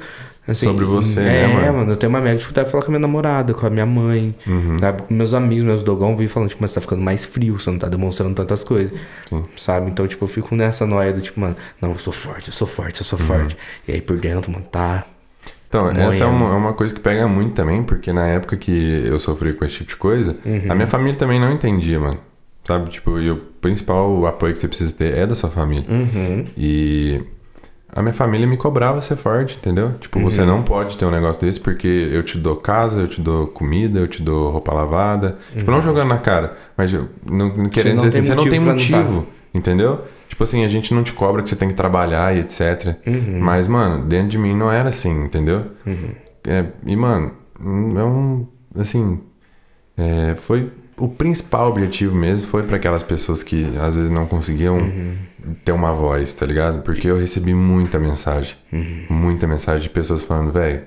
[0.45, 1.91] assim, Sobre você, é, né, mano?
[1.93, 4.35] Eu tenho uma mega dificuldade de falar com a minha namorada, com a minha mãe,
[4.45, 4.77] Uhum.
[4.77, 5.03] sabe?
[5.03, 7.71] Com meus amigos, meus dogão, vêm falando, tipo, mas você tá ficando mais frio, você
[7.71, 8.91] não tá demonstrando tantas coisas.
[9.29, 9.45] Sim.
[9.55, 9.89] Sabe?
[9.89, 12.67] Então, tipo, eu fico nessa noia do tipo, mano, não, eu sou forte, eu sou
[12.67, 13.25] forte, eu sou Uhum.
[13.25, 13.55] forte.
[13.87, 15.05] E aí por dentro, mano, tá.
[15.69, 19.03] Então, essa é uma, é uma coisa que pega muito também, porque na época que
[19.07, 20.65] eu sofri com esse tipo de coisa, Uhum.
[20.69, 22.19] a minha família também não entendia, mano.
[22.63, 22.89] Sabe?
[22.89, 25.85] Tipo, e o principal apoio que você precisa ter é da sua família.
[25.89, 26.45] Uhum.
[26.57, 27.21] E
[27.89, 29.93] a minha família me cobrava ser forte, entendeu?
[29.99, 30.25] Tipo, Uhum.
[30.25, 33.47] você não pode ter um negócio desse porque eu te dou casa, eu te dou
[33.47, 35.37] comida, eu te dou roupa lavada.
[35.55, 38.59] Tipo, não jogando na cara, mas eu- não, não querendo dizer assim, você não tem
[38.59, 40.01] motivo não entendeu?
[40.27, 42.95] Tipo assim, a gente não te cobra que você tem que trabalhar e etc.
[43.39, 45.65] Mas, mano, dentro de mim não era assim, entendeu?
[46.47, 48.47] É, e, mano, é um.
[48.79, 49.19] Assim.
[49.95, 50.71] é, foi.
[51.03, 54.79] O principal objetivo mesmo foi para aquelas pessoas que às vezes não conseguiam
[55.65, 56.81] ter uma voz, tá ligado?
[56.81, 58.55] Porque eu recebi muita mensagem.
[59.09, 60.83] Muita mensagem de pessoas falando, velho,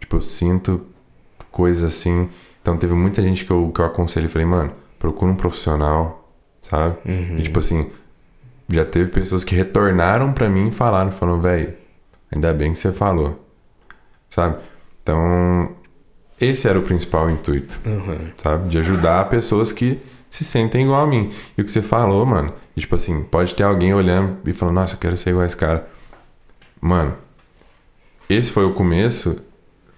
[0.00, 0.86] tipo, eu sinto
[1.50, 2.30] coisas assim.
[2.62, 6.32] Então teve muita gente que eu, que eu aconselhei e falei, mano, procura um profissional,
[6.62, 6.96] sabe?
[7.38, 7.90] E tipo assim,
[8.66, 11.74] já teve pessoas que retornaram pra mim e falaram, falaram, velho,
[12.32, 13.46] ainda bem que você falou,
[14.30, 14.56] sabe?
[15.02, 15.76] Então,
[16.44, 18.18] esse era o principal intuito, Uhum.
[18.36, 18.68] sabe?
[18.68, 19.98] De ajudar pessoas que
[20.30, 21.30] se sentem igual a mim.
[21.56, 24.94] E o que você falou, mano, tipo assim, pode ter alguém olhando e falando, nossa,
[24.94, 25.86] eu quero ser igual a esse cara.
[26.80, 27.14] Mano,
[28.28, 29.42] esse foi o começo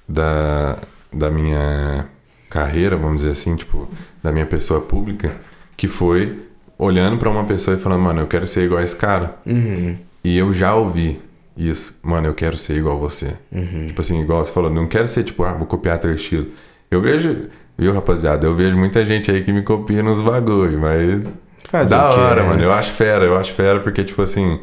[0.08, 0.76] da,
[1.12, 2.06] da minha
[2.50, 3.88] carreira, vamos dizer assim, tipo,
[4.22, 5.34] da minha pessoa pública,
[5.76, 6.42] que foi
[6.78, 9.36] olhando pra uma pessoa e falando, mano, eu quero ser igual a esse cara.
[9.46, 9.96] Uhum.
[10.22, 11.20] E eu já ouvi
[11.56, 13.34] isso, mano, eu quero ser igual a você.
[13.50, 13.86] Uhum.
[13.88, 16.48] Tipo assim, igual você falou, não quero ser tipo, ah, vou copiar teu estilo.
[16.90, 21.22] Eu vejo, viu, rapaziada, eu vejo muita gente aí que me copia nos bagulho, mas
[21.64, 22.48] Fazer da hora, né?
[22.48, 22.62] mano.
[22.62, 24.60] Eu acho fera, eu acho fera porque, tipo assim,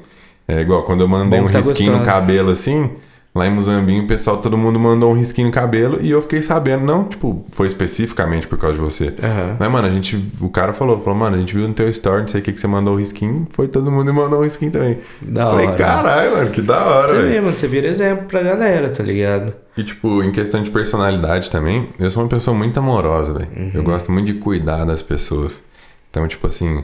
[0.47, 2.19] é igual quando eu mandei Bom um tá risquinho no gostando.
[2.19, 2.91] cabelo assim,
[3.35, 6.41] lá em Muzambinho, o pessoal, todo mundo mandou um risquinho no cabelo e eu fiquei
[6.41, 9.13] sabendo, não, tipo, foi especificamente por causa de você.
[9.21, 9.57] Aham.
[9.59, 12.21] Mas, mano, a gente, o cara falou, falou, mano, a gente viu no teu story,
[12.21, 14.43] não sei o que que você mandou o risquinho, foi todo mundo e mandou um
[14.43, 14.99] risquinho também.
[15.21, 18.89] Da Falei, caralho, mano, que da hora, Você vê, mano, você vira exemplo pra galera,
[18.89, 19.53] tá ligado?
[19.75, 23.49] E, tipo, em questão de personalidade também, eu sou uma pessoa muito amorosa, velho.
[23.55, 23.71] Uhum.
[23.73, 25.63] Eu gosto muito de cuidar das pessoas.
[26.11, 26.83] Então, tipo assim,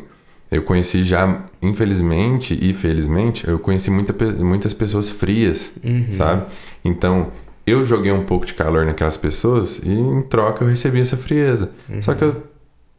[0.51, 4.13] eu conheci já, infelizmente e felizmente, eu conheci muita,
[4.43, 6.05] muitas pessoas frias, Uhum.
[6.11, 6.43] sabe?
[6.83, 7.27] Então,
[7.65, 11.71] eu joguei um pouco de calor naquelas pessoas e, em troca, eu recebi essa frieza.
[11.87, 12.01] Uhum.
[12.01, 12.43] Só que eu,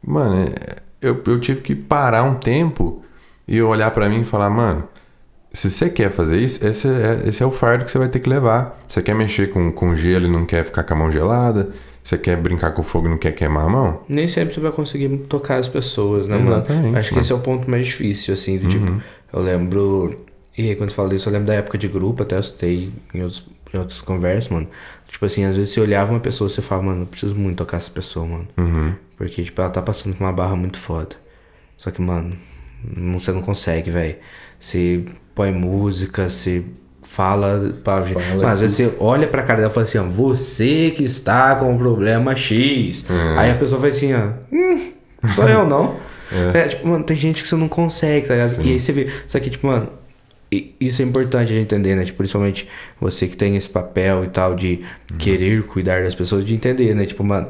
[0.05, 3.03] mano, é- eu, eu tive que parar um tempo
[3.47, 4.83] e olhar pra mim e falar, mano,
[5.51, 8.19] se você quer fazer isso, esse é, esse é o fardo que você vai ter
[8.19, 8.77] que levar.
[8.87, 11.69] Você quer mexer com, com gelo e não quer ficar com a mão gelada?
[12.03, 14.01] Você quer brincar com fogo e não quer queimar a mão?
[14.09, 16.51] Nem sempre você vai conseguir tocar as pessoas, né, mano?
[16.53, 17.19] Exatamente, Acho que mano.
[17.19, 17.21] Uhum.
[17.21, 19.01] esse é o ponto mais difícil, assim, do tipo,
[19.31, 20.19] eu lembro.
[20.57, 22.91] E aí, quando você fala disso, eu lembro da época de grupo, até eu citei
[23.13, 24.67] em outros, em outras conversas, mano.
[25.07, 27.57] Tipo assim, às vezes você olhava uma pessoa e você fala, mano, eu preciso muito
[27.57, 28.47] tocar essa pessoa, mano.
[28.57, 28.93] Uhum.
[29.15, 31.15] Porque, tipo, ela tá passando por uma barra muito foda.
[31.77, 32.35] Só que, mano,
[32.83, 34.15] não, você não consegue, velho.
[34.59, 35.05] Você
[35.35, 36.63] põe música, você
[37.11, 38.13] fala pra gente.
[38.13, 41.03] Fala Mas às vezes você olha pra cara dela e fala assim, ó, você que
[41.03, 43.05] está com o problema X.
[43.37, 44.93] Aí a pessoa vai assim, ó, hum,
[45.35, 45.99] sou eu não.
[46.53, 48.65] É, tipo, mano, tem gente que você não consegue, tá ligado?
[48.65, 49.09] E aí você vê.
[49.27, 49.89] Só que, tipo, mano,
[50.79, 52.05] isso é importante a gente entender, né?
[52.05, 52.69] Tipo, principalmente
[53.01, 54.79] você que tem esse papel e tal de
[55.19, 57.05] querer cuidar das pessoas, de entender, né?
[57.05, 57.49] Tipo, mano,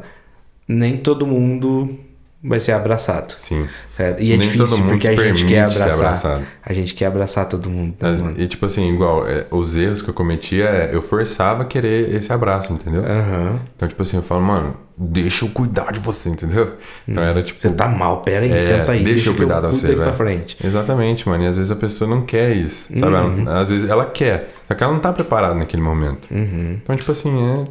[0.68, 1.96] nem todo mundo
[2.44, 3.34] vai ser abraçado.
[3.36, 3.68] Sim.
[3.96, 4.22] certo?
[4.22, 5.94] E é Nem difícil todo porque a gente quer abraçar.
[5.94, 6.44] abraçado.
[6.66, 8.34] A gente quer abraçar todo mundo, mano?
[8.38, 12.14] E tipo assim, igual, é, os erros que eu cometia, é, eu forçava a querer
[12.16, 13.04] esse abraço, entendeu?
[13.04, 13.60] Aham.
[13.76, 16.74] Então, tipo assim, eu falo, mano, deixa eu cuidar de você, entendeu?
[17.08, 17.62] Então era tipo.
[17.62, 19.04] Você tá mal, pera aí, É, senta aí.
[19.04, 20.14] deixa eu que cuidar de você, velho.
[20.14, 20.58] frente.
[20.64, 21.44] Exatamente, mano.
[21.44, 23.14] E às vezes a pessoa não quer isso, sabe?
[23.14, 23.50] Ela- Uhum.
[23.50, 26.28] às vezes ela quer, só que ela não tá preparada naquele momento.
[26.32, 26.80] Uhum.
[26.84, 27.66] Então, tipo assim, é,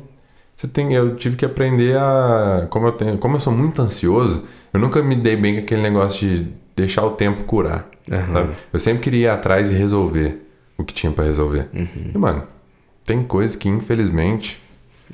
[0.56, 4.44] você tem, eu tive que aprender a, como eu tenho, como eu sou muito ansioso,
[4.72, 8.28] eu nunca me dei bem com aquele negócio de deixar o tempo curar, Aham.
[8.28, 8.52] sabe?
[8.72, 10.46] Eu sempre queria ir atrás e resolver
[10.78, 11.68] o que tinha pra resolver.
[11.74, 12.10] Uhum.
[12.14, 12.44] E mano,
[13.04, 14.60] tem coisas que infelizmente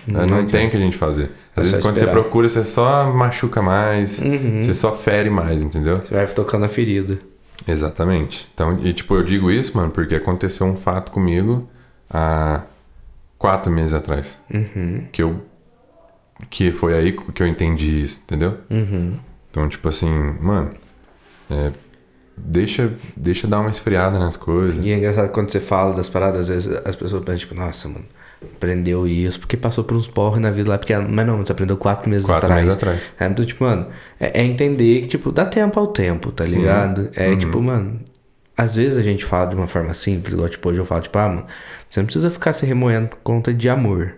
[0.06, 1.30] Não não, não tem o que a gente fazer.
[1.56, 2.14] É Às vezes só quando esperar.
[2.14, 4.60] você procura, você só machuca mais, Uhum.
[4.62, 5.98] você só fere mais, entendeu?
[6.04, 7.18] Você vai tocando a ferida.
[7.66, 8.46] Exatamente.
[8.54, 11.68] Então, e tipo, eu digo isso, mano, porque aconteceu um fato comigo
[12.10, 12.62] há
[13.38, 14.38] quatro meses atrás.
[14.52, 15.04] Uhum.
[15.10, 15.40] Que eu.
[16.50, 18.58] Que foi aí que eu entendi isso, entendeu?
[18.70, 19.14] Uhum.
[19.56, 20.72] Então, tipo assim, mano.
[21.50, 21.70] é,
[22.36, 24.84] deixa, deixa dar uma esfriada nas coisas.
[24.84, 27.88] E é engraçado quando você fala das paradas, às vezes as pessoas pensam, tipo, nossa,
[27.88, 28.04] mano,
[28.54, 31.78] aprendeu isso porque passou por uns porros na vida lá, porque, mas não, você aprendeu
[31.78, 32.64] quatro meses Quatro atrás.
[32.66, 33.12] meses atrás.
[33.18, 33.86] É, então, tipo, mano,
[34.20, 36.56] é, é entender que, tipo, dá tempo ao tempo, tá Sim.
[36.58, 37.08] ligado?
[37.16, 37.38] É, Uhum.
[37.38, 38.00] tipo, mano,
[38.54, 41.16] às vezes a gente fala de uma forma simples, igual, tipo, hoje eu falo, tipo,
[41.18, 41.46] ah, mano,
[41.88, 44.16] você não precisa ficar se remoendo por conta de amor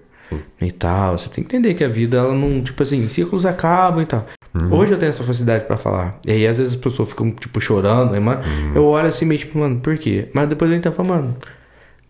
[0.61, 1.17] e tal.
[1.17, 4.27] Você tem que entender que a vida, ela não, tipo assim, ciclos acabam e tal.
[4.61, 4.75] Uhum.
[4.75, 6.19] Hoje eu tenho essa facilidade pra falar.
[6.27, 8.73] E aí, às vezes, as pessoas ficam, tipo, chorando, aí, mano, Uhum.
[8.75, 10.29] eu olho assim, meio tipo, mano, por quê?
[10.33, 11.37] Mas depois eu entendo, falo, mano,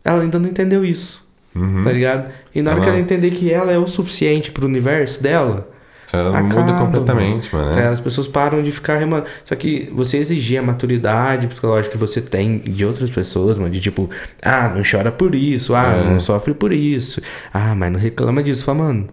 [0.05, 1.83] ela ainda não entendeu isso, Uhum.
[1.85, 2.31] tá ligado?
[2.55, 5.69] E na hora que Ela- ela entender que ela é o suficiente pro universo dela,
[6.11, 7.71] Ela muda Acaba, completamente, mano.
[7.71, 7.89] Tá, né?
[7.89, 9.27] As pessoas param de ficar remando.
[9.45, 13.79] Só que você exigir a maturidade psicológica que você tem de outras pessoas, mano, de
[13.79, 14.09] tipo,
[14.41, 16.05] ah, não chora por isso, ah, É.
[16.11, 17.21] não sofre por isso,
[17.53, 18.65] ah, mas não reclama disso.
[18.65, 19.09] Fala, mano,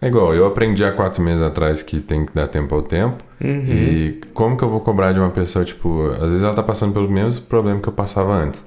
[0.00, 3.16] É igual, eu aprendi há quatro meses atrás que tem que dar tempo ao tempo.
[3.42, 3.64] Uhum.
[3.66, 6.92] E como que eu vou cobrar de uma pessoa, tipo, às vezes ela tá passando
[6.92, 8.64] pelo mesmo problema que eu passava antes.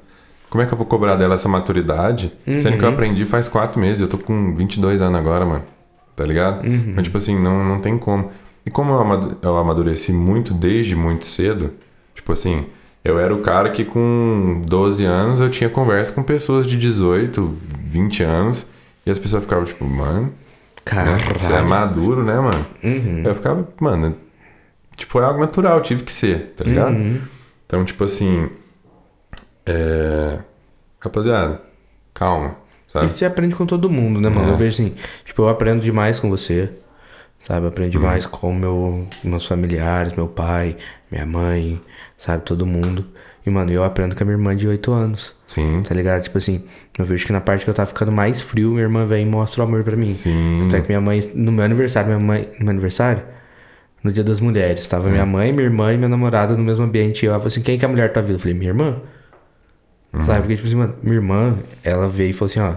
[0.49, 2.77] Como é que eu vou cobrar dela essa maturidade, sendo Uhum.
[2.79, 5.63] que eu aprendi faz quatro meses, eu tô com 22 anos agora, mano.
[6.15, 6.65] Tá ligado?
[6.67, 6.87] Uhum.
[6.89, 8.29] Então, tipo assim, não, não tem como.
[8.65, 11.71] E como eu amadu- eu amadureci muito desde muito cedo,
[12.13, 12.65] tipo assim,
[13.05, 17.57] eu era o cara que com 12 anos eu tinha conversa com pessoas de 18,
[17.81, 18.67] 20 anos,
[19.05, 20.33] e as pessoas ficavam tipo, mano?
[20.85, 21.23] Caralho.
[21.33, 22.65] Você é maduro, né, mano?
[22.83, 23.23] Uhum.
[23.25, 24.15] Eu ficava, mano,
[24.95, 26.93] tipo, foi algo natural, tive que ser, tá ligado?
[26.95, 27.21] Uhum.
[27.65, 28.49] Então, tipo assim,
[29.65, 30.39] é...
[30.99, 31.61] Rapaziada,
[32.13, 32.55] calma,
[32.87, 33.07] E sabe?
[33.09, 34.49] você aprende com todo mundo, né, mano?
[34.49, 34.51] É.
[34.53, 34.95] Eu vejo assim,
[35.25, 36.69] tipo, eu aprendo demais com você,
[37.39, 37.65] sabe?
[37.65, 37.99] Eu aprendo Uhum.
[38.01, 40.77] demais com meu, meus familiares, meu pai,
[41.09, 41.81] minha mãe,
[42.17, 42.43] sabe?
[42.43, 43.05] Todo mundo.
[43.45, 45.35] E, mano, eu aprendo com a minha irmã de 8 anos.
[45.47, 46.23] Sim, Tá ligado?
[46.23, 46.63] Tipo assim,
[46.97, 49.29] eu vejo que na parte que eu tava ficando mais frio, minha irmã vem e
[49.29, 50.07] mostra o amor pra mim.
[50.07, 50.59] sim.
[50.61, 53.23] Tanto é que minha mãe, no meu aniversário, minha mãe, no meu aniversário,
[54.03, 55.11] no dia das mulheres, tava Hum.
[55.11, 57.23] minha mãe, minha irmã e minha namorada no mesmo ambiente.
[57.23, 58.35] E eu falei assim, quem que é a mulher da tua vida?
[58.35, 58.97] Eu falei, minha irmã.
[60.13, 60.21] Uhum.
[60.21, 60.41] Sabe?
[60.41, 62.75] Porque, tipo assim, mano, minha irmã, ela veio e falou assim, ó,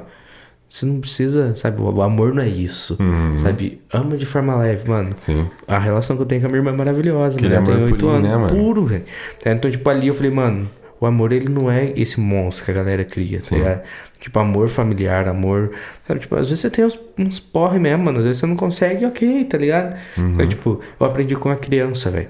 [0.76, 2.96] você não precisa, sabe, o amor não é isso.
[3.01, 3.36] Uhum.
[3.38, 3.80] Sabe?
[3.92, 5.10] Ama de forma leve, mano.
[5.16, 7.66] Sim, A relação que eu tenho com a minha irmã é maravilhosa, Aquele mano.
[7.70, 8.28] Ela tem 8 purinho, anos.
[8.28, 8.48] né, mano?
[8.48, 9.05] Puro, velho.
[9.46, 10.68] Então, tipo, ali eu falei, mano,
[11.01, 13.56] o amor, ele não é esse monstro que a galera cria, tá Sim.
[13.59, 13.82] ligado?
[14.18, 15.70] Tipo, amor familiar, amor.
[16.09, 18.18] Sabe, tipo, às vezes você tem uns, uns porre mesmo, mano.
[18.18, 19.94] Às vezes você não consegue, ok, tá ligado?
[20.16, 20.32] Uhum.
[20.32, 22.28] Então, tipo, eu aprendi com a criança, velho.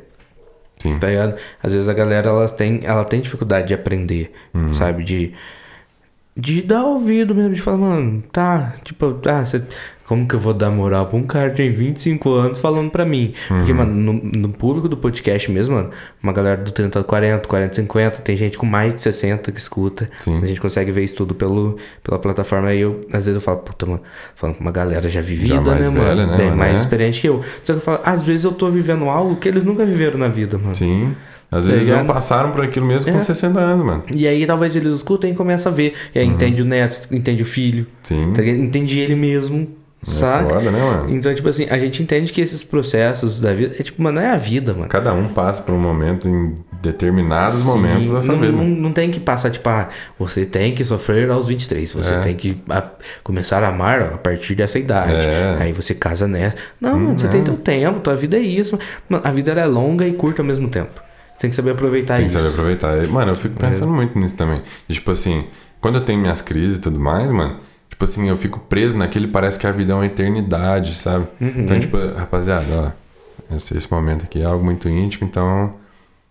[0.76, 0.98] sim.
[0.98, 1.36] Tá ligado?
[1.62, 4.74] Às vezes a galera, elas tem, ela tem dificuldade de aprender, Uhum.
[4.74, 5.02] sabe?
[5.04, 5.32] De.
[6.36, 9.62] De dar ouvido mesmo, de falar, mano, tá, tipo, ah, você,
[10.04, 13.04] como que eu vou dar moral pra um cara que tem 25 anos falando pra
[13.04, 13.32] mim?
[13.46, 13.78] Porque, Uhum.
[13.78, 15.90] mano, no, no público do podcast mesmo, mano,
[16.20, 20.10] uma galera do 30 40, 40, 50, tem gente com mais de 60 que escuta.
[20.18, 20.40] Sim.
[20.42, 22.66] A gente consegue ver isso tudo pelo, pela plataforma.
[22.66, 24.00] Aí eu, às vezes eu falo, puta, mano,
[24.34, 26.32] falando com uma galera já vivida, mais né, velha, mano?
[26.32, 26.80] né, Bem mano, mais é.
[26.80, 27.44] experiente que eu.
[27.62, 30.26] Só que eu falo, às vezes eu tô vivendo algo que eles nunca viveram na
[30.26, 30.74] vida, mano.
[30.74, 31.14] Sim.
[31.50, 31.98] Às vezes ligado?
[31.98, 33.20] não passaram por aquilo mesmo com É.
[33.20, 34.02] 60 anos, mano.
[34.14, 35.94] E aí talvez eles escutem e começam a ver.
[36.14, 38.32] E aí entende o neto, entende o filho, Sim.
[38.34, 39.68] tá entende ele mesmo,
[40.06, 40.48] É sabe?
[40.50, 41.14] foda, né, mano?
[41.14, 44.30] Então, tipo assim, a gente entende que esses processos da vida, é tipo, mano, é
[44.30, 44.88] a vida, mano.
[44.88, 48.52] Cada um passa por um momento em determinados Sim, momentos da sua vida.
[48.52, 49.88] não, não tem que passar, tipo, ah,
[50.18, 52.18] você tem que sofrer aos 23, você É.
[52.20, 52.82] tem que a-
[53.22, 55.14] começar a amar a partir dessa idade.
[55.26, 55.54] É.
[55.56, 55.62] Uhum.
[55.62, 56.56] Aí você casa nessa.
[56.80, 58.78] Não, mano, você tem teu tempo, tua vida é isso.
[59.08, 61.00] Mano, a vida é longa e curta ao mesmo tempo.
[61.44, 62.38] Tem que saber aproveitar Tem que isso.
[62.38, 63.06] saber aproveitar.
[63.08, 63.36] Mano, eu É.
[63.36, 64.62] fico pensando muito nisso também.
[64.88, 65.46] E, tipo assim,
[65.80, 67.56] quando eu tenho minhas crises e tudo mais, mano,
[67.90, 71.26] tipo assim, eu fico preso naquele, parece que a vida é uma eternidade, sabe?
[71.40, 71.52] Uhum.
[71.58, 72.94] Então, tipo, rapaziada,
[73.50, 75.74] ó, esse, esse momento aqui é algo muito íntimo, então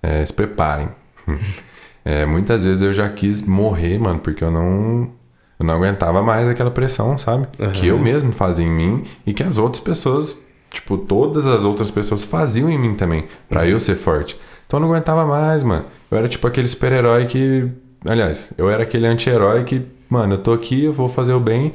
[0.02, 0.90] é, se preparem.
[2.06, 5.10] É, muitas vezes eu já quis morrer, mano, porque eu não.
[5.58, 7.48] Eu não aguentava mais aquela pressão, sabe?
[7.72, 10.38] Que eu mesmo fazia em mim e que as outras pessoas,
[10.70, 14.38] tipo, todas as outras pessoas faziam em mim também, pra eu ser forte.
[14.74, 15.86] Então eu não aguentava mais, mano.
[16.10, 17.70] Eu era tipo aquele super-herói que.
[18.08, 21.74] Aliás, eu era aquele anti-herói que, mano, eu tô aqui, eu vou fazer o bem.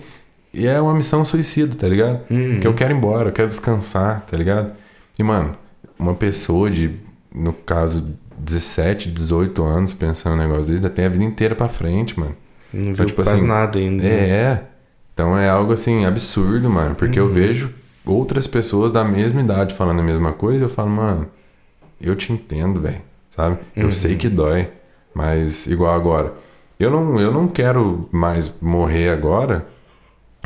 [0.53, 2.23] E é uma missão suicida, tá ligado?
[2.29, 2.59] Uhum.
[2.59, 4.73] Que eu quero ir embora, eu quero descansar, tá ligado?
[5.17, 5.55] E, mano,
[5.97, 6.97] uma pessoa de,
[7.33, 8.05] no caso,
[8.37, 12.35] 17, 18 anos pensando um negócio desse, ainda tem a vida inteira pra frente, mano.
[12.73, 14.03] Não Então, viu tipo quase assim, nada ainda.
[14.03, 14.63] É, é.
[15.15, 16.97] Então é algo assim, absurdo, mano.
[16.97, 17.73] Porque eu vejo
[18.05, 21.29] outras pessoas da mesma idade falando a mesma coisa e eu falo, mano,
[22.01, 23.01] eu te entendo, velho.
[23.31, 23.59] Sabe?
[23.77, 24.69] Eu sei que dói.
[25.15, 26.33] Mas igual agora.
[26.79, 29.67] Eu não, eu não quero mais morrer agora.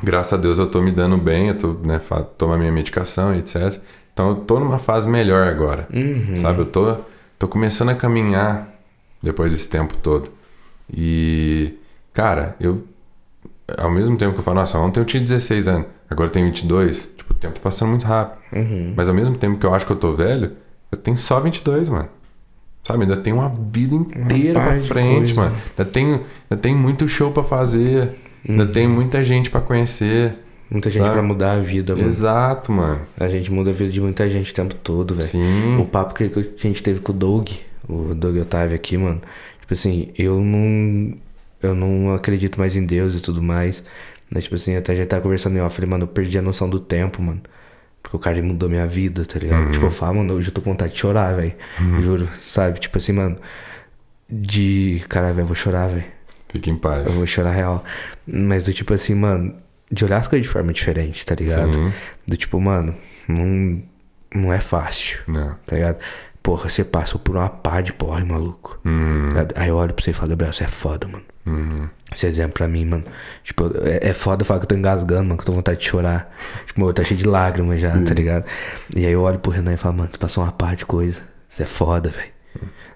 [0.03, 2.01] Graças a Deus eu tô me dando bem, eu tô, né,
[2.37, 3.79] tomo a minha medicação etc.
[4.13, 5.87] Então eu tô numa fase melhor agora.
[5.93, 6.37] Uhum.
[6.37, 6.61] Sabe?
[6.61, 6.97] Eu tô,
[7.39, 8.69] tô começando a caminhar
[9.23, 10.31] depois desse tempo todo.
[10.93, 11.75] E,
[12.13, 12.85] cara, eu.
[13.79, 16.47] Ao mesmo tempo que eu falo, nossa, ontem eu tinha 16 anos, agora eu tenho
[16.47, 17.11] 22.
[17.17, 18.43] Tipo, o tempo tá passando muito rápido.
[18.53, 18.93] Uhum.
[18.95, 20.53] Mas ao mesmo tempo que eu acho que eu tô velho,
[20.93, 22.09] eu tenho só 22, mano.
[22.85, 25.41] Sabe, ainda tem uma vida inteira par pra frente, coisa.
[25.41, 25.57] mano.
[25.79, 26.13] Ainda tenho,
[26.51, 28.11] ainda tem muito show pra fazer.
[28.49, 30.35] Ainda tem muita gente pra conhecer.
[30.69, 31.15] Muita gente Sabe?
[31.15, 32.09] pra mudar a vida, mano.
[32.09, 33.03] Exato, mano.
[33.19, 35.27] A gente muda a vida de muita gente o tempo todo, velho.
[35.27, 35.77] Sim.
[35.77, 37.51] O papo que, que a gente teve com o Doug,
[37.89, 39.21] o Doug Otávio aqui, mano.
[39.61, 41.15] Tipo assim, eu não.
[41.63, 43.85] Eu não acredito mais em Deus e tudo mais.
[44.29, 46.37] Mas, tipo assim, até a gente tava conversando em off, eu falei, mano, eu perdi
[46.37, 47.41] a noção do tempo, mano.
[48.13, 49.71] Porque o cara mudou minha vida, tá ligado?
[49.71, 51.55] Tipo, eu falo, mano, hoje eu tô com vontade de chorar, velho.
[52.03, 52.79] Juro, sabe?
[52.79, 53.39] Tipo assim, mano.
[54.29, 55.03] De.
[55.09, 56.05] Caralho, velho, eu vou chorar, velho.
[56.51, 57.07] Fique em paz.
[57.07, 57.83] Eu vou chorar real.
[58.27, 59.55] Mas do tipo assim, mano,
[59.91, 61.73] de olhar as coisas de forma diferente, tá ligado?
[61.73, 61.93] Sim.
[62.27, 62.95] Do tipo, mano,
[63.27, 63.83] não,
[64.35, 65.57] não é fácil, Não.
[65.65, 65.97] tá ligado?
[66.43, 68.79] Porra, você passou por uma pá de porra, maluco.
[68.85, 69.55] Hum, tá ligado?
[69.57, 71.23] Aí eu olho pra você e falo, Gabriel, você é foda, mano.
[71.47, 73.05] hum, Esse exemplo pra mim, mano.
[73.45, 75.79] Tipo, é, é foda falar que eu tô engasgando, mano, que eu tô com vontade
[75.81, 76.35] de chorar.
[76.67, 78.45] Tipo, meu olho tá cheio de lágrimas já, tá ligado?
[78.97, 81.21] E aí eu olho pro Renan e falo, mano, você passou uma pá de coisa.
[81.49, 82.33] Você é foda, velho.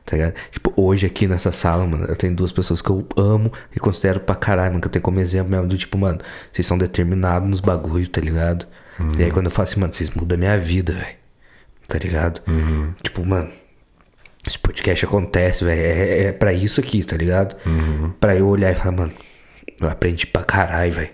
[0.04, 0.34] Tá ligado?
[0.50, 4.20] Tipo, hoje aqui nessa sala, mano, eu tenho duas pessoas que eu amo e considero
[4.20, 6.20] pra caralho, mano, que eu tenho como exemplo mesmo do tipo, mano,
[6.52, 8.66] vocês são determinados nos bagulho, tá ligado?
[9.18, 11.16] E aí quando eu falo assim, mano, vocês mudam a minha vida, velho.
[11.88, 12.40] Tá ligado?
[13.02, 13.48] Tipo, mano,
[14.46, 15.80] esse podcast acontece, velho.
[15.80, 17.56] É, é pra isso aqui, tá ligado?
[18.20, 19.12] Pra eu olhar e falar, mano,
[19.80, 21.10] eu aprendi pra caralho, velho.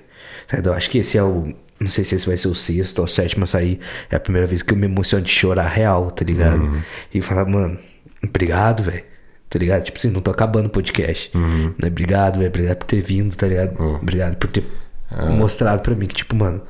[0.48, 0.58] Tá?
[0.64, 1.52] Eu acho que esse é o.
[1.80, 3.80] Não sei se esse vai ser o sexto ou o sétimo a sair.
[4.10, 6.62] É a primeira vez que eu me emociono de chorar real, tá ligado?
[7.12, 7.76] E falar, mano,
[8.22, 9.02] obrigado, velho.
[9.50, 9.82] Tá ligado?
[9.84, 11.30] Tipo assim, não tô acabando o podcast.
[11.36, 11.88] Né?
[11.88, 12.48] Obrigado, velho.
[12.48, 13.74] Obrigado por ter vindo, tá ligado?
[13.78, 13.96] Oh.
[13.96, 14.64] Obrigado por ter
[15.36, 16.62] mostrado pra mim que, tipo, mano,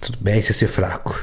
[0.00, 1.18] tudo bem você ser fraco.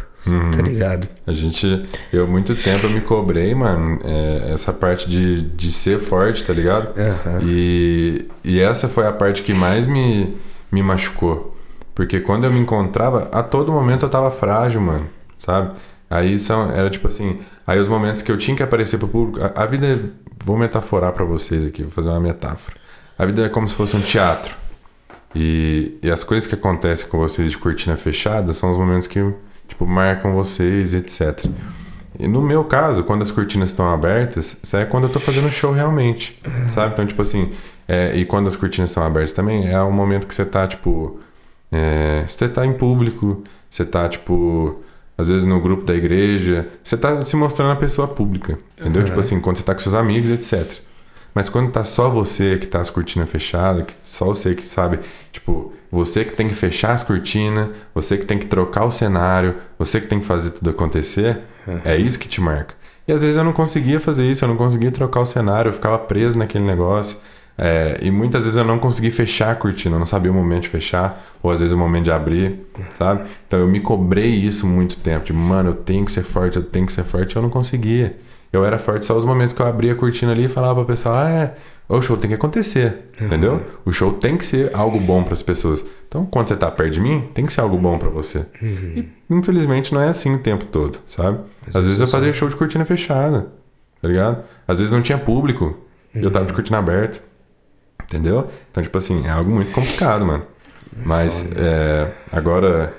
[0.52, 1.08] Tá ligado?
[1.28, 6.00] A gente, eu muito tempo eu me cobrei, mano, é, essa parte de, de ser
[6.00, 7.00] forte, tá ligado?
[7.00, 7.40] Aham.
[7.44, 10.36] E, e essa foi a parte que mais me,
[10.72, 11.56] me machucou.
[11.94, 15.08] Porque quando eu me encontrava, a todo momento eu tava frágil, mano,
[15.38, 15.74] sabe?
[16.10, 19.40] Aí são, era tipo assim, aí os momentos que eu tinha que aparecer pro público,
[19.46, 20.00] a, a vida, é-
[20.44, 22.78] vou metaforar pra vocês aqui, vou fazer uma metáfora.
[23.18, 24.54] A vida é como se fosse um teatro.
[25.34, 29.20] E, e as coisas que acontecem com vocês de cortina fechada são os momentos que,
[29.68, 31.46] tipo, marcam vocês, etc.
[32.18, 35.52] E no meu caso, quando as cortinas estão abertas, isso é quando eu tô fazendo
[35.52, 36.94] show realmente, sabe?
[36.94, 37.52] Então, tipo assim,
[37.88, 41.20] é, e quando as cortinas estão abertas também, é o momento que você tá, tipo,
[41.72, 44.82] é, você tá em público, você tá, tipo,
[45.18, 49.04] às vezes no grupo da igreja, você tá se mostrando a pessoa pública, entendeu?
[49.04, 50.80] Tipo assim, quando você tá com seus amigos, etc.
[51.34, 55.00] Mas quando tá só você que tá as cortinas fechadas, que só você que sabe,
[55.34, 59.56] tipo, você que tem que fechar as cortinas, você que tem que trocar o cenário,
[59.80, 61.40] você que tem que fazer tudo acontecer,
[61.84, 62.76] é isso que te marca.
[63.08, 65.74] E às vezes eu não conseguia fazer isso, eu não conseguia trocar o cenário, eu
[65.74, 67.18] ficava preso naquele negócio.
[67.58, 70.64] É, e muitas vezes eu não consegui fechar a cortina, eu não sabia o momento
[70.64, 72.60] de fechar, ou às vezes o momento de abrir,
[72.94, 73.30] sabe?
[73.48, 76.64] Então eu me cobrei isso muito tempo, de mano, eu tenho que ser forte, eu
[76.64, 78.18] tenho que ser forte, eu não conseguia.
[78.52, 80.94] Eu era forte só os momentos que eu abria a cortina ali e falava pra
[80.94, 81.56] pessoa, ah, é,
[81.88, 83.64] o show tem que acontecer, entendeu?
[83.86, 85.84] O show tem que ser algo bom para as pessoas.
[86.08, 88.46] Então, quando você tá perto de mim, tem que ser algo bom para você.
[88.62, 91.40] E, infelizmente, não é assim o tempo todo, sabe?
[91.74, 93.48] Às vezes eu fazia show de cortina fechada,
[94.02, 94.44] tá ligado?
[94.68, 95.78] Às vezes não tinha público
[96.14, 97.20] e eu tava de cortina aberta,
[98.04, 98.50] entendeu?
[98.72, 100.44] Então, tipo assim, é algo muito complicado, mano.
[101.06, 102.94] Mas, é, agora,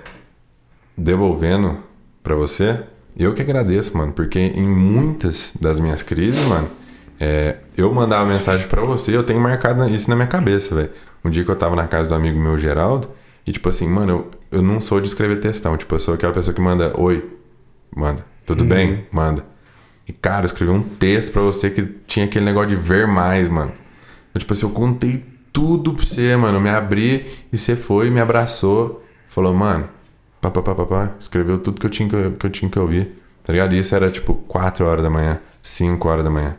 [0.96, 1.78] devolvendo
[2.22, 2.80] pra você,
[3.16, 6.68] eu que agradeço, mano, porque em muitas das minhas crises, mano,
[7.18, 10.90] é, eu mandava mensagem pra você, eu tenho marcado isso na minha cabeça, velho.
[11.24, 13.08] Um dia que eu tava na casa do amigo meu, Geraldo,
[13.46, 14.12] e tipo assim, mano,
[14.50, 17.28] eu, eu não sou de escrever textão, tipo, eu sou aquela pessoa que manda, oi,
[17.94, 19.06] manda, tudo bem?
[19.10, 19.44] Manda.
[20.08, 23.48] E cara, eu escrevi um texto pra você que tinha aquele negócio de ver mais,
[23.48, 23.72] mano.
[24.30, 26.58] Então, tipo assim, eu contei tudo pra você, mano.
[26.58, 29.02] Eu me abri e você foi, me abraçou.
[29.26, 29.88] Falou, mano,
[30.40, 31.10] pá, pá, pá, pá, pá.
[31.18, 33.20] Escreveu tudo que eu tinha que, que eu tinha que ouvir.
[33.42, 33.74] Tá ligado?
[33.74, 36.54] E isso era tipo 4 horas da manhã, 5 horas da manhã.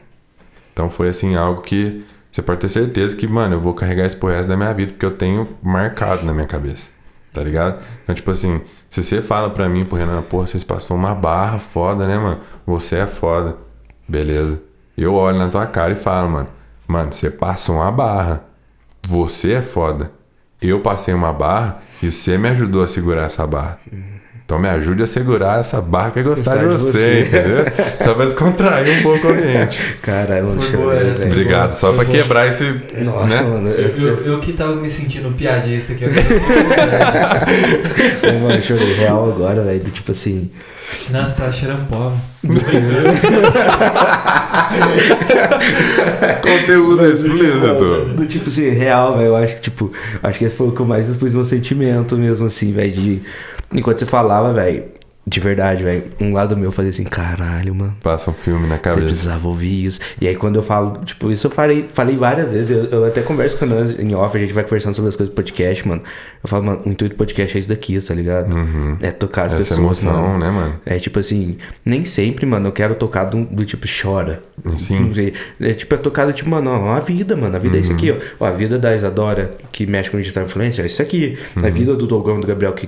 [0.78, 4.20] Então foi assim, algo que você pode ter certeza que, mano, eu vou carregar isso
[4.20, 6.92] pro resto da minha vida, porque eu tenho marcado na minha cabeça.
[7.34, 7.82] Tá ligado?
[8.04, 11.58] Então, tipo assim, se você fala pra mim, pro Renan, porra, vocês passaram uma barra
[11.58, 12.42] foda, né, mano?
[12.64, 13.58] Você é foda.
[14.08, 14.62] Beleza.
[14.96, 16.48] Eu olho na tua cara e falo, mano,
[16.88, 18.44] mano, você passou uma barra.
[19.02, 20.12] Você é foda.
[20.62, 23.80] Eu passei uma barra e você me ajudou a segurar essa barra.
[24.48, 27.20] Então me ajude a segurar essa barra que é gostar de Gostar de você, você.
[27.20, 27.66] entendeu?
[28.02, 29.96] Só pra descontrair um pouco o ambiente.
[30.02, 31.26] Caralho, boa essa.
[31.26, 31.32] velho.
[31.34, 32.06] Obrigado, só bom.
[32.06, 32.64] quebrar esse.
[32.98, 33.50] Nossa, né?
[33.50, 33.68] mano.
[33.68, 36.22] Eu, Eu, eu, eu que tava me sentindo piadista aqui agora.
[38.24, 39.82] eu, mano, chorei real agora, velho.
[39.82, 40.50] Do tipo assim.
[41.10, 42.14] Nossa, tá cheirando pó.
[46.42, 48.14] Conteúdo explícito.
[48.16, 49.28] Do tipo assim, real, velho.
[49.28, 49.92] Eu acho que, tipo,
[50.24, 52.94] acho que esse foi o que eu mais expus meu sentimento mesmo, assim, velho.
[52.94, 53.22] De...
[53.72, 54.84] Enquanto você falava, velho.
[55.30, 56.06] De verdade, velho.
[56.22, 57.98] Um lado meu fazia assim, caralho, mano.
[58.02, 59.06] Passa um filme na Você cabeça.
[59.08, 60.00] precisava ouvir isso.
[60.22, 62.72] E aí quando eu falo, tipo, isso eu falei, falei várias vezes.
[62.72, 65.18] Eu, eu até converso com a Nana em off, a gente vai conversando sobre as
[65.18, 66.02] coisas do podcast, mano.
[66.42, 68.56] Eu falo, mano, o intuito do podcast é isso daqui, tá ligado?
[69.02, 69.80] É tocar as Essa pessoas.
[70.02, 70.40] emoção, mano.
[70.40, 70.76] né, mano?
[70.86, 74.42] É tipo assim, nem sempre, mano, eu quero tocar do, do tipo chora.
[74.78, 75.12] Sim.
[75.60, 77.54] É tipo, é tocar do tipo, mano, ó, a vida, mano.
[77.54, 78.16] A vida é isso aqui, ó.
[78.40, 81.38] Ó, A vida da Isadora, que mexe com digital influencer, é isso aqui.
[81.62, 82.88] A vida do Dogão do Gabriel, que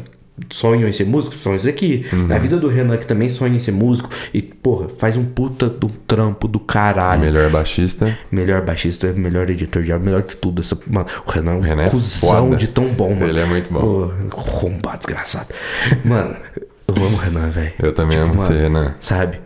[0.51, 2.05] sonham em ser músico, são isso aqui.
[2.33, 4.09] A vida do Renan, que também sonha em ser músico.
[4.33, 7.21] E, porra, faz um puta do trampo do caralho.
[7.21, 8.17] Melhor baixista.
[8.31, 10.61] Melhor baixista, é melhor editor de áudio, melhor de tudo.
[10.61, 12.55] Essa, mano, o Renan é um Renan é cuzão foda.
[12.57, 13.27] de tão bom, mano.
[13.27, 13.79] Ele é muito bom.
[13.79, 15.47] Pô, arrombado, desgraçado.
[16.05, 16.35] Mano,
[16.87, 17.73] eu amo o Renan, velho.
[17.79, 18.95] Eu também Tipo, amo mano, você, Renan.
[18.99, 19.39] Sabe?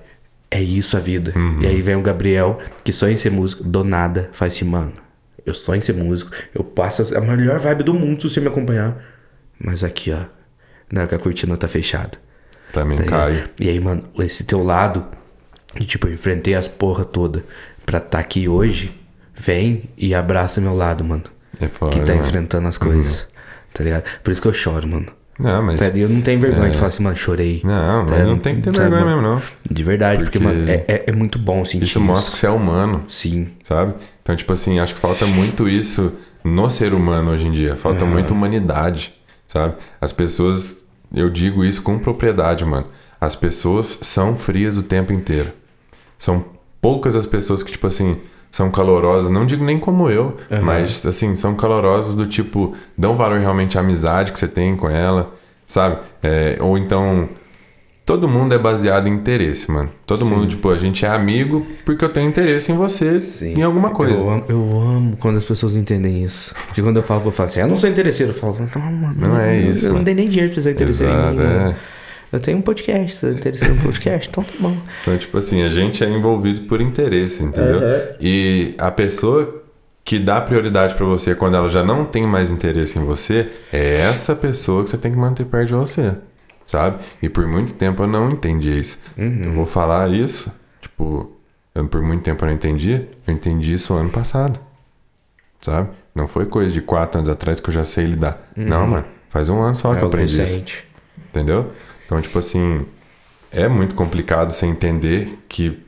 [0.50, 1.34] É isso a vida.
[1.36, 1.62] Uhum.
[1.62, 4.94] E aí vem o Gabriel, que sonha em ser músico, do nada, faz assim, mano.
[5.46, 8.48] Eu sonho em ser músico, eu passo a melhor vibe do mundo se você me
[8.48, 8.96] acompanhar.
[9.60, 10.20] Mas aqui, ó,
[10.94, 12.12] não, que a cortina tá fechada.
[12.72, 13.44] Também Tá cai.
[13.60, 15.04] E aí, mano, esse teu lado,
[15.80, 17.44] e tipo, eu enfrentei as porra toda
[17.86, 18.92] pra estar aqui hoje,
[19.36, 21.24] vem e abraça meu lado, mano.
[21.60, 21.92] É foda.
[21.92, 22.26] Que tá mano.
[22.28, 23.28] enfrentando as coisas.
[23.74, 24.04] Tá ligado?
[24.24, 25.08] Por isso que eu choro, mano.
[25.40, 25.80] Não, mas.
[25.80, 26.70] Tá, Eu não tenho vergonha é.
[26.70, 27.62] de falar assim, mano, chorei.
[27.64, 29.24] Não, Tá mas não tem que ter Sabe, vergonha mano?
[29.24, 29.74] mesmo, não.
[29.76, 32.46] De verdade, porque, Porque mano, é, é, é muito bom sentir Isso mostra que você
[32.48, 33.48] é humano, Sim.
[33.64, 33.96] sabe?
[34.22, 36.14] Então, tipo assim, acho que falta muito isso
[36.44, 37.76] no ser humano hoje em dia.
[37.76, 39.14] Falta muita humanidade,
[39.48, 39.74] sabe?
[40.00, 40.83] As pessoas,
[41.14, 42.88] eu digo isso com propriedade, mano.
[43.20, 45.52] As pessoas são frias o tempo inteiro.
[46.18, 46.44] São
[46.82, 48.20] poucas as pessoas que, tipo assim,
[48.52, 49.30] são calorosas.
[49.30, 53.82] Não digo nem como eu, mas, assim, são calorosas do tipo, dão valor realmente à
[53.82, 55.34] amizade que você tem com ela,
[55.66, 55.98] sabe?
[56.22, 57.30] É, ou então,
[58.06, 59.90] todo mundo é baseado em interesse, mano.
[60.06, 63.54] Todo mundo, tipo, a gente é amigo porque eu tenho interesse em você, Sim.
[63.56, 64.22] em alguma coisa.
[64.22, 66.54] Eu amo, eu amo quando as pessoas entendem isso.
[66.68, 68.32] Porque quando eu falo, eu falo assim, eu não sou interesseiro.
[68.32, 69.16] Eu falo, não, mano.
[69.18, 70.06] Não é isso, Eu não mano.
[70.06, 71.70] tenho nem dinheiro pra ser interesseiro em Exato, mim, mano.
[71.72, 71.76] é.
[72.32, 74.76] Eu tenho um podcast, sou interesseiro em um podcast, então tá bom.
[75.02, 77.80] Então, tipo assim, a gente é envolvido por interesse, entendeu?
[78.20, 79.62] E a pessoa
[80.04, 84.00] que dá prioridade pra você quando ela já não tem mais interesse em você, é
[84.02, 86.16] essa pessoa que você tem que manter perto de você,
[86.66, 87.04] sabe?
[87.22, 89.00] E por muito tempo eu não entendi isso.
[89.18, 91.32] Eu vou falar isso, tipo,
[91.76, 94.60] eu, por muito tempo eu não entendi, eu entendi isso ano passado,
[95.62, 95.90] sabe?
[96.14, 98.52] Não foi coisa de quatro anos atrás que eu já sei lidar.
[98.56, 100.38] Não, mano, faz um ano só que eu É aprendi isso.
[100.38, 100.88] presente.
[101.30, 101.72] Entendeu?
[102.06, 102.86] Então, tipo assim,
[103.52, 105.82] é muito complicado você entender que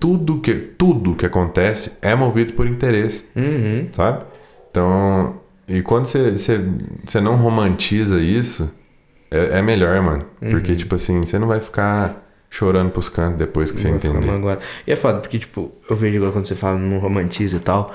[0.00, 3.86] tudo que, tudo que acontece é movido por interesse, Uhum.
[3.92, 4.24] sabe?
[4.70, 5.36] Então,
[5.68, 6.60] e quando você, você,
[7.06, 8.74] você não romantiza isso,
[9.32, 10.26] é, é melhor, mano.
[10.40, 10.50] Uhum.
[10.50, 14.14] Porque, tipo assim, você não vai ficar chorando pros cantos depois que você Vai ficar
[14.14, 14.58] entender.
[14.86, 17.94] E é foda, porque, tipo, eu vejo igual quando você fala no romantiza e tal.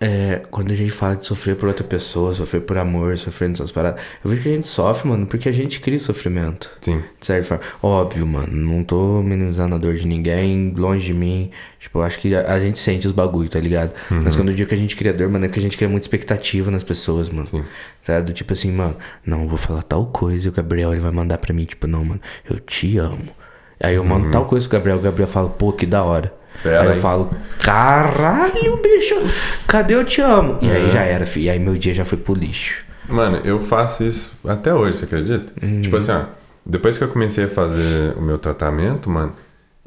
[0.00, 3.70] É, quando a gente fala de sofrer por outra pessoa, sofrer por amor, sofrer nessas
[3.70, 6.70] paradas, eu vejo que a gente sofre, mano, porque a gente cria sofrimento.
[6.80, 7.02] Sim.
[7.18, 7.64] De certa forma.
[7.82, 11.50] Óbvio, mano, não tô minimizando a dor de ninguém, longe de mim.
[11.78, 13.92] Tipo, eu acho que a, a gente sente os bagulho, tá ligado?
[14.10, 15.88] Mas quando eu digo que a gente cria dor, mano, é que a gente cria
[15.88, 17.46] muita expectativa nas pessoas, mano.
[17.46, 17.64] Sim.
[18.04, 18.20] Tá?
[18.20, 21.12] Do tipo assim, mano, não, eu vou falar tal coisa e o Gabriel ele vai
[21.12, 23.32] mandar pra mim, tipo, não, mano, eu te amo.
[23.80, 26.32] Aí eu mando tal coisa pro Gabriel, o Gabriel fala, pô, que da hora.
[26.54, 27.00] Fera, aí eu hein?
[27.00, 29.14] falo, caralho, bicho,
[29.66, 30.58] cadê eu te amo?
[30.62, 31.46] E aí já era, filho.
[31.46, 32.84] E aí meu dia já foi pro lixo.
[33.08, 35.52] Mano, eu faço isso até hoje, você acredita?
[35.82, 36.22] Tipo assim, ó,
[36.64, 39.34] depois que eu comecei a fazer o meu tratamento, mano,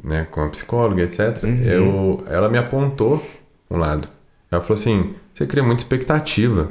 [0.03, 3.26] né, com a psicóloga, etc., eu, ela me apontou
[3.69, 4.07] um lado.
[4.52, 6.69] Ela falou assim: você cria muita expectativa.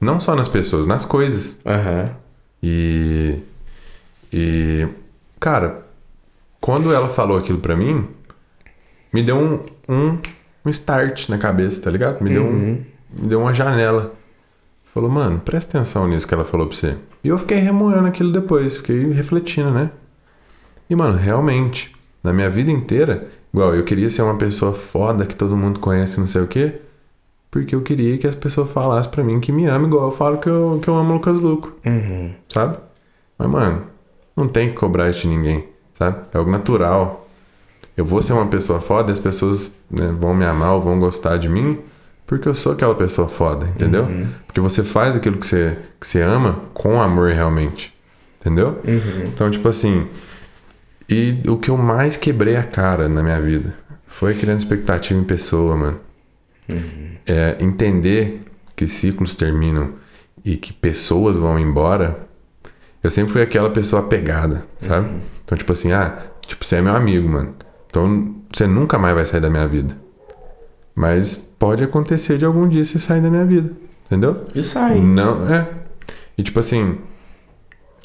[0.00, 1.60] Não só nas pessoas, nas coisas.
[1.64, 2.10] Aham.
[2.62, 3.38] E.
[4.32, 4.86] E.
[5.40, 5.86] Cara,
[6.60, 8.06] quando ela falou aquilo pra mim,
[9.16, 10.18] me deu um, um,
[10.62, 12.22] um start na cabeça, tá ligado?
[12.22, 14.12] Me deu, um, me deu uma janela.
[14.84, 16.96] Falou, mano, presta atenção nisso que ela falou pra você.
[17.24, 19.90] E eu fiquei remoendo aquilo depois, fiquei refletindo, né?
[20.90, 25.34] E, mano, realmente, na minha vida inteira, igual, eu queria ser uma pessoa foda que
[25.34, 26.74] todo mundo conhece, não sei o quê,
[27.50, 30.36] porque eu queria que as pessoas falassem pra mim que me amam, igual eu falo
[30.38, 32.32] que eu, que eu amo o Lucas Luco Uhum.
[32.50, 32.76] sabe?
[33.38, 33.82] Mas, mano,
[34.36, 35.64] não tem que cobrar isso de ninguém,
[35.94, 36.18] sabe?
[36.34, 37.25] É algo natural.
[37.96, 40.98] Eu vou ser uma pessoa foda e as pessoas né, vão me amar ou vão
[40.98, 41.78] gostar de mim
[42.26, 44.04] porque eu sou aquela pessoa foda, entendeu?
[44.46, 47.94] Porque você faz aquilo que você, que você ama com amor realmente,
[48.40, 48.80] entendeu?
[49.28, 50.08] Então, tipo assim,
[51.08, 53.74] e o que eu mais quebrei a cara na minha vida
[54.08, 56.00] foi criando expectativa em pessoa, mano.
[57.24, 58.42] É entender
[58.74, 59.92] que ciclos terminam
[60.44, 62.26] e que pessoas vão embora.
[63.02, 65.08] eu sempre fui aquela pessoa apegada, sabe?
[65.44, 67.54] Então, tipo assim, ah, tipo, você é meu amigo, mano.
[67.96, 69.96] Então, você nunca mais vai sair da minha vida.
[70.94, 73.72] Mas pode acontecer de algum dia você sair da minha vida,
[74.04, 74.44] entendeu?
[74.54, 75.00] E sai.
[75.00, 75.66] Não, é.
[76.36, 76.98] E tipo assim,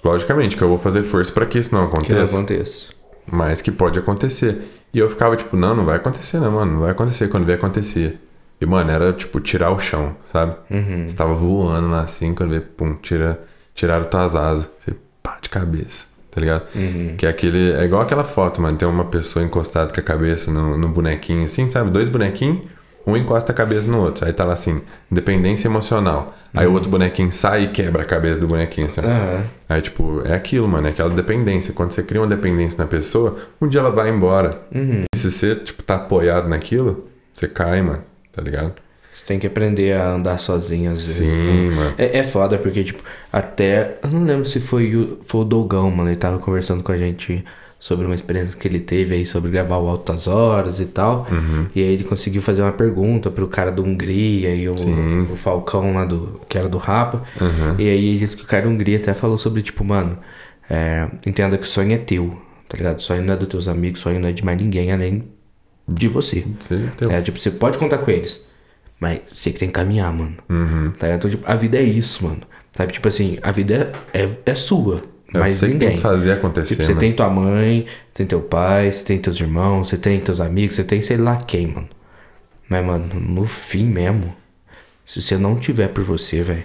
[0.03, 2.37] logicamente que eu vou fazer força pra que isso não Que não aconteça.
[2.37, 2.85] aconteça.
[3.29, 4.61] Mas que pode acontecer.
[4.93, 6.71] E eu ficava tipo, não, não vai acontecer, não, mano.
[6.73, 7.27] Não vai acontecer.
[7.29, 8.17] Quando vier acontecer.
[8.59, 10.55] E, mano, era tipo tirar o chão, sabe?
[10.69, 11.05] Uhum.
[11.05, 13.41] Você tava voando lá assim, quando vê, pum, tira,
[13.73, 14.69] tiraram tuas asas.
[14.79, 16.63] Você pá de cabeça, tá ligado?
[16.73, 17.15] Uhum.
[17.17, 17.73] Que é aquele.
[17.73, 18.77] É igual aquela foto, mano.
[18.77, 21.91] Tem uma pessoa encostada com a cabeça no, no bonequinho, assim, sabe?
[21.91, 22.59] Dois bonequinhos,
[23.05, 24.25] um encosta a cabeça no outro.
[24.25, 24.81] Aí tá lá assim,
[25.11, 26.35] dependência emocional.
[26.53, 29.01] Aí o outro bonequinho sai e quebra a cabeça do bonequinho, assim.
[29.01, 29.43] Aham.
[29.67, 31.73] Aí, tipo, é aquilo, mano, é aquela dependência.
[31.73, 34.61] Quando você cria uma dependência na pessoa, um dia ela vai embora.
[34.73, 35.03] Uhum.
[35.13, 38.73] E se você, tipo, tá apoiado naquilo, você cai, mano, tá ligado?
[39.31, 41.19] Tem que aprender a andar sozinho às vezes.
[41.23, 41.73] Sim, né?
[41.73, 41.95] mano.
[41.97, 43.01] É, é foda porque, tipo,
[43.31, 43.97] até.
[44.03, 46.09] Eu não lembro se foi o, foi o Dogão, mano.
[46.09, 47.41] Ele tava conversando com a gente
[47.79, 51.25] sobre uma experiência que ele teve aí sobre gravar o Altas Horas e tal.
[51.31, 51.67] Uhum.
[51.73, 55.21] E aí ele conseguiu fazer uma pergunta pro cara do Hungria e o, Sim.
[55.31, 56.41] o Falcão lá do.
[56.49, 57.23] que era do Rapa.
[57.39, 57.75] Uhum.
[57.79, 60.17] E aí ele disse que o cara da Hungria até falou sobre, tipo, mano,
[60.69, 62.37] é, entenda que o sonho é teu,
[62.67, 62.97] tá ligado?
[62.97, 65.23] O sonho não é dos teus amigos, o sonho não é de mais ninguém além
[65.87, 66.45] de você.
[66.97, 68.50] Tem É, tipo, você pode contar com eles.
[69.01, 70.35] Mas você que tem que caminhar, mano.
[70.47, 70.91] Uhum.
[70.91, 71.11] Tá?
[71.13, 72.41] Então, tipo, a vida é isso, mano.
[72.71, 72.93] Sabe?
[72.93, 75.01] Tipo assim, a vida é, é, é sua.
[75.33, 75.87] É mas você que ninguém.
[75.89, 76.99] tem que fazer acontecer, Tipo, você mano.
[76.99, 80.83] tem tua mãe, tem teu pai, você tem teus irmãos, você tem teus amigos, você
[80.83, 81.89] tem sei lá quem, mano.
[82.69, 84.35] Mas, mano, no fim mesmo,
[85.05, 86.63] se você não tiver por você, velho.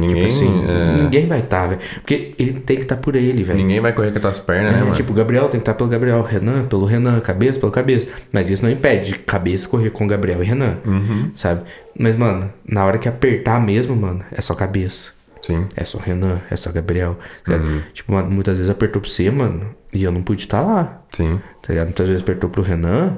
[0.00, 1.80] Ninguém, Tipo assim, é, ninguém vai estar, velho.
[2.00, 3.58] Porque ele tem que estar por ele, velho.
[3.58, 4.94] ninguém vai correr com as pernas, É, né, mano?
[4.96, 8.08] tipo, o Gabriel tem que estar pelo Gabriel, Renan pelo Renan, cabeça pelo cabeça.
[8.32, 11.30] Mas isso não impede de cabeça correr com Gabriel e Renan, Uhum.
[11.34, 11.62] sabe?
[11.98, 15.10] Mas, mano, na hora que apertar mesmo, mano, é só cabeça.
[15.42, 15.66] Sim.
[15.76, 17.18] É só Renan, é só Gabriel.
[17.44, 17.52] tá?
[17.56, 17.80] Uhum.
[17.94, 21.02] Tipo, mano, muitas vezes apertou pra você, mano, e eu não pude estar lá.
[21.10, 21.40] Sim.
[21.62, 21.86] Tá ligado?
[21.86, 23.16] Muitas vezes apertou pro Renan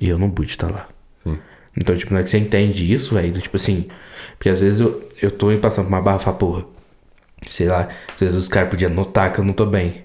[0.00, 0.86] e eu não pude estar lá.
[1.76, 3.32] Então, tipo, não é que você entende isso, velho.
[3.40, 3.86] Tipo assim,
[4.38, 6.64] porque às vezes eu, eu tô passando por uma barra e falo, porra,
[7.46, 10.04] sei lá, às vezes os caras podiam notar que eu não tô bem.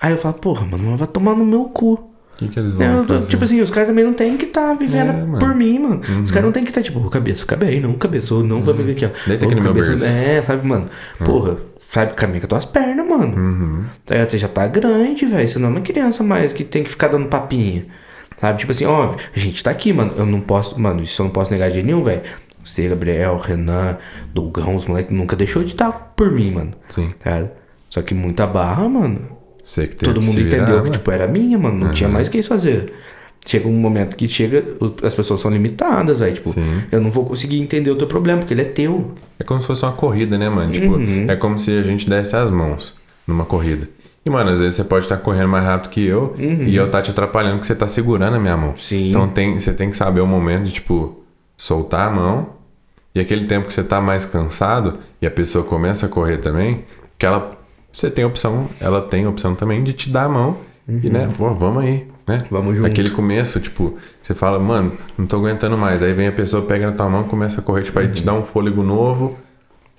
[0.00, 1.94] Aí eu falo, porra, mano, vai tomar no meu cu.
[1.94, 5.36] O que, que Eu tô- tipo assim, os caras também não tem que estar vivendo
[5.36, 6.02] É, por mim, mano.
[6.22, 8.62] Os caras não tem que estar, tipo, ô, cabeça, fica bem, não, cabeça, ô, não,
[8.62, 9.08] vamos ver aqui, ó.
[9.26, 10.06] Deita aqui no meu cabeça, berço.
[10.06, 10.90] É, sabe, mano?
[11.24, 11.56] Porra,
[11.90, 13.34] sabe, caminha com as tuas pernas, mano.
[13.34, 13.84] Uhum.
[14.04, 14.28] Tá ligado?
[14.30, 15.48] Você já tá grande, velho.
[15.48, 17.86] Você não é uma criança mais que tem que ficar dando papinha.
[18.40, 18.58] Sabe?
[18.58, 20.12] Tipo assim, óbvio, a gente tá aqui, mano.
[20.16, 22.22] Eu não posso, mano, isso eu não posso negar de nenhum, velho.
[22.64, 23.96] Você, Gabriel, Renan,
[24.34, 26.72] Dogão, os moleques nunca deixou de estar por mim, mano.
[26.88, 27.14] Sim.
[27.18, 27.44] Tá?
[27.88, 29.20] Só que muita barra, mano.
[29.62, 31.86] Você que Todo que mundo virar, entendeu que, tipo, era minha, mano.
[31.86, 32.92] Não tinha mais o que isso fazer.
[33.46, 34.64] Chega um momento que chega,
[35.04, 36.34] as pessoas são limitadas, velho.
[36.34, 36.82] Tipo, Sim.
[36.90, 39.12] eu não vou conseguir entender o teu problema, porque ele é teu.
[39.38, 40.72] É como se fosse uma corrida, né, mano?
[40.72, 41.26] Tipo, Uhum.
[41.28, 42.94] é como se a gente desse as mãos
[43.26, 43.88] numa corrida.
[44.26, 47.00] E, mano, às vezes você pode estar correndo mais rápido que eu e eu tá
[47.00, 48.70] te atrapalhando porque você tá segurando a minha mão.
[48.70, 48.76] Uhum.
[48.76, 49.10] Sim.
[49.10, 51.22] Então tem, você tem que saber o momento de, tipo,
[51.56, 52.48] soltar a mão
[53.14, 56.84] e aquele tempo que você tá mais cansado e a pessoa começa a correr também,
[57.16, 57.56] que ela.
[57.92, 60.58] Você tem a opção, ela tem opção também de te dar a mão
[60.88, 62.38] e, né, pô, vamos aí, né?
[62.38, 62.46] Uhum.
[62.50, 62.88] Vamos junto.
[62.88, 66.02] Aquele começo, tipo, você fala, mano, não tô aguentando mais.
[66.02, 68.34] Aí vem a pessoa, pega na tua mão, começa a correr, tipo, aí te dá
[68.34, 69.36] um fôlego novo.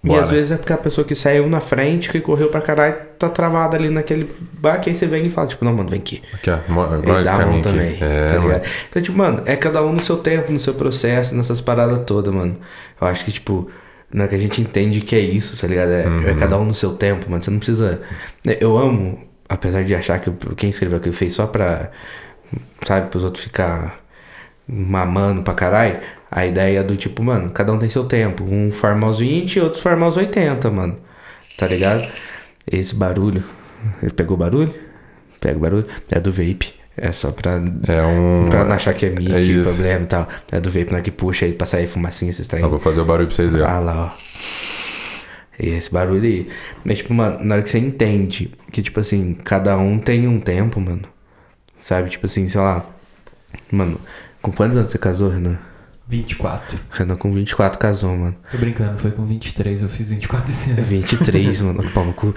[0.03, 0.23] E Bora.
[0.23, 3.27] às vezes é porque a pessoa que saiu na frente, que correu pra caralho, tá
[3.29, 6.21] travada ali naquele baque, aí você vem e fala, tipo, não, mano, vem aqui.
[6.33, 6.55] Aqui, ó,
[6.93, 7.69] agora esse caminho aqui.
[7.69, 8.61] também, É, tá mano.
[8.89, 12.31] Então, tipo, mano, é cada um no seu tempo, no seu processo, nessas paradas todas,
[12.33, 12.57] mano.
[13.01, 13.69] Eu acho que, tipo,
[14.13, 15.89] não é que a gente entende que é isso, tá ligado?
[15.91, 16.37] É, é Uhum.
[16.39, 17.41] cada um no seu tempo, mano.
[17.43, 17.99] Você não precisa.
[18.45, 19.19] né, Eu amo,
[19.49, 21.89] apesar de achar que quem escreveu aquilo fez só pra,
[22.85, 23.99] sabe, pros outros ficar
[24.67, 25.97] mamando pra caralho.
[26.29, 28.43] A ideia do tipo, mano, cada um tem seu tempo.
[28.43, 30.97] Um farma aos 20 e outros farma aos 80, mano.
[31.57, 32.07] Tá ligado?
[32.69, 33.43] Esse barulho.
[34.01, 34.73] Ele pegou o barulho?
[35.39, 35.85] Pega o barulho?
[36.11, 36.73] É do vape.
[36.97, 38.49] É só pra, É um.
[38.49, 40.27] pra não achar que é minha é que problema e tal.
[40.51, 42.63] É do vape, na que puxa aí pra sair fumacinha, esses trem.
[42.63, 43.67] Eu vou fazer o barulho pra vocês verem.
[43.67, 44.17] Ah lá, ó.
[45.59, 46.47] E esse barulho aí.
[46.83, 50.39] Mas, tipo, mano, na hora que você entende que, tipo assim, cada um tem um
[50.39, 51.03] tempo, mano.
[51.79, 52.09] Sabe?
[52.09, 52.85] Tipo assim, sei lá.
[53.71, 53.99] Mano,
[54.41, 55.57] com quantos anos você casou, Renan?
[56.09, 56.79] 24.
[56.89, 58.35] Renan com 24 casou, mano.
[58.49, 60.84] Tô brincando, foi com 23, eu fiz 24 esse ano.
[60.84, 61.89] 23, mano.
[61.91, 62.34] Pau cu.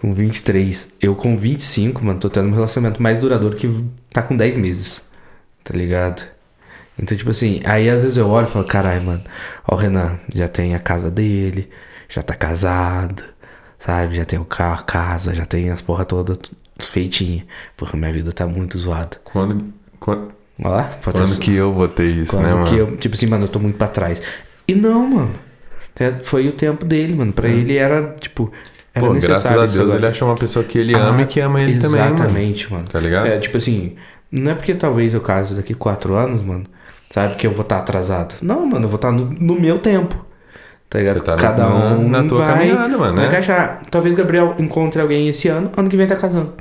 [0.00, 0.88] Com 23.
[1.00, 5.02] Eu com 25, mano, tô tendo um relacionamento mais duradouro que tá com 10 meses.
[5.64, 6.24] Tá ligado?
[6.98, 9.22] Então, tipo assim, aí às vezes eu olho e falo, caralho, mano,
[9.66, 11.68] ó, o Renan já tem a casa dele,
[12.08, 13.22] já tá casado,
[13.78, 14.16] sabe?
[14.16, 16.38] Já tem o carro, a casa, já tem as porra toda
[16.78, 17.46] feitinha.
[17.76, 19.18] Porra, minha vida tá muito zoada.
[19.24, 20.28] Quando, quando,
[20.62, 22.66] Pode quando que eu vou ter isso, quando né, mano?
[22.66, 24.20] que eu, tipo assim, mano, eu tô muito pra trás.
[24.66, 25.30] E não, mano.
[26.22, 27.30] Foi o tempo dele, mano.
[27.30, 27.34] Hum.
[27.34, 28.52] Pra ele era, tipo,
[28.94, 29.96] Era Pô, graças necessário a Deus agora.
[29.98, 32.14] ele achou uma pessoa que ele ama Ah, e que ama ele também, mano.
[32.14, 32.84] Exatamente, mano.
[32.90, 33.26] Tá ligado?
[33.26, 33.94] É, tipo assim,
[34.30, 36.64] não é porque talvez eu case daqui quatro anos, mano,
[37.10, 38.34] sabe, que eu vou estar atrasado.
[38.42, 40.24] Não, mano, eu vou estar no, no meu tempo.
[40.88, 41.20] Tá ligado?
[41.20, 43.26] Tá Cada na- um na tua vai, caminhada, mano, vai né?
[43.28, 43.82] encaixar.
[43.90, 46.52] Talvez Gabriel encontre alguém esse ano, ano que vem tá casando.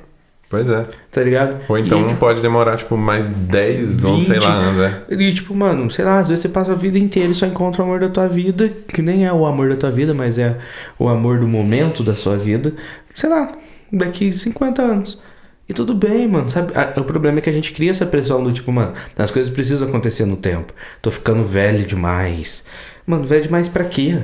[0.49, 0.85] Pois é.
[1.11, 1.57] Tá ligado?
[1.67, 4.43] Ou então E, pode demorar, tipo, mais 10, 11, sei 20.
[4.45, 5.13] lá, anos, é.
[5.13, 7.81] E tipo, mano, sei lá, às vezes você passa a vida inteira e só encontra
[7.81, 10.57] o amor da tua vida, que nem é o amor da tua vida, mas é
[10.99, 12.73] o amor do momento da sua vida,
[13.13, 13.53] sei lá,
[13.91, 15.21] daqui 50 anos.
[15.67, 16.71] E tudo bem, mano, sabe?
[16.95, 19.87] O problema é que a gente cria essa pressão do tipo, mano, as coisas precisam
[19.87, 20.71] acontecer no tempo.
[21.01, 22.63] Tô ficando velho demais.
[23.07, 24.15] Mano, velho demais pra quê?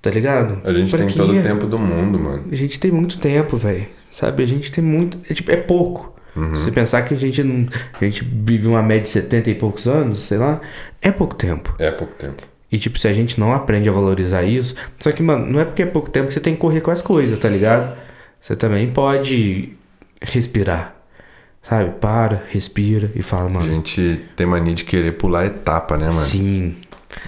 [0.00, 0.58] Tá ligado?
[0.64, 1.14] A gente Pra tem quê?
[1.18, 2.44] todo o tempo do mundo, mano.
[2.50, 3.86] A gente tem muito tempo, velho.
[4.14, 4.44] Sabe?
[4.44, 5.18] A gente tem muito.
[5.28, 6.14] É, tipo, é pouco.
[6.36, 6.54] Uhum.
[6.54, 7.66] Se pensar que a gente não.
[8.00, 10.60] A gente vive uma média de 70 e poucos anos, sei lá,
[11.02, 11.74] é pouco tempo.
[11.80, 12.44] É pouco tempo.
[12.70, 14.76] E tipo, se a gente não aprende a valorizar isso.
[15.00, 16.92] Só que, mano, não é porque é pouco tempo que você tem que correr com
[16.92, 17.96] as coisas, tá ligado?
[18.40, 19.70] Você também pode
[20.22, 20.94] respirar.
[21.68, 21.90] Sabe?
[22.00, 23.66] Para, respira e fala, A mano.
[23.66, 26.20] gente tem mania de querer pular etapa, né, mano?
[26.20, 26.76] Sim.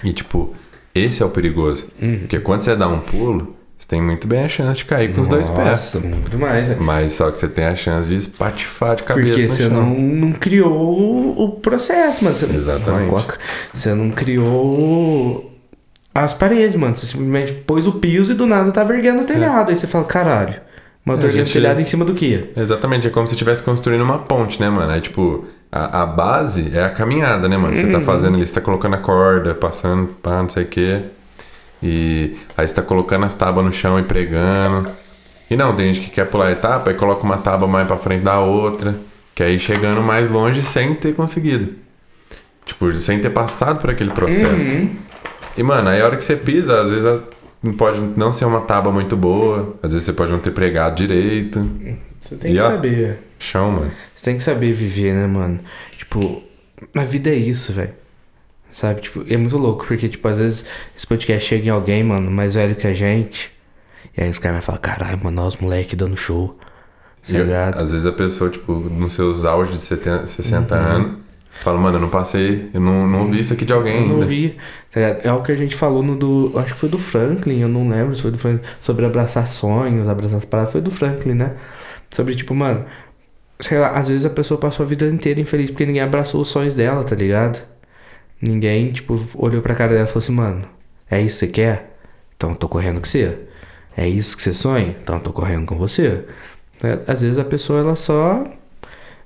[0.05, 0.55] E, tipo,
[0.95, 1.89] esse é o perigoso.
[2.01, 2.19] Uhum.
[2.19, 3.56] Porque quando você dá um pulo,
[3.87, 5.69] você tem muito bem a chance de cair com os dois pés.
[5.69, 6.67] Nossa, muito mais.
[6.67, 6.81] velho.
[6.83, 9.71] Mas só que você tem a chance de espatifar de cabeça Porque você chão.
[9.73, 12.35] não, não criou o- processo, mano.
[12.35, 13.09] Você, Exatamente.
[13.09, 13.37] Coca.
[13.73, 15.51] Você não criou
[16.13, 16.95] as paredes, mano.
[16.97, 19.69] Você simplesmente pôs o piso e do nada tava erguendo o telhado.
[19.71, 20.55] Aí você fala, caralho.
[21.05, 22.49] Mas eu tô É, erguendo o gente- telhado em cima do quê?
[22.57, 24.91] Exatamente, é como se estivesse construindo uma ponte, né, mano?
[24.91, 27.77] Aí, tipo, a, a base é a caminhada, né, mano?
[27.77, 27.91] Você Uhum.
[27.93, 31.01] tá fazendo ali, você tá colocando a corda, passando, pá, não sei o quê.
[31.81, 34.89] E aí você tá colocando as tábuas no chão e pregando.
[35.49, 37.97] E não, tem gente que quer pular a etapa e coloca uma tábua mais pra
[37.97, 38.95] frente da outra.
[39.33, 41.73] Que aí chegando mais longe sem ter conseguido.
[42.65, 44.75] Tipo, sem ter passado por aquele processo.
[44.75, 44.95] Uhum.
[45.55, 47.21] E, mano, aí a hora que você pisa, às vezes
[47.77, 49.75] pode não ser uma tábua muito boa.
[49.81, 51.59] Às vezes você pode não ter pregado direito.
[52.19, 52.71] Você tem E que ó.
[52.71, 53.19] saber.
[53.39, 53.91] Chão, mano.
[54.15, 55.59] Você tem que saber viver, né, mano?
[55.97, 56.41] Tipo,
[56.95, 57.93] a vida é isso, velho.
[58.71, 59.01] Sabe?
[59.01, 60.65] Tipo, é muito louco, porque, tipo, às vezes
[60.95, 63.51] esse podcast chega em alguém, mano, mais velho que a gente.
[64.15, 66.57] E aí os caras vão falar, caralho, mano, os moleque dando show.
[67.25, 67.81] Tá ligado?
[67.81, 70.81] às vezes a pessoa, tipo, nos seus auges de 70, 60 Uhum.
[70.81, 71.11] anos,
[71.61, 74.13] fala, mano, eu não passei, eu não, não ouvi isso aqui de alguém Eu não
[74.15, 74.25] ainda.
[74.25, 74.55] vi.
[74.91, 75.25] tá ligado?
[75.25, 76.53] É o que a gente falou no do.
[76.57, 78.61] Acho que foi do Franklin, eu não lembro se foi do Franklin.
[78.79, 80.71] Sobre abraçar sonhos, abraçar as palavras.
[80.71, 81.55] Foi do Franklin, né?
[82.11, 82.85] Sobre, tipo, mano.
[83.59, 86.47] Sei lá, às vezes a pessoa passou a vida inteira infeliz porque ninguém abraçou os
[86.47, 87.59] sonhos dela, tá ligado?
[88.41, 90.63] Ninguém, tipo, olhou pra cara dela e falou assim, mano,
[91.09, 91.97] é isso que você quer?
[92.35, 93.35] Então eu tô correndo com você.
[93.95, 94.95] É isso que você sonha?
[95.01, 96.23] Então eu tô correndo com você.
[96.83, 98.45] É, Às vezes a pessoa, ela só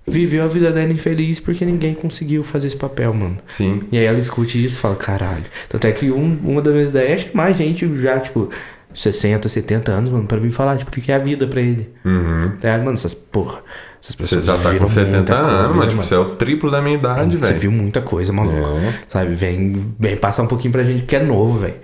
[0.07, 3.37] viveu a vida dela infeliz porque ninguém conseguiu fazer esse papel, mano.
[3.47, 3.83] Sim.
[3.91, 5.45] E aí ela escute isso e fala, caralho.
[5.69, 8.49] Tanto é que um- uma das minhas ideias é chamar gente já, tipo,
[8.95, 11.89] 60, 70 anos, mano, pra vir falar, tipo, o que é a vida pra ele.
[12.05, 12.51] Uhum.
[12.55, 12.83] Ligado?
[12.83, 13.61] mano, essas porra.
[14.01, 16.81] Você já tá com 70 muita anos, coisa, mas tipo, você é o triplo da
[16.81, 17.59] minha idade, Você velho.
[17.59, 18.57] viu muita coisa, maluco.
[18.57, 18.95] É.
[19.07, 19.35] Sabe?
[19.35, 21.75] Vem, vem passar um pouquinho pra gente que é novo, velho.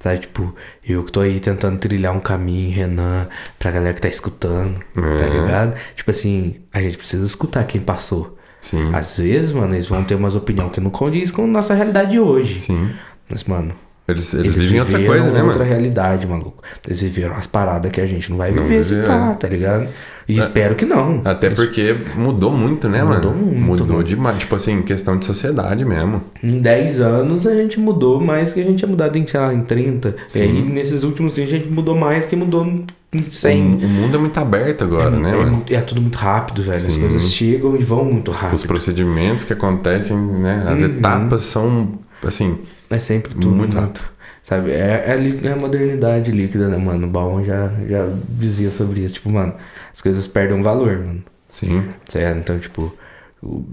[0.00, 0.20] Sabe?
[0.20, 0.54] Tipo,
[0.88, 3.26] eu que tô aí tentando trilhar um caminho, Renan,
[3.58, 5.28] pra galera que tá escutando, tá É.
[5.28, 5.74] ligado?
[5.94, 8.38] Tipo assim, a gente precisa escutar quem passou.
[8.60, 8.90] Sim.
[8.94, 12.12] Às vezes, mano, eles vão ter umas opiniões que não condiz com a nossa realidade
[12.12, 12.60] de hoje.
[12.60, 12.90] Sim.
[13.28, 13.72] Mas, mano,
[14.08, 15.68] Eles, eles, vivem outra coisa, né, outra mano?
[15.70, 16.62] realidade, maluco.
[16.86, 19.34] Eles viveram as paradas que a gente não vai Não viver se viveu, pá, é.
[19.34, 19.88] tá ligado?
[20.28, 21.22] E espero que não.
[21.24, 23.46] Até porque mudou muito, né, Mudou mano?
[23.46, 24.04] muito, Mudou mano.
[24.04, 24.38] demais.
[24.40, 26.22] Tipo assim, questão de sociedade mesmo.
[26.42, 29.54] Em 10 anos a gente mudou mais que a gente tinha mudado em, sei lá,
[29.54, 30.14] em 30.
[30.26, 30.38] Sim.
[30.40, 32.84] E aí nesses últimos 30 a gente mudou mais que mudou em
[33.20, 33.62] O, 100.
[33.84, 35.50] o mundo é muito aberto agora, é, né, é mano?
[35.52, 36.74] muito- é tudo muito rápido, velho.
[36.74, 37.00] As Sim.
[37.00, 38.66] coisas chegam e vão muito Os rápido.
[38.66, 40.62] procedimentos que acontecem, né?
[40.68, 40.88] As Uhum.
[40.88, 41.88] etapas são,
[42.22, 42.58] assim,
[42.90, 44.04] É sempre tudo Muito muito, rápido.
[44.44, 44.70] Sabe?
[44.70, 47.06] É, é, é a modernidade líquida, né, mano?
[47.06, 49.12] O Baum já, já dizia sobre isso.
[49.14, 49.52] Tipo, mano,
[49.92, 51.24] as coisas perdem valor, mano.
[51.48, 51.88] sim.
[52.08, 52.38] Certo?
[52.38, 52.96] Então, tipo,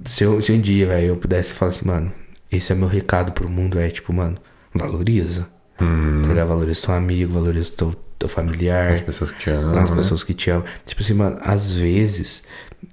[0.05, 2.11] se, eu, se um dia, velho, eu pudesse falar assim, mano,
[2.51, 4.37] esse é meu recado pro mundo, é tipo, mano,
[4.73, 5.47] valoriza.
[5.79, 6.21] Uhum.
[6.21, 6.47] Tá ligado?
[6.47, 9.95] Valoriza teu amigo, valoriza teu, teu familiar, As pessoas que te amam, as né?
[9.97, 10.65] pessoas que te amam.
[10.85, 12.43] Tipo assim, mano, às vezes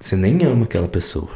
[0.01, 1.31] você nem ama aquela pessoa,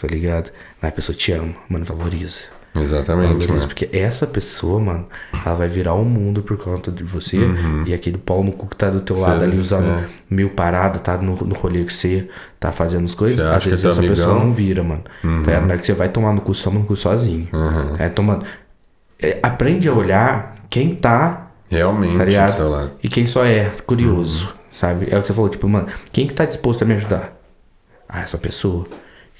[0.00, 0.52] tá ligado?
[0.80, 2.42] Mas a pessoa te ama, mano, valoriza.
[2.74, 3.66] Exatamente, Valoriza, mano.
[3.66, 5.06] porque essa pessoa, mano,
[5.44, 7.36] ela vai virar o mundo por conta de você.
[7.86, 9.98] E aquele pau no cu que tá do teu Cê- lado ali usando Uhum.
[9.98, 10.04] é.
[10.30, 12.28] mil paradas, tá no, no rolê que você
[12.58, 13.36] tá fazendo as coisas.
[13.36, 14.46] Cê Às vezes é teu essa pessoa amigão?
[14.46, 15.02] não vira, mano.
[15.02, 15.62] Tá ligado?
[15.66, 17.46] Na hora que você vai tomar no cu, você toma no cu sozinho.
[17.52, 17.94] Uhum.
[17.98, 18.42] É, então, mano,
[19.20, 22.50] é, aprende a olhar quem tá Realmente Tá do ligado?
[22.50, 22.90] seu lado.
[23.02, 25.08] e quem só é curioso, sabe?
[25.10, 27.32] É o que você falou, tipo, mano, quem que tá disposto a me ajudar?
[28.08, 28.86] Ah, essa pessoa.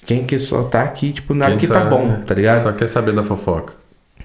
[0.04, 2.62] Quem que só tá aqui, tipo, na hora que tá bom, tá ligado?
[2.62, 3.74] Só quer saber da fofoca.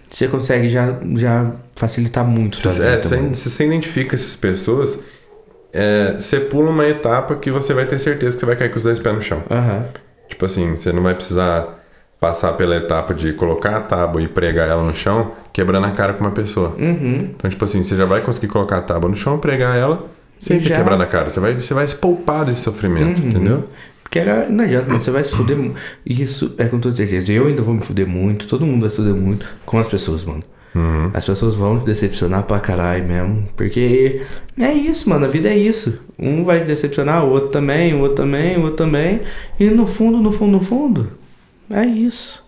[0.09, 3.35] Você consegue já, já facilitar muito Você, é, você, mano.
[3.35, 4.99] você identifica essas pessoas
[5.73, 8.77] é, você pula uma etapa que você vai ter certeza que você vai cair com
[8.77, 9.43] os dois pés no chão.
[9.51, 9.83] Aham.
[10.29, 11.77] Tipo assim, você não vai precisar
[12.19, 16.13] passar pela etapa de colocar a tábua e pregar ela no chão, quebrando a cara
[16.13, 16.69] com uma pessoa.
[16.79, 17.29] Uhum.
[17.35, 20.05] Então, tipo assim, você já vai conseguir colocar a tábua no chão, pregar ela,
[20.39, 20.77] sem Já.
[20.77, 21.29] quebrado a cara.
[21.29, 23.27] Você vai, você vai se poupar desse sofrimento, Uhum.
[23.27, 23.63] entendeu?
[24.07, 25.57] Porque era- não adianta, você vai se fuder.
[26.05, 27.31] Isso é com toda certeza.
[27.33, 30.23] Eu ainda vou me fuder muito, todo mundo vai se fuder muito com as pessoas,
[30.23, 30.43] mano.
[30.73, 31.11] Uhum.
[31.13, 33.49] As pessoas vão te decepcionar pra caralho mesmo.
[33.57, 34.21] Porque
[34.57, 35.25] é isso, mano.
[35.25, 35.99] A vida é isso.
[36.17, 39.21] Um vai decepcionar, o outro também, o outro também, o outro também.
[39.59, 41.11] E no fundo, no fundo, no fundo,
[41.73, 42.45] é isso.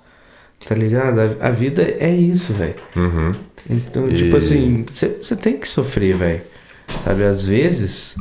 [0.66, 1.20] Tá ligado?
[1.20, 2.76] A, a vida é isso, velho.
[2.96, 3.32] Uhum.
[3.70, 4.86] Então, E- tipo assim,
[5.22, 6.42] você tem que sofrer, velho.
[7.04, 8.16] Sabe, às vezes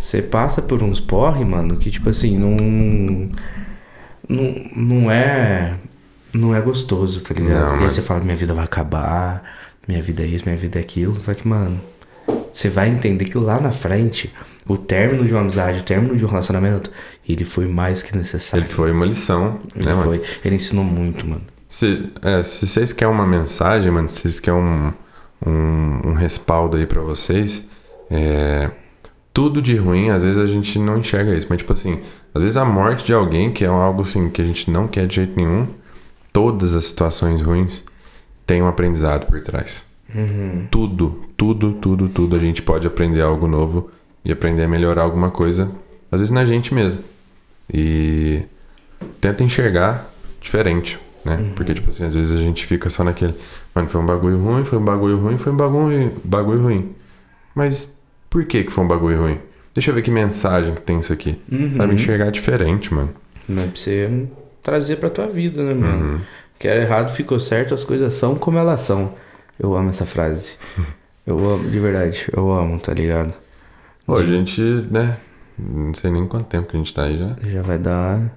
[0.00, 2.56] você passa por uns porre, mano, que tipo assim, não.
[4.28, 5.74] Não, não é.
[6.32, 7.72] Não é gostoso, tá ligado?
[7.72, 9.42] Não, e aí você fala, minha vida vai acabar,
[9.86, 11.18] minha vida é isso, minha vida é aquilo.
[11.24, 11.80] Só que, mano,
[12.52, 14.32] você vai entender que lá na frente,
[14.68, 16.90] o término de uma amizade, o término de um relacionamento,
[17.28, 18.64] ele foi mais que necessário.
[18.64, 20.04] Ele foi uma lição, Ele né, mano?
[20.06, 20.22] foi.
[20.44, 21.42] Ele ensinou muito, mano.
[21.66, 24.92] Se, é, se vocês querem uma mensagem, mano, se vocês querem um,
[25.46, 27.68] um, um respaldo aí pra vocês,
[28.10, 28.70] é,
[29.32, 32.00] tudo de ruim, às vezes a gente não enxerga isso, mas tipo assim,
[32.34, 35.06] às vezes a morte de alguém, que é algo assim que a gente não quer
[35.06, 35.68] de jeito nenhum,
[36.32, 37.84] todas as situações ruins
[38.46, 39.84] têm um aprendizado por trás.
[40.70, 43.90] Tudo, tudo, tudo, tudo a gente pode aprender algo novo
[44.24, 45.70] e aprender a melhorar alguma coisa,
[46.10, 47.02] às vezes na gente mesmo.
[47.72, 48.42] E
[49.20, 51.52] tenta enxergar diferente, né?
[51.54, 53.34] Porque, tipo assim, às vezes a gente fica só naquele.
[53.72, 56.94] Mano, foi um bagulho ruim, foi um bagulho ruim, foi um bagulho, bagulho ruim.
[57.54, 57.96] Mas
[58.30, 59.38] por que que foi um bagulho ruim?
[59.74, 61.38] Deixa eu ver que mensagem que tem isso aqui.
[61.76, 63.10] Sabe, enxergar diferente, mano.
[63.48, 64.26] Mas pra você
[64.62, 66.14] trazer pra tua vida, né, mano?
[66.14, 66.20] Uhum.
[66.58, 69.14] Que era errado, ficou certo, as coisas são como elas são.
[69.58, 70.52] Eu amo essa frase.
[71.26, 73.32] Eu amo, de verdade, eu amo, tá ligado?
[74.06, 75.16] Pô, a gente, né?
[75.56, 77.36] Não sei nem quanto tempo que a gente tá aí já.
[77.48, 78.32] Já vai dar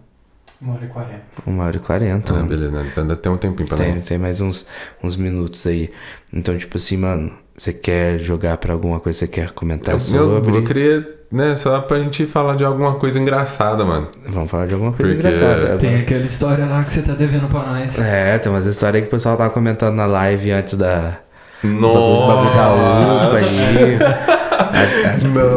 [0.61, 1.23] Uma hora e quarenta.
[1.47, 2.33] uma hora e quarenta.
[2.33, 2.49] Ah, mano.
[2.49, 2.89] beleza, né?
[2.91, 4.05] Então ainda tem um tempinho pra Tem, nós.
[4.05, 4.67] tem mais uns,
[5.01, 5.89] uns minutos aí.
[6.31, 10.57] Então, tipo assim, mano, você quer jogar pra alguma coisa, você quer comentar Eu, sobre?
[10.57, 14.07] eu queria, né, só pra gente falar de alguma coisa engraçada, mano.
[14.27, 15.77] Vamos falar de alguma coisa Porque- engraçada.
[15.77, 17.99] Tem aquela história lá que você tá devendo pra nós.
[17.99, 21.17] É, tem umas histórias que o pessoal tava comentando na live antes da.
[21.63, 22.59] Nossa!
[22.59, 23.99] Bagulho da aí.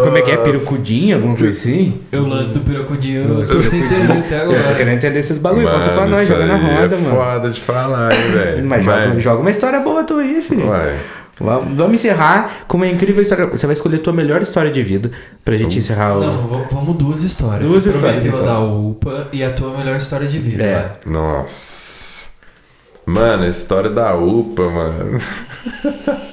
[0.05, 0.37] Como é que é?
[0.37, 1.17] Pirucudinha?
[1.17, 2.01] Alguma coisa assim?
[2.13, 4.05] Eu lance do pirocudinho, eu tô sem pirocudinho.
[4.05, 4.75] entender até Eu tô agora.
[4.77, 5.69] querendo entender esses bagulho.
[5.69, 7.17] Conta pra Mano, nós, joga na roda, é mano.
[7.17, 8.67] foda de falar, hein, velho.
[8.67, 10.69] Mas joga, joga uma história boa tua aí, filho.
[10.69, 10.97] Ué.
[11.39, 13.47] Vamos vamos encerrar com uma incrível história.
[13.47, 15.11] Você vai escolher a tua melhor história de vida
[15.45, 16.21] pra gente encerrar o.
[16.21, 17.71] Não, vamos duas histórias.
[17.71, 18.45] Duas histórias, então.
[18.45, 20.63] da UPA e a tua melhor história de vida.
[20.63, 20.75] É.
[20.75, 20.93] vai.
[21.05, 22.31] Nossa.
[23.05, 25.21] Mano, a história da UPA, mano.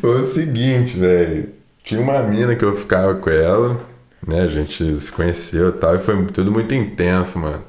[0.00, 1.50] Foi o seguinte, velho.
[1.84, 3.78] Tinha uma mina que eu ficava com ela,
[4.26, 4.42] né?
[4.42, 7.62] A gente se conheceu e tal, e foi tudo muito intenso, mano.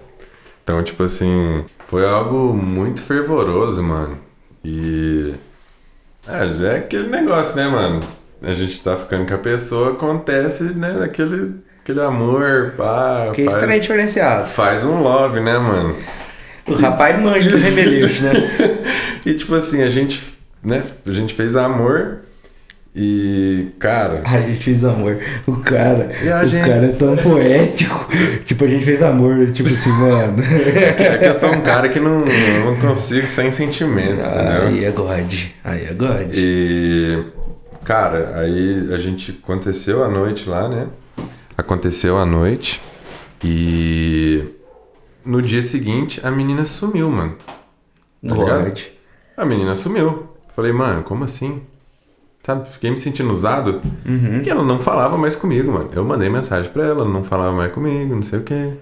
[0.63, 4.17] Então, tipo assim, foi algo muito fervoroso, mano.
[4.63, 5.33] E.
[6.29, 8.01] É, já é aquele negócio, né, mano?
[8.41, 11.01] A gente tá ficando com a pessoa, acontece, né?
[11.03, 13.31] Aquele, aquele amor, pá.
[13.33, 14.47] Que faz- estranho diferenciado.
[14.47, 15.95] Faz um love, né, mano?
[16.67, 18.33] O rapaz manja do remeleixo, né?
[19.25, 20.23] E tipo assim, a gente,
[20.63, 22.19] né, a gente fez amor
[22.99, 25.19] e, cara, A gente fez amor.
[25.45, 26.09] O cara.
[26.43, 28.07] O gente- cara é tão poético.
[28.43, 29.51] Tipo, a gente fez amor.
[29.51, 30.41] Tipo assim, mano.
[30.43, 32.25] é que eu sou um cara que não,
[32.65, 34.87] não consigo sem sentimento, Aí entendeu?
[34.87, 35.33] é God.
[35.63, 36.29] Aí é God.
[36.33, 37.23] E,
[37.83, 40.87] cara, aí a gente aconteceu a noite lá, né?
[41.57, 42.81] Aconteceu a noite
[43.43, 44.43] e
[45.23, 47.35] no dia seguinte a menina sumiu, mano.
[48.27, 48.63] tá ligado?
[48.65, 48.79] God.
[49.35, 50.27] A menina sumiu.
[50.55, 51.61] Falei, mano, como assim?
[52.47, 53.81] Sabe, fiquei me sentindo usado.
[54.35, 55.89] Porque ela não falava mais comigo, mano.
[55.93, 58.73] Eu mandei mensagem pra ela, ela não falava mais comigo, não sei o que.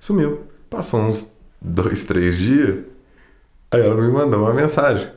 [0.00, 0.40] Sumiu.
[0.70, 1.30] Passou uns
[1.60, 2.78] dois, três dias.
[3.70, 5.08] Aí ela me mandou uma mensagem.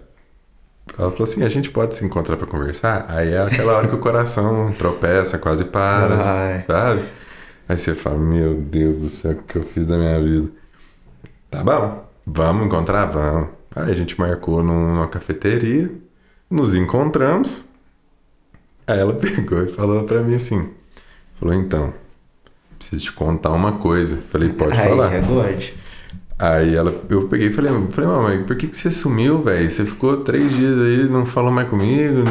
[0.99, 3.05] Ela falou assim: a gente pode se encontrar pra conversar?
[3.07, 6.59] Aí é aquela hora que o coração tropeça, quase para, Ai.
[6.67, 7.01] sabe?
[7.67, 10.49] Aí você fala: Meu Deus do céu, o que eu fiz da minha vida?
[11.49, 13.05] Tá bom, vamos encontrar?
[13.05, 13.47] Vamos.
[13.73, 15.89] Aí a gente marcou num- numa cafeteria,
[16.49, 17.65] nos encontramos.
[18.87, 20.69] Aí ela pegou e falou pra mim assim:
[21.39, 21.93] Falou, então,
[22.77, 24.17] preciso te contar uma coisa.
[24.31, 25.13] Falei, pode Aí falar.
[25.13, 25.63] é God.
[26.37, 29.71] Aí ela, eu peguei e falei, falei, mamãe, por que, que você sumiu, velho?
[29.71, 32.23] Você ficou três dias aí, não falou mais comigo.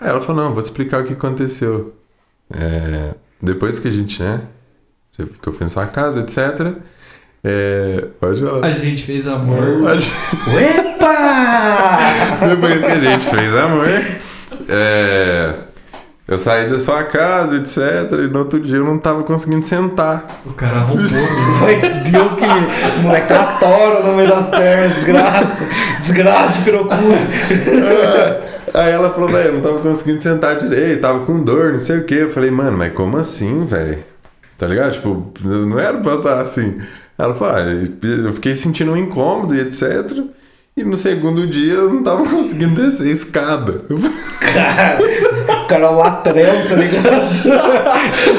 [0.00, 1.94] Aí ela falou, não, vou te explicar o que aconteceu.
[2.50, 4.40] É, depois que a gente, né?
[5.16, 6.74] Que eu fui na sua casa, etc.
[7.44, 8.66] É, pode falar.
[8.66, 9.80] A gente fez amor.
[9.84, 10.10] Pode-
[10.58, 12.46] Epa!
[12.48, 13.86] Depois que a gente fez amor,
[14.68, 15.54] é,
[16.26, 18.10] Eu saí da sua casa, etc.
[18.12, 20.40] E no outro dia eu não tava conseguindo sentar.
[20.46, 21.28] O cara arrombou, né?
[21.66, 22.98] Ai, Deus que me...
[22.98, 25.66] O moleque tá tora no meio das pernas, desgraça.
[26.00, 27.02] Desgraça de pirocudo.
[28.72, 31.98] Aí ela falou, velho, eu não tava conseguindo sentar direito, tava com dor, não sei
[31.98, 32.14] o que.
[32.14, 33.98] Eu falei, mano, mas como assim, velho?
[34.56, 34.92] Tá ligado?
[34.92, 36.80] Tipo, não era pra estar assim.
[37.18, 37.60] Ela falou, ah,
[38.02, 40.10] eu fiquei sentindo um incômodo e etc.
[40.76, 43.82] E no segundo dia eu não tava conseguindo descer escada.
[44.40, 44.98] Cara,
[45.64, 47.14] o cara é um latrel, tá ligado?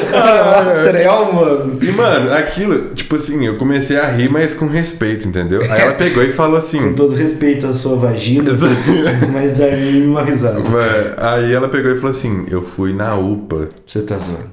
[0.03, 1.77] O cara é um latrel, mano.
[1.81, 5.61] E, mano, aquilo, tipo assim, eu comecei a rir, mas com respeito, entendeu?
[5.61, 6.93] Aí ela pegou e falou Com assim.
[6.93, 8.51] todo respeito à sua vagina,
[9.31, 10.61] mas daí uma risada.
[11.17, 13.69] Aí ela pegou e falou assim: Eu fui na UPA.
[13.87, 14.51] Você tá zoando.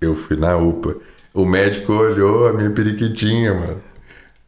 [0.00, 0.96] Eu fui na UPA.
[1.32, 3.76] O médico olhou a minha periquitinha, mano.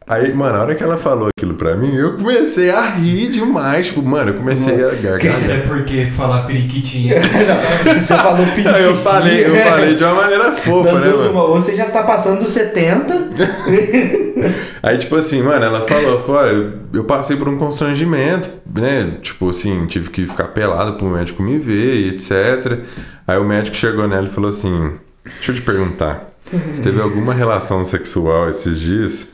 [0.09, 3.87] Aí, mano, a hora que ela falou aquilo pra mim, eu comecei a rir demais.
[3.87, 5.35] Tipo, mano, eu comecei a gargalhar.
[5.43, 7.15] Até porque falar periquitinha.
[7.85, 8.71] Não, se você falou periquitinho...
[8.75, 11.31] Aí eu falei, eu falei de uma maneira fofa, Meu né, Deus, mano?
[11.31, 13.13] uma- você já tá passando dos 70.
[14.81, 19.17] Aí, tipo assim, mano, ela falou, falou, "Ah, eu, eu passei por um constrangimento, né?
[19.21, 22.79] Tipo assim, tive que ficar pelado pro médico me ver e etc.
[23.27, 24.93] Aí o médico chegou nela e falou assim:
[25.25, 26.29] Deixa eu te perguntar,
[26.71, 29.27] você teve alguma relação sexual esses dias?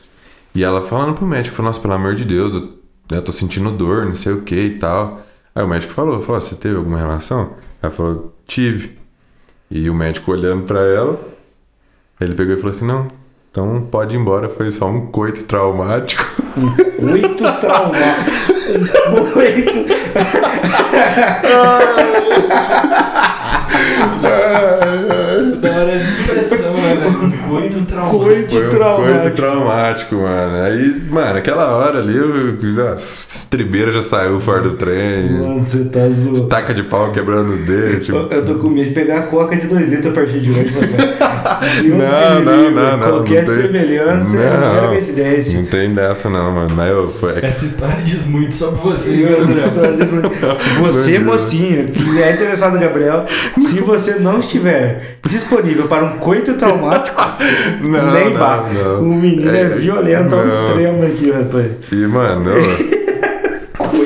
[0.54, 2.72] E ela falando pro médico, falou, nossa, pelo amor de Deus, eu,
[3.10, 5.22] eu tô sentindo dor, não sei o que e tal.
[5.54, 7.54] Aí o médico falou, falou, você teve alguma relação?
[7.82, 8.98] Ela falou, tive.
[9.70, 11.20] E o médico olhando pra ela,
[12.20, 13.08] ele pegou e falou assim, não,
[13.50, 16.24] então pode ir embora, foi só um coito traumático.
[17.02, 18.52] Oito traumático.
[19.38, 19.84] Oito.
[25.60, 27.32] Da hora expressão, né, velho?
[27.48, 28.18] Coito traumático.
[28.24, 29.20] Coito um traumático.
[29.20, 30.62] coito traumático, mano.
[30.64, 35.32] Aí, mano, aquela hora ali, eu, as estribeiras já saiu fora do trem.
[35.32, 36.46] Mano, você tá zoando.
[36.48, 37.74] Taca de pau quebrando os dedos.
[37.94, 40.40] Eu, Tipo, eu tô com medo de pegar a coca de 2 litros a partir
[40.40, 40.74] de hoje.
[41.82, 42.74] Deus Não, não, livre.
[42.74, 44.74] não, não, Qualquer não tem- semelhança é Não.
[44.74, 45.58] mera coincidência.
[45.60, 46.70] não tem dessa não, mano.
[46.74, 49.66] Mas eu, foi, é Essa história diz muito sobre você, Sim, viu, essa Gabriel?
[49.68, 50.24] história diz muito.
[50.84, 53.24] Você, mocinha, que é interessado no Gabriel,
[53.60, 57.22] se você não estiver disponível para um coito traumático,
[57.80, 58.64] Não, nem não, vá.
[58.72, 59.00] não.
[59.02, 61.66] O menino é, É, violento ao extremo aqui, rapaz.
[61.92, 62.50] E, mano,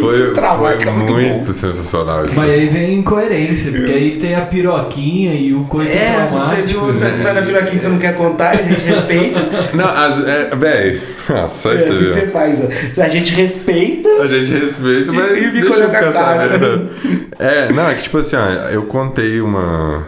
[0.01, 2.35] foi, traumático foi é muito, sensacional isso.
[2.37, 6.93] Mas aí vem incoerência, porque aí tem a piroquinha e o coito É, tem traumático.
[6.93, 7.19] de né?
[7.21, 9.41] sai na piroquinha que você não quer contar, a gente respeita.
[9.75, 12.61] Não, as, é, véi, nossa, É aí pra assim que você faz.
[12.99, 13.03] ó.
[13.03, 14.09] A gente respeita.
[14.23, 16.49] A gente respeita, mas E fica deixa eu olhando com a ficar cara.
[16.49, 16.91] sabendo.
[17.39, 20.07] É, não, é que tipo assim, ó, eu contei uma...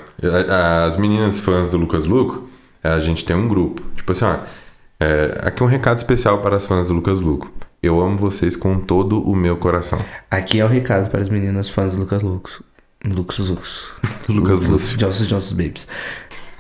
[0.85, 2.49] As meninas fãs do Lucas Luco,
[2.83, 3.83] a gente tem um grupo.
[3.97, 4.37] Tipo assim, ó,
[4.99, 7.51] é, aqui um recado especial para as fãs do Lucas Luco.
[7.83, 9.99] Eu amo vocês com todo o meu coração.
[10.31, 12.61] Aqui é o recado para as meninas fãs do Lucas Lucas.
[13.07, 13.87] Lucas Lucas.
[14.29, 14.99] Lucas Lúcio.
[14.99, 15.89] Johnson Johnson's Babes.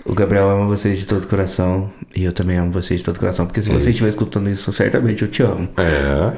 [0.06, 1.90] O Gabriel ama vocês de todo coração.
[2.16, 3.44] E eu também amo vocês de todo coração.
[3.46, 5.68] Porque se É você estiver escutando isso, certamente eu te amo.
[5.76, 6.32] É,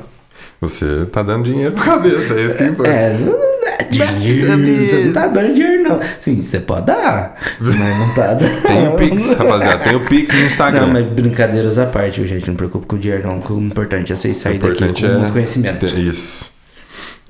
[0.60, 2.90] você tá dando dinheiro pra cabeça, é isso que importa.
[2.90, 3.51] É, não
[3.98, 4.86] dá dinheiro.
[4.86, 6.00] Você não tá dando dinheiro, não.
[6.20, 7.38] Sim, você pode dar.
[7.60, 8.62] Mas não tá dando.
[8.62, 10.80] Tem o Pix, rapaziada, tem o Pix no Instagram.
[10.86, 12.48] Não, mas brincadeiras à parte, viu, gente.
[12.48, 13.40] Não preocupe com o dinheiro, não.
[13.40, 15.86] O importante é vocês saírem daqui com é muito conhecimento.
[15.86, 16.52] Isso.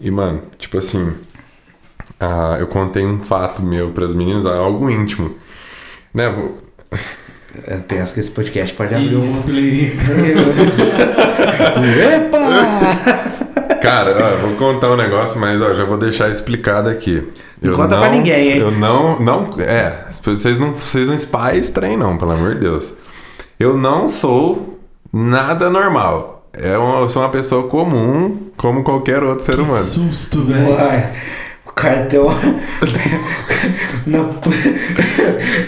[0.01, 1.13] E, mano, tipo assim,
[2.21, 5.35] ah, eu contei um fato meu pras meninas, algo íntimo.
[6.13, 6.59] Né, vou-
[7.67, 9.25] Eu penso que esse podcast pode abrir um.
[9.25, 10.05] Explica.
[12.15, 13.32] Epa!
[13.83, 17.29] Cara, ó, eu vou contar um negócio, mas ó, já vou deixar explicado aqui.
[17.61, 18.59] Não conta pra ninguém, hein?
[18.59, 22.95] Eu não, não, é, vocês não, vocês não spy trem não, pelo amor de Deus.
[23.59, 24.79] Eu não sou
[25.13, 26.49] nada normal.
[26.53, 29.85] É uma- eu sou uma pessoa comum, como qualquer outro ser Que humano.
[29.85, 30.71] susto, velho.
[30.71, 31.13] Uai,
[31.67, 32.27] o cartão.
[34.07, 34.29] Não,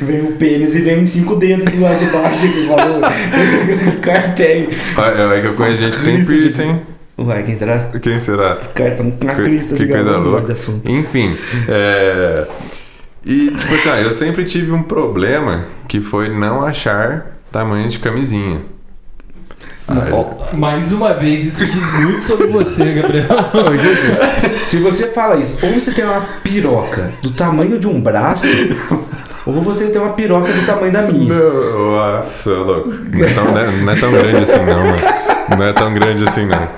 [0.03, 3.01] vem o pênis e vem cinco dedos do lado de baixo que falou.
[4.03, 4.47] Cartão.
[4.99, 6.81] Olha, É que eu conheço gente que tem piercing.
[7.17, 7.91] Uai, quem será?
[8.03, 8.57] Quem será?
[8.75, 10.47] Cartão com a Que, crista que de coisa louca.
[10.47, 10.91] de assunto.
[10.91, 11.37] Enfim,
[11.69, 12.47] é...
[13.25, 17.99] E, tipo assim, ó, eu sempre tive um problema que foi não achar tamanho de
[17.99, 18.61] camisinha.
[19.87, 23.27] Ah, Ó, Mais uma vez, isso diz muito sobre você, Gabriel.
[24.67, 28.47] Se você fala isso, ou você tem uma piroca do tamanho de um braço,
[29.47, 31.33] ou você tem uma piroca do tamanho da minha.
[31.35, 32.89] Nossa, louco.
[32.91, 34.97] Não é, tão, não é- não é tão grande assim, não, mano.
[35.49, 36.69] Não é tão grande assim, não.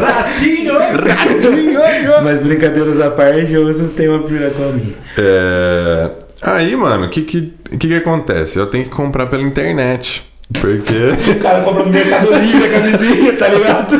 [0.00, 0.74] Ratinho!
[2.22, 4.94] Mas brincadeiras à parte, você tem uma piroca com a minha.
[5.18, 6.10] É...
[6.42, 8.58] Aí, mano, o que que, que que acontece?
[8.58, 10.31] Eu tenho que comprar pela internet.
[10.60, 11.30] Porque...
[11.30, 13.94] O cara compra no Mercado Livre a camisinha, tá ligado?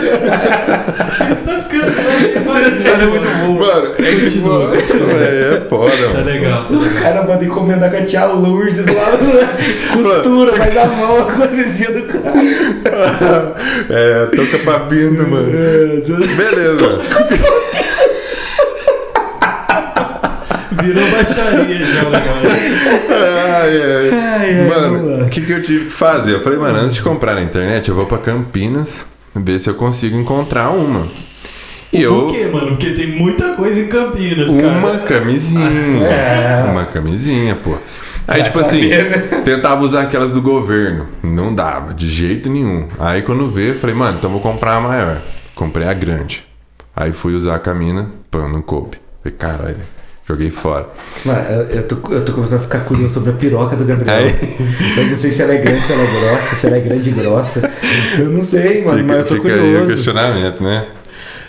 [1.32, 3.52] Isso tá ficando mais Essa é muito bom.
[3.58, 5.20] Mano, é que tipo, Continua.
[5.22, 6.24] é, é foda, Tá mano.
[6.24, 7.02] legal, tá O legal.
[7.02, 9.12] cara manda encomendar com a tia Lourdes lá,
[9.94, 12.32] costura, faz a mão a camisinha do cara.
[13.88, 15.50] É, toca papinho, mano.
[15.50, 17.00] Beleza.
[20.82, 22.50] Virou baixaria já o negócio.
[23.10, 24.10] Ai, ai.
[24.12, 26.34] Ai, ai, vamos mano, o que, que eu tive que fazer?
[26.34, 29.74] Eu falei, mano, antes de comprar na internet, eu vou pra Campinas ver se eu
[29.74, 31.08] consigo encontrar uma.
[31.92, 32.26] E eu.
[32.26, 32.68] Por quê, mano?
[32.68, 34.68] Porque tem muita coisa em Campinas, cara.
[34.68, 35.70] Uma camisinha.
[36.08, 36.64] É.
[36.70, 37.76] Uma camisinha, pô.
[38.26, 39.18] Aí, Já tipo assim, sabia, né?
[39.44, 41.08] tentava usar aquelas do governo.
[41.22, 42.88] Não dava, de jeito nenhum.
[42.98, 45.22] Aí quando veio, eu falei, mano, então vou comprar a maior.
[45.54, 46.44] Comprei a grande.
[46.94, 48.98] Aí fui usar a camina, pô, não coube.
[49.22, 49.76] Falei, caralho,
[50.28, 50.86] joguei fora.
[51.24, 51.38] Mano,
[51.70, 54.16] eu, tô, eu tô começando a ficar curioso sobre a piroca do Gabriel.
[54.18, 54.34] Aí-
[54.98, 57.08] Eu não sei se ela é grande, se ela é grossa, se ela é grande
[57.08, 57.70] e grossa.
[58.18, 59.94] Eu não sei, mano, mas eu tô fica aí o curioso.
[59.94, 60.86] questionamento, né?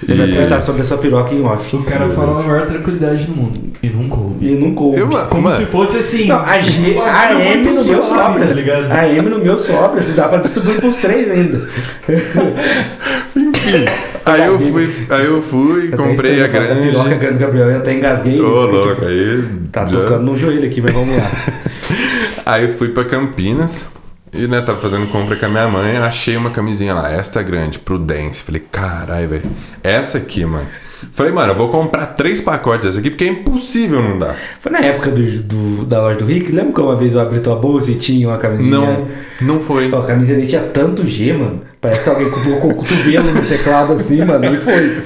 [0.05, 1.75] Você vai conversar sobre a sua piroca em off.
[1.77, 3.57] O cara fala a maior tranquilidade do mundo.
[3.81, 4.45] E não coube.
[4.45, 4.97] E não coube.
[4.99, 6.27] Eu, Como mano, se fosse assim.
[6.27, 8.87] Não, a, G, uma a coisa M no meu sobra.
[8.89, 8.99] Tá?
[8.99, 10.03] A M no meu sobra.
[10.03, 11.69] Se dá pra distribuir pros três ainda.
[14.25, 17.19] Aí eu fui, aí eu fui, Eu comprei a falar da piroca grande.
[17.19, 17.69] grande Gabriel.
[17.71, 18.41] Eu até engasguei.
[18.41, 19.43] Ô, louco, tipo, aí.
[19.71, 21.23] Tá já- tocando no joelho aqui, mas vamos lá.
[22.45, 23.89] Aí eu fui pra Campinas
[24.33, 27.79] e, né, tava fazendo compra com a minha mãe, achei uma camisinha lá, esta grande,
[27.79, 28.43] Prudence.
[28.43, 29.43] Falei, caralho, velho,
[29.83, 30.67] essa aqui, mano.
[31.11, 34.37] Falei, mano, eu vou comprar três pacotes dessa aqui porque é impossível não dar.
[34.61, 36.49] Foi na época do, do- da loja do Rick.
[36.51, 38.77] Lembra que uma vez eu abri tua bolsa e tinha uma camisinha?
[38.77, 39.07] Não,
[39.41, 39.91] não foi.
[39.91, 41.59] Ó, a camisinha dele tinha tanto G, mano.
[41.81, 45.03] Parece que alguém colocou o cotovelo no teclado assim, mano, e foi.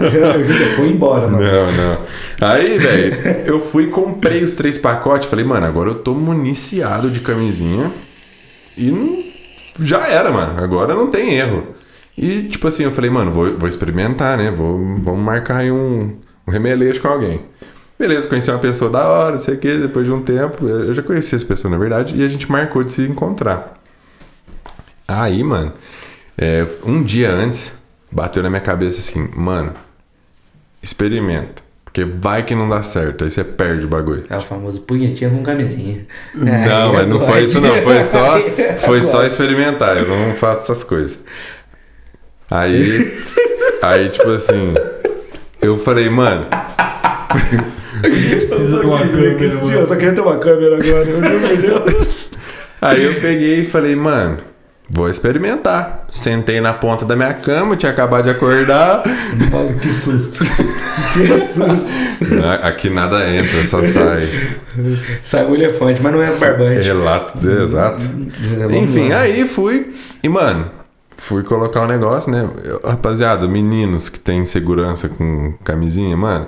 [0.00, 1.44] Eu foi embora, mano.
[1.44, 1.98] Não, não.
[2.40, 3.14] Aí, velho,
[3.44, 5.28] eu fui comprei os três pacotes.
[5.28, 7.92] Falei, mano, agora eu tô municiado de camisinha.
[8.76, 9.34] E
[9.80, 10.62] já era, mano.
[10.62, 11.74] Agora não tem erro.
[12.16, 14.50] E, tipo assim, eu falei, mano, vou, vou experimentar, né?
[14.50, 17.40] Vou, vamos marcar aí um, um com alguém.
[17.98, 20.66] Beleza, conheci uma pessoa da hora, não sei o que, depois de um tempo.
[20.66, 23.80] Eu eu já conheci essa pessoa, na verdade, e a gente marcou de se encontrar.
[25.06, 25.72] Aí, mano,
[26.36, 27.78] é, um dia antes,
[28.10, 29.74] bateu na minha cabeça assim, mano,
[30.82, 31.63] experimenta.
[31.94, 34.24] Porque vai que não dá certo, aí você perde o bagulho.
[34.28, 36.04] É o famoso punhetinha com camisinha.
[36.34, 38.40] Não, mas não foi isso não, foi só,
[38.78, 41.22] foi só experimentar, eu não faço essas coisas.
[42.50, 43.16] Aí,
[43.80, 44.74] aí tipo assim,
[45.62, 46.46] eu falei, mano,
[48.00, 49.72] Precisa de uma câmera, mano.
[49.72, 52.30] Eu só queria ter uma câmera agora, eu juro por Deus.
[52.82, 54.40] aí eu peguei e falei, mano,
[54.88, 56.04] vou experimentar.
[56.10, 59.02] Sentei na ponta da minha cama, tinha acabado de acordar.
[59.52, 60.44] Mano, que susto.
[61.12, 62.44] Que susto.
[62.62, 64.28] Aqui nada entra, só sai.
[65.22, 66.80] Saiu o elefante, mas não é barbante.
[66.82, 68.02] Relato, exato.
[68.58, 69.20] Vamos Enfim, lá.
[69.20, 69.94] aí fui.
[70.22, 70.70] E, mano,
[71.16, 72.48] fui colocar o negócio, né?
[72.64, 76.46] Eu- rapaziada, meninos que tem segurança com camisinha, mano,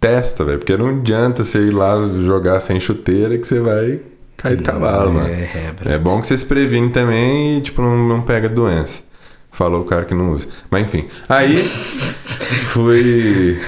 [0.00, 0.58] testa, velho.
[0.58, 1.94] Porque não adianta você ir lá
[2.24, 4.00] jogar sem chuteira que você vai
[4.36, 5.28] cair do cavalo, mano.
[5.28, 5.48] É,
[5.86, 9.02] é, É bom que você se previne também e, tipo, não, não pega doença.
[9.50, 10.48] Falou o cara que não usa.
[10.70, 11.06] Mas enfim.
[11.28, 11.56] Aí
[12.66, 13.58] fui.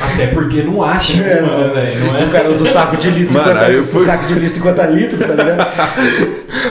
[0.00, 2.06] Até porque não acha É, uma, né, velho?
[2.06, 2.28] Não O é?
[2.30, 4.34] cara usa o saco de litro, Mano, 50 aí eu litros, fui- o saco de
[4.34, 5.68] litro 50 litros, tá ligado?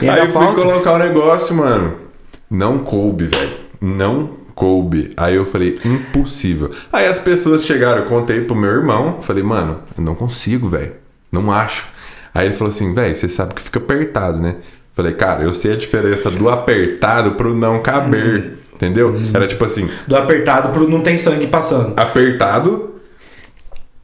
[0.02, 0.60] E Aí fui falta.
[0.60, 1.94] colocar o negócio, mano.
[2.50, 3.52] Não coube, velho.
[3.80, 5.12] Não coube.
[5.16, 6.70] Aí eu falei, impossível.
[6.92, 9.20] Aí as pessoas chegaram, eu contei pro meu irmão.
[9.20, 10.92] Falei, mano, eu não consigo, velho.
[11.32, 11.86] Não acho.
[12.34, 14.56] Aí ele falou assim, velho, você sabe que fica apertado, né?
[14.94, 18.58] Falei, cara, eu sei a diferença do apertado pro não caber.
[18.74, 19.14] Entendeu?
[19.32, 21.92] Era tipo assim, Do apertado pro não tem sangue passando.
[21.96, 22.94] apertado,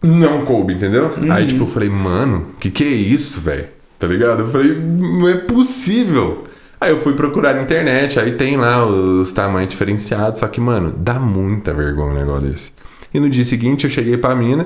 [0.03, 1.13] não coube, entendeu?
[1.31, 3.67] Aí, tipo, eu falei, mano, que que é isso, velho?
[3.99, 4.43] Tá ligado?
[4.43, 6.45] Eu falei, não é possível.
[6.81, 10.95] Aí eu fui procurar na internet, aí tem lá os tamanhos diferenciados, só que, mano,
[10.97, 12.73] dá muita vergonha um negócio desse.
[13.13, 14.65] E no dia seguinte eu cheguei pra mina,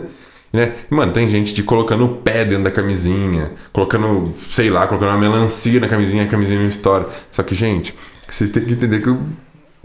[0.52, 0.72] né?
[0.90, 5.10] E, mano, tem gente de colocando o pé dentro da camisinha, colocando, sei lá, colocando
[5.10, 7.08] uma melancia na camisinha, a camisinha não estoura.
[7.30, 7.94] Só que, gente,
[8.28, 9.18] vocês têm que entender que eu-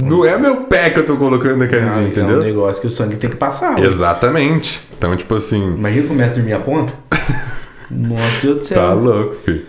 [0.02, 2.36] não é meu pé que eu tô colocando na camisinha, Ah, entendeu?
[2.36, 3.80] É um negócio que o sangue tem que passar.
[3.80, 3.86] ué.
[3.86, 4.82] Exatamente.
[4.98, 6.94] Então, tipo assim, Imagina que começa a dormir a ponta.
[7.90, 8.78] Nossa, Deus do céu.
[8.78, 9.66] tá louco, filho.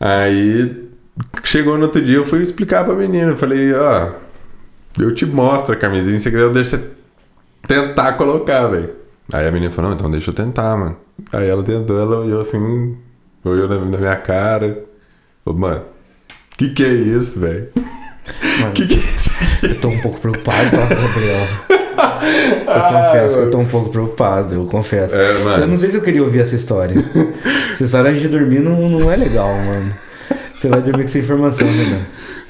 [0.00, 0.84] Aí,
[1.44, 3.30] chegou no outro dia, eu fui explicar pra menina.
[3.30, 4.10] Eu falei, ó,
[4.98, 6.84] eu te mostro a camisinha, se você quiser, deixa você
[7.66, 8.90] tentar colocar, velho.
[9.32, 10.96] Aí a menina falou, não, então deixa eu tentar, mano.
[11.32, 12.96] Aí ela tentou, ela olhou assim,
[13.44, 14.84] olhou na, na minha cara.
[15.44, 15.82] Falou, mano,
[16.56, 17.68] que que é isso, velho?
[18.72, 19.30] Que que é isso?
[19.62, 21.46] Eu tô um pouco preocupado com o Gabriel.
[22.66, 25.14] Eu confesso que eu tô um pouco preocupado, eu confesso.
[25.14, 25.62] É.
[25.62, 26.94] Eu não sei se eu queria ouvir essa história.
[27.70, 29.92] Essa história de dormir não, não é legal, mano.
[30.54, 32.06] Você vai dormir com essa informação, né?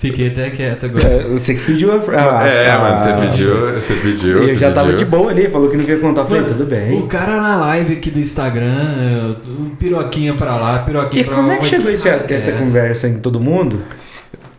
[0.09, 1.09] Fiquei até quieto agora.
[1.09, 1.97] É, Você que pediu a.
[2.41, 4.45] a- é, a- mano, você pediu, você pediu.
[4.45, 4.99] E eu já tava pediu.
[4.99, 6.21] de boa ali, falou que não queria contar.
[6.21, 6.99] Eu falei, Mano, tudo bem.
[6.99, 11.35] O cara na live aqui do Instagram, é, o piroquinha pra lá, piroquinha E pra
[11.35, 11.55] como lá.
[11.55, 13.81] é que chegou esse, cara essa é conversa em todo mundo?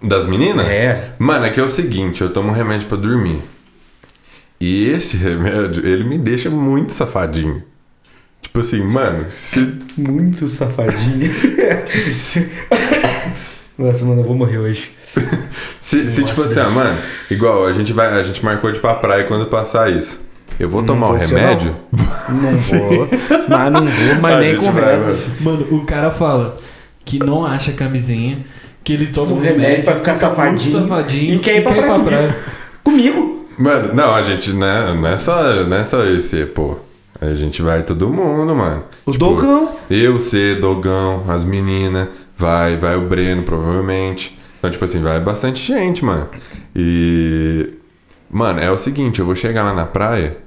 [0.01, 0.65] Das meninas?
[0.67, 1.09] É.
[1.19, 3.41] Mano, é que é o seguinte, eu tomo um remédio pra dormir.
[4.59, 7.61] E esse remédio, ele me deixa muito safadinho.
[8.41, 9.75] Tipo assim, mano, se.
[9.97, 11.31] Muito safadinho.
[13.77, 14.89] Nossa, mano, eu vou morrer hoje.
[15.79, 16.97] se, se, tipo assim, ah, mano,
[17.29, 20.25] igual a gente vai, a gente marcou de ir pra praia quando passar isso.
[20.59, 21.75] Eu vou Não tomar vou o remédio.
[22.29, 23.09] Não vou.
[23.49, 25.15] Mas não vou, mas A nem conversa.
[25.41, 25.67] mano.
[25.71, 26.55] O cara fala
[27.03, 28.45] que não acha camisinha,
[28.83, 31.73] que ele toma Um um remédio remédio, pra ficar safadinho, safadinho e quer ir pra
[31.73, 32.39] praia praia.
[32.83, 33.45] Comigo.
[33.57, 36.77] Mano, não, a gente né, não é só, não é só eu e você, pô.
[37.21, 38.83] A gente vai todo mundo, mano.
[39.05, 39.69] O Tipo, Dogão.
[39.89, 44.37] Eu, você, Dogão, as meninas, vai, vai o Breno, provavelmente.
[44.65, 46.27] Então, tipo assim, vai bastante gente, mano.
[46.75, 47.71] E.
[48.29, 50.37] Mano, é o seguinte, eu vou chegar lá na praia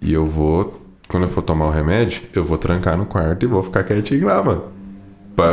[0.00, 0.82] e eu vou.
[1.06, 4.26] Quando eu for tomar o remédio, eu vou trancar no quarto e vou ficar quietinho
[4.26, 4.64] lá, mano.
[5.36, 5.52] Pra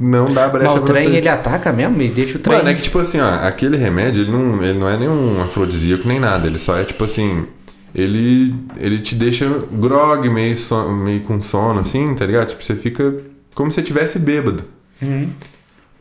[0.00, 1.16] não dar brecha Mas o trem vocês.
[1.18, 2.58] ele ataca mesmo e deixa o trem.
[2.58, 6.06] Mano, é que tipo assim, ó, aquele remédio, ele não, ele não é nenhum afrodisíaco
[6.08, 7.46] nem nada, ele só é tipo assim,
[7.94, 12.48] ele ele te deixa grog, meio, so- meio com sono assim, tá ligado?
[12.48, 13.14] Tipo, você fica
[13.54, 14.64] como se você tivesse bêbado.
[15.00, 15.30] Uhum.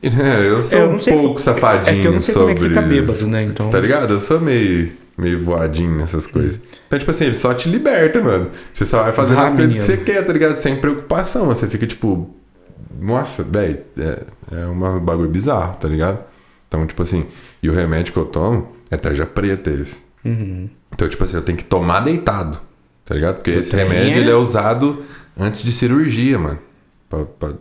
[0.02, 2.54] Né, eu sou É, eu um sei- pouco safadinho É que eu não sei sobre
[2.56, 3.44] como é que fica bêbado, né?
[3.44, 3.70] Então.
[3.70, 4.14] Tá ligado?
[4.14, 6.62] Eu sou meio meio voadinho nessas coisas.
[6.88, 8.52] Então, tipo assim, ele só te liberta, mano.
[8.72, 10.56] Você só vai fazendo Vá, as coisas que você quer, tá ligado?
[10.56, 11.48] Sem preocupação.
[11.48, 12.34] Você fica tipo,
[13.02, 14.20] nossa, velho, é,
[14.54, 16.20] é um bagulho bizarro, tá ligado?
[16.70, 17.26] Então, tipo assim,
[17.62, 20.04] e o remédio que eu tomo é tarja preta esse.
[20.24, 20.70] Uhum.
[20.94, 22.58] Então, tipo assim, eu tenho que tomar deitado,
[23.04, 23.36] tá ligado?
[23.36, 25.04] Porque O esse trem remédio é- ele é usado
[25.38, 26.60] antes de cirurgia, mano.
[27.10, 27.54] Pra, pra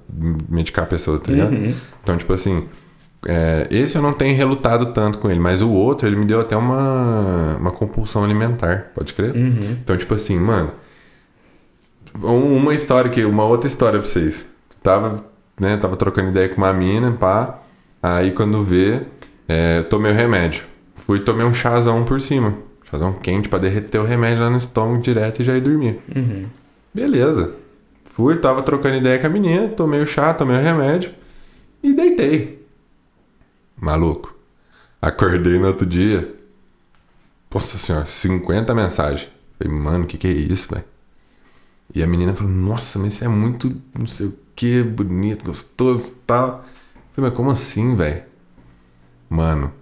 [0.49, 1.53] medicar a pessoa, tá ligado?
[1.53, 1.75] Uhum.
[2.03, 2.69] Então, tipo assim,
[3.27, 6.41] é, esse eu não tenho relutado tanto com ele, mas o outro, ele me deu
[6.41, 9.35] até uma, uma compulsão alimentar, pode crer?
[9.35, 9.79] Uhum.
[9.83, 10.71] Então, tipo assim, mano.
[12.23, 13.25] um- Uma história que.
[13.25, 14.49] Uma outra história pra vocês.
[14.83, 15.25] Tava,
[15.59, 15.77] né?
[15.77, 17.59] Tava trocando ideia com uma mina, pá.
[18.03, 19.03] Aí quando vê,
[19.49, 20.63] é, tomei o remédio.
[20.95, 22.55] Fui tomei um chazão por cima.
[22.91, 26.01] Chazão quente pra derreter o remédio lá no estômago direto e já ir dormir.
[26.15, 26.47] Uhum.
[26.95, 27.53] Beleza.
[28.19, 31.15] Fui, tava trocando ideia com a menina, tomei o chá, tomei o remédio
[31.81, 32.67] e deitei.
[33.81, 34.35] Maluco.
[35.01, 36.35] Acordei no outro dia.
[37.49, 39.31] Nossa senhora, 50 mensagens.
[39.57, 40.85] Falei, mano, o que, que é isso, velho?
[41.95, 46.11] E a menina falou, nossa, mas isso é muito não sei o que, bonito, gostoso
[46.11, 46.65] e tal.
[47.13, 48.25] Falei, mas como assim, velho?
[49.31, 49.73] Mano,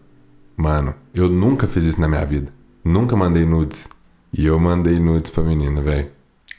[0.55, 2.53] mano, eu nunca fiz isso na minha vida.
[2.85, 3.89] Nunca mandei nudes.
[4.31, 6.11] E eu mandei nudes pra menina, velho.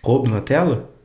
[0.02, 0.97] Coube na tela?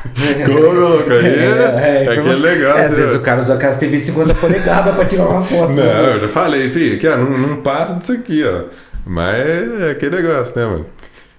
[0.46, 1.26] Como, cara?
[1.26, 2.78] É, é, que é legal.
[2.78, 5.72] É, às vezes o cara usa aquelas TV de 50 polegadas pra tirar uma foto.
[5.72, 8.64] Não, eu já falei, filho, aqui, ó, não, não passa disso aqui, ó.
[9.04, 10.86] Mas é aquele negócio, né, mano?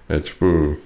[0.08, 0.76] É tipo.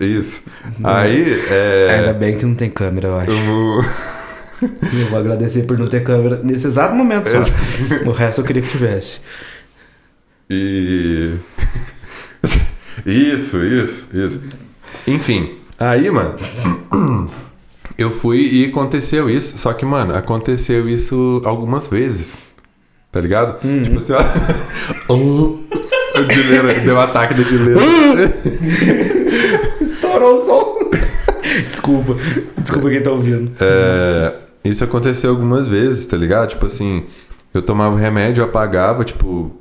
[0.00, 0.42] Isso.
[0.82, 1.42] Aí,
[1.90, 2.12] Ainda é.
[2.12, 3.30] bem que não tem câmera, eu acho.
[3.30, 3.84] Eu vou.
[4.62, 7.38] Eu vou agradecer por não ter câmera nesse exato momento só.
[8.06, 9.20] O resto eu queria que tivesse.
[10.48, 11.34] E.
[13.04, 14.42] Isso, isso, isso.
[15.06, 15.56] Enfim,
[15.90, 16.36] aí, mano.
[17.98, 19.58] Eu fui e aconteceu isso.
[19.58, 22.42] Só que, mano, aconteceu isso algumas vezes.
[23.10, 23.58] Tá ligado?
[23.84, 25.12] Tipo assim, ó.
[25.12, 25.58] o
[26.28, 27.80] Dileira, deu um ataque do Dileira.
[29.80, 30.90] Estourou o som.
[31.68, 32.16] Desculpa.
[32.56, 33.52] Desculpa quem tá ouvindo.
[33.60, 34.34] É,
[34.64, 36.50] isso aconteceu algumas vezes, tá ligado?
[36.50, 37.04] Tipo assim,
[37.52, 39.52] eu tomava remédio, eu apagava, tipo,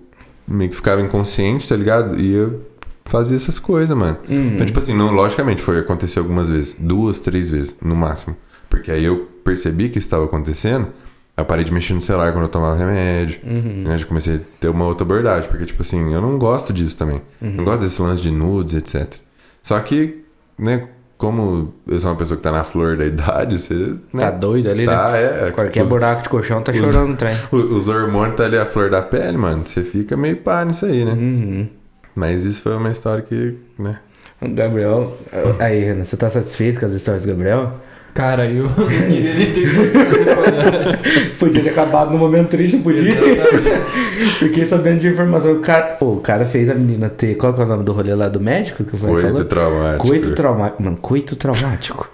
[0.47, 2.19] meio que ficava inconsciente, tá ligado?
[2.19, 2.61] E eu
[3.05, 4.17] fazia essas coisas, mano.
[4.29, 8.35] Então, tipo assim, não, logicamente foi acontecer algumas vezes, duas, três vezes, no máximo.
[8.69, 10.87] Porque aí eu percebi que isso estava acontecendo,
[11.35, 13.39] eu parei de mexer no celular quando eu tomava remédio.
[13.43, 13.97] Né?
[13.97, 17.21] Já comecei a ter uma outra abordagem, porque, tipo assim, eu não gosto disso também.
[17.41, 19.13] Não gosto desse lance de nudes, etc.
[19.61, 20.23] Só que,
[20.57, 20.87] né,
[21.17, 23.75] como eu sou uma pessoa que tá na flor da idade, você.
[24.11, 24.91] Né, Tá doido ali, né?
[24.93, 25.51] Tá, é.
[25.51, 27.35] Qualquer os, buraco de colchão tá os- chorando no trem.
[27.51, 29.61] o- os hormônios tá ali a flor da pele, mano.
[29.65, 31.11] Você fica meio pá nisso aí, né?
[31.13, 31.67] Uhum.
[32.15, 33.99] Mas isso foi uma história que, né?
[34.41, 35.15] Gabriel,
[35.59, 37.73] aí, Renan, você tá satisfeito com as histórias do Gabriel?
[38.13, 38.67] Cara, eu
[39.07, 39.69] queria nem ter.
[41.39, 43.15] Podia ter acabado no momento triste, podia?
[44.39, 45.53] Fiquei sabendo de informação.
[45.53, 47.35] O cara, pô, o cara fez a menina ter.
[47.35, 49.45] Qual que é o nome do rolê lá do médico que foi Coito falou?
[49.45, 50.07] traumático.
[50.07, 50.83] Coito traumático.
[50.83, 52.09] Mano, coito traumático.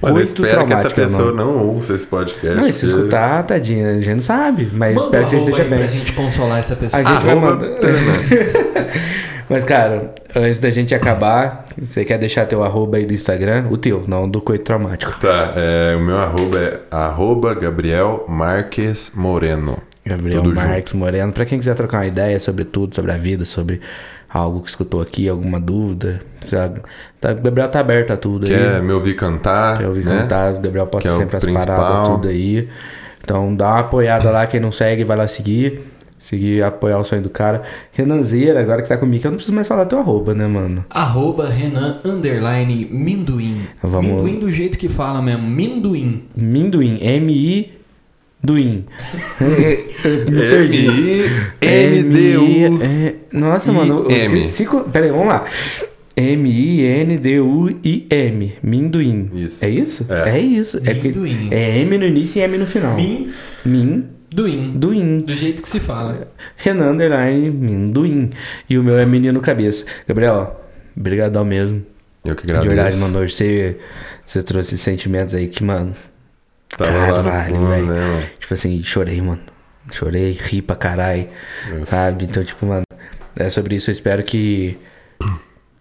[0.00, 2.56] Mano, eu espero que essa é pessoa não ouça esse podcast.
[2.60, 4.68] Não, e se porque- escutar, tadinha, a gente não sabe.
[4.72, 5.78] Mas Manda espero que você esteja bem.
[5.78, 7.02] pra gente consolar essa pessoa.
[7.02, 7.68] A gente vai Arroba mandar.
[9.48, 13.66] Mas, cara, antes da gente acabar, você quer deixar teu arroba aí do Instagram?
[13.70, 15.12] O teu, não do coito traumático.
[15.20, 19.78] Tá, é, o meu arroba é arroba Gabriel Marques Moreno.
[20.06, 21.32] Gabriel Tudo Marques Moreno.
[21.32, 23.80] Pra quem quiser trocar uma ideia sobre tudo, sobre a vida, sobre
[24.32, 26.20] algo que escutou aqui, alguma dúvida.
[26.48, 26.70] já-
[27.20, 28.56] Tá, o Gabriel tá aberto a tudo aí.
[28.56, 29.78] Quer me ouvir cantar?
[29.78, 30.20] Quer ouvir né?
[30.22, 31.76] cantar, o Gabriel posta Que é sempre as principal.
[31.76, 32.68] paradas, tudo aí.
[33.22, 35.80] Então dá uma apoiada lá, quem não segue, vai lá seguir.
[36.18, 37.62] Seguir, apoiar o sonho do cara.
[37.92, 40.84] Renanzeira, agora que tá comigo, eu não preciso mais falar teu arroba, né, mano?
[40.88, 43.62] Arroba Renan Underline Minduim.
[43.82, 45.42] Vamos- Minduim do jeito que fala mesmo.
[45.48, 46.22] Minduim.
[46.36, 47.72] Minduim, M-I
[48.42, 48.84] Duim.
[49.40, 50.86] Me perdi.
[51.60, 52.82] M-I-N-D-U.
[52.82, 54.66] É, Nossa, mano, eu esqueci.
[54.92, 55.44] Pera aí, vamos lá.
[57.22, 58.52] M-I-N-D-U-I-M.
[58.62, 59.30] Minduim.
[59.34, 59.64] Isso.
[59.64, 60.06] É isso?
[60.10, 60.38] É.
[60.40, 60.78] isso.
[60.78, 61.48] É, porque Minduim.
[61.50, 62.96] é M no início e M no final.
[62.96, 64.04] Minduim.
[64.34, 65.20] Minduim.
[65.20, 66.28] Do jeito que se fala.
[66.56, 68.30] Renan Underline Minduim.
[68.68, 69.84] E o meu é Menino Cabeça.
[70.06, 70.60] Gabriel,
[70.96, 71.82] brigadão mesmo.
[72.24, 73.00] Eu que De verdade, agradeço.
[73.02, 73.18] mano.
[73.20, 73.76] Hoje você,
[74.26, 75.92] você trouxe sentimentos aí que, mano.
[76.76, 76.90] Tava
[77.22, 77.86] Caralho, velho.
[77.86, 78.30] né?
[78.38, 79.40] Tipo assim, chorei, mano.
[79.90, 81.26] Chorei, ri pra caralho.
[81.86, 82.24] Sabe?
[82.24, 82.82] Então, tipo, mano,
[83.36, 83.90] é sobre isso.
[83.90, 84.78] Eu espero que.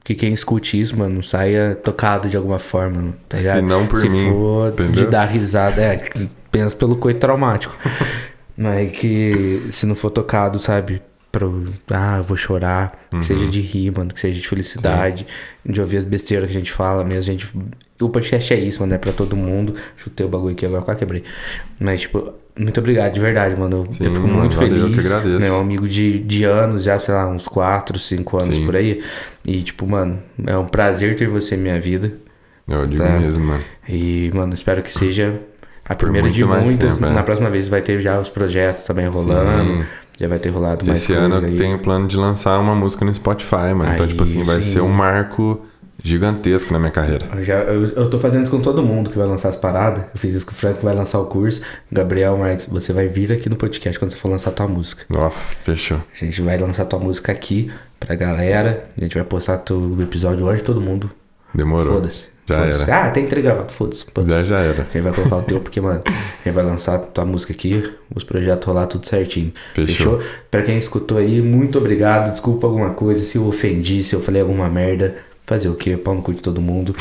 [0.03, 3.61] Que quem escute isso, mano, saia tocado de alguma forma, mano, tá Se ligado?
[3.61, 6.09] não por Se mim, for de dar risada, é,
[6.49, 7.77] pensa pelo coito traumático.
[8.57, 11.01] Mas que se não for tocado, sabe?
[11.31, 13.19] Pro, ah, eu vou chorar, Uhum.
[13.19, 15.25] que seja de rir, mano, que seja de felicidade,
[15.65, 17.19] de ouvir as besteiras que a gente fala mesmo.
[17.31, 17.47] A gente,
[18.01, 19.75] o podcast é isso, mano, é pra todo mundo.
[19.95, 21.23] Chutei o bagulho aqui agora, quase quebrei.
[21.79, 23.85] Mas, tipo, muito obrigado, de verdade, mano.
[23.85, 25.01] Eu, Sim, eu fico muito valeu, eu feliz.
[25.07, 25.39] que agradeço.
[25.39, 28.65] né, um amigo de, de anos, já, sei lá, uns 4, 5 anos Sim.
[28.65, 29.01] por aí.
[29.45, 32.11] E, tipo, mano, é um prazer ter você em minha vida.
[32.67, 33.17] Eu digo Tá.
[33.19, 33.63] mesmo, mano.
[33.87, 35.39] E, mano, espero que seja
[35.85, 36.97] a primeira de muitas.
[36.99, 37.13] tempo, é.
[37.13, 39.73] Na próxima vez vai ter já os projetos também rolando.
[39.81, 39.85] Sim.
[40.22, 41.56] Já vai ter rolado mais Esse ano eu aí.
[41.56, 43.91] tenho plano de lançar uma música no Spotify, mano.
[43.93, 44.73] então, Aí, tipo assim, vai sim.
[44.73, 45.65] ser um marco
[46.03, 47.27] gigantesco na minha carreira.
[47.35, 50.03] Eu, já, eu, eu tô fazendo isso com todo mundo que vai lançar as paradas.
[50.14, 51.61] Eu fiz isso com o Frank que vai lançar o curso.
[51.91, 55.03] Gabriel Marques, você vai vir aqui no podcast quando você for lançar a tua música.
[55.10, 55.98] Nossa, fechou.
[56.19, 58.85] A gente vai lançar a tua música aqui pra galera.
[58.99, 61.10] A gente vai postar teu episódio hoje, todo mundo.
[61.53, 61.95] Demorou.
[61.95, 62.30] Foda-se.
[62.47, 63.07] Já era.
[63.07, 63.72] Ah, tem que ter gravado.
[63.72, 64.05] Foda-se.
[64.26, 64.81] Já, já era.
[64.81, 66.11] A gente vai colocar o teu porque, mano, a
[66.43, 69.53] gente vai lançar a tua música aqui, os projetos rolar tudo certinho.
[69.73, 70.22] Fechou.
[70.49, 72.31] Pra quem escutou aí, muito obrigado.
[72.31, 75.15] Desculpa alguma coisa, se eu ofendi, se eu falei alguma merda.
[75.45, 75.97] Fazer o quê?
[75.97, 76.95] Pau no cu de todo mundo.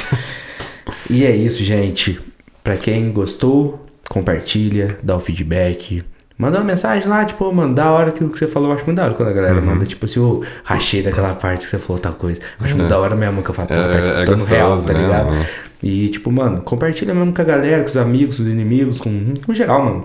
[1.09, 2.21] e é isso, gente.
[2.63, 6.03] Pra quem gostou, compartilha, dá o feedback.
[6.41, 8.71] Manda uma mensagem lá, tipo, mano, da hora aquilo que você falou.
[8.71, 9.67] Eu acho muito da hora quando a galera Uhum.
[9.67, 12.41] manda, tipo, se eu rachei daquela parte que você falou tal coisa.
[12.59, 14.49] Eu acho muito da hora mesmo que eu falo, pô, É- tá é escutando gostoso,
[14.51, 15.27] real, tá né, ligado?
[15.31, 15.47] mano?
[15.83, 19.35] E, tipo, mano, compartilha mesmo com a galera, com os amigos, com os inimigos, com,
[19.45, 20.05] com geral, mano.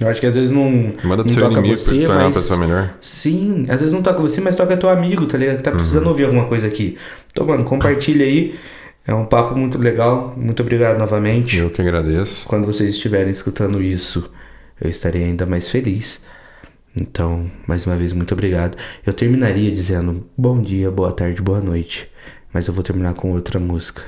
[0.00, 0.70] Eu acho que às vezes não.
[1.04, 2.90] Manda pro não seu toca inimigo pra você, se tornar uma mas- pessoa melhor.
[3.00, 5.56] Sim, às vezes não toca você, mas toca teu amigo, tá ligado?
[5.58, 6.08] Que tá precisando Uhum.
[6.10, 6.96] ouvir alguma coisa aqui.
[7.32, 8.54] Então, mano, compartilha aí.
[9.06, 10.34] É um papo muito legal.
[10.36, 11.56] Muito obrigado novamente.
[11.56, 12.46] Eu que agradeço.
[12.46, 14.30] Quando vocês estiverem escutando isso,
[14.80, 16.20] eu estarei ainda mais feliz.
[16.96, 18.76] Então, mais uma vez, muito obrigado.
[19.06, 22.10] Eu terminaria dizendo bom dia, boa tarde, boa noite.
[22.52, 24.02] Mas eu vou terminar com outra música.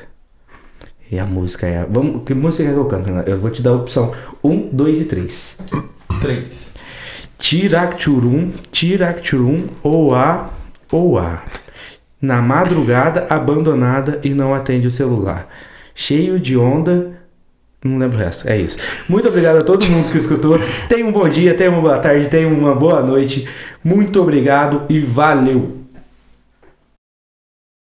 [1.10, 1.82] E a música é.
[1.82, 3.06] a- Vamos, que música é que eu canto?
[3.06, 3.22] Renan?
[3.26, 5.59] Eu vou te dar a opção 1, 2 e 3.
[6.20, 6.74] 3.
[7.38, 10.51] Tiracturum, Tiracturum, ou a,
[10.90, 11.42] ou a.
[12.20, 15.48] Na madrugada, abandonada e não atende o celular.
[15.94, 17.19] Cheio de onda.
[17.82, 18.78] Não lembro o resto, é isso.
[19.09, 20.59] Muito obrigado a todo mundo que escutou.
[20.89, 23.48] Tenha um bom dia, tenha uma boa tarde, tenha uma boa noite.
[23.82, 25.80] Muito obrigado e valeu!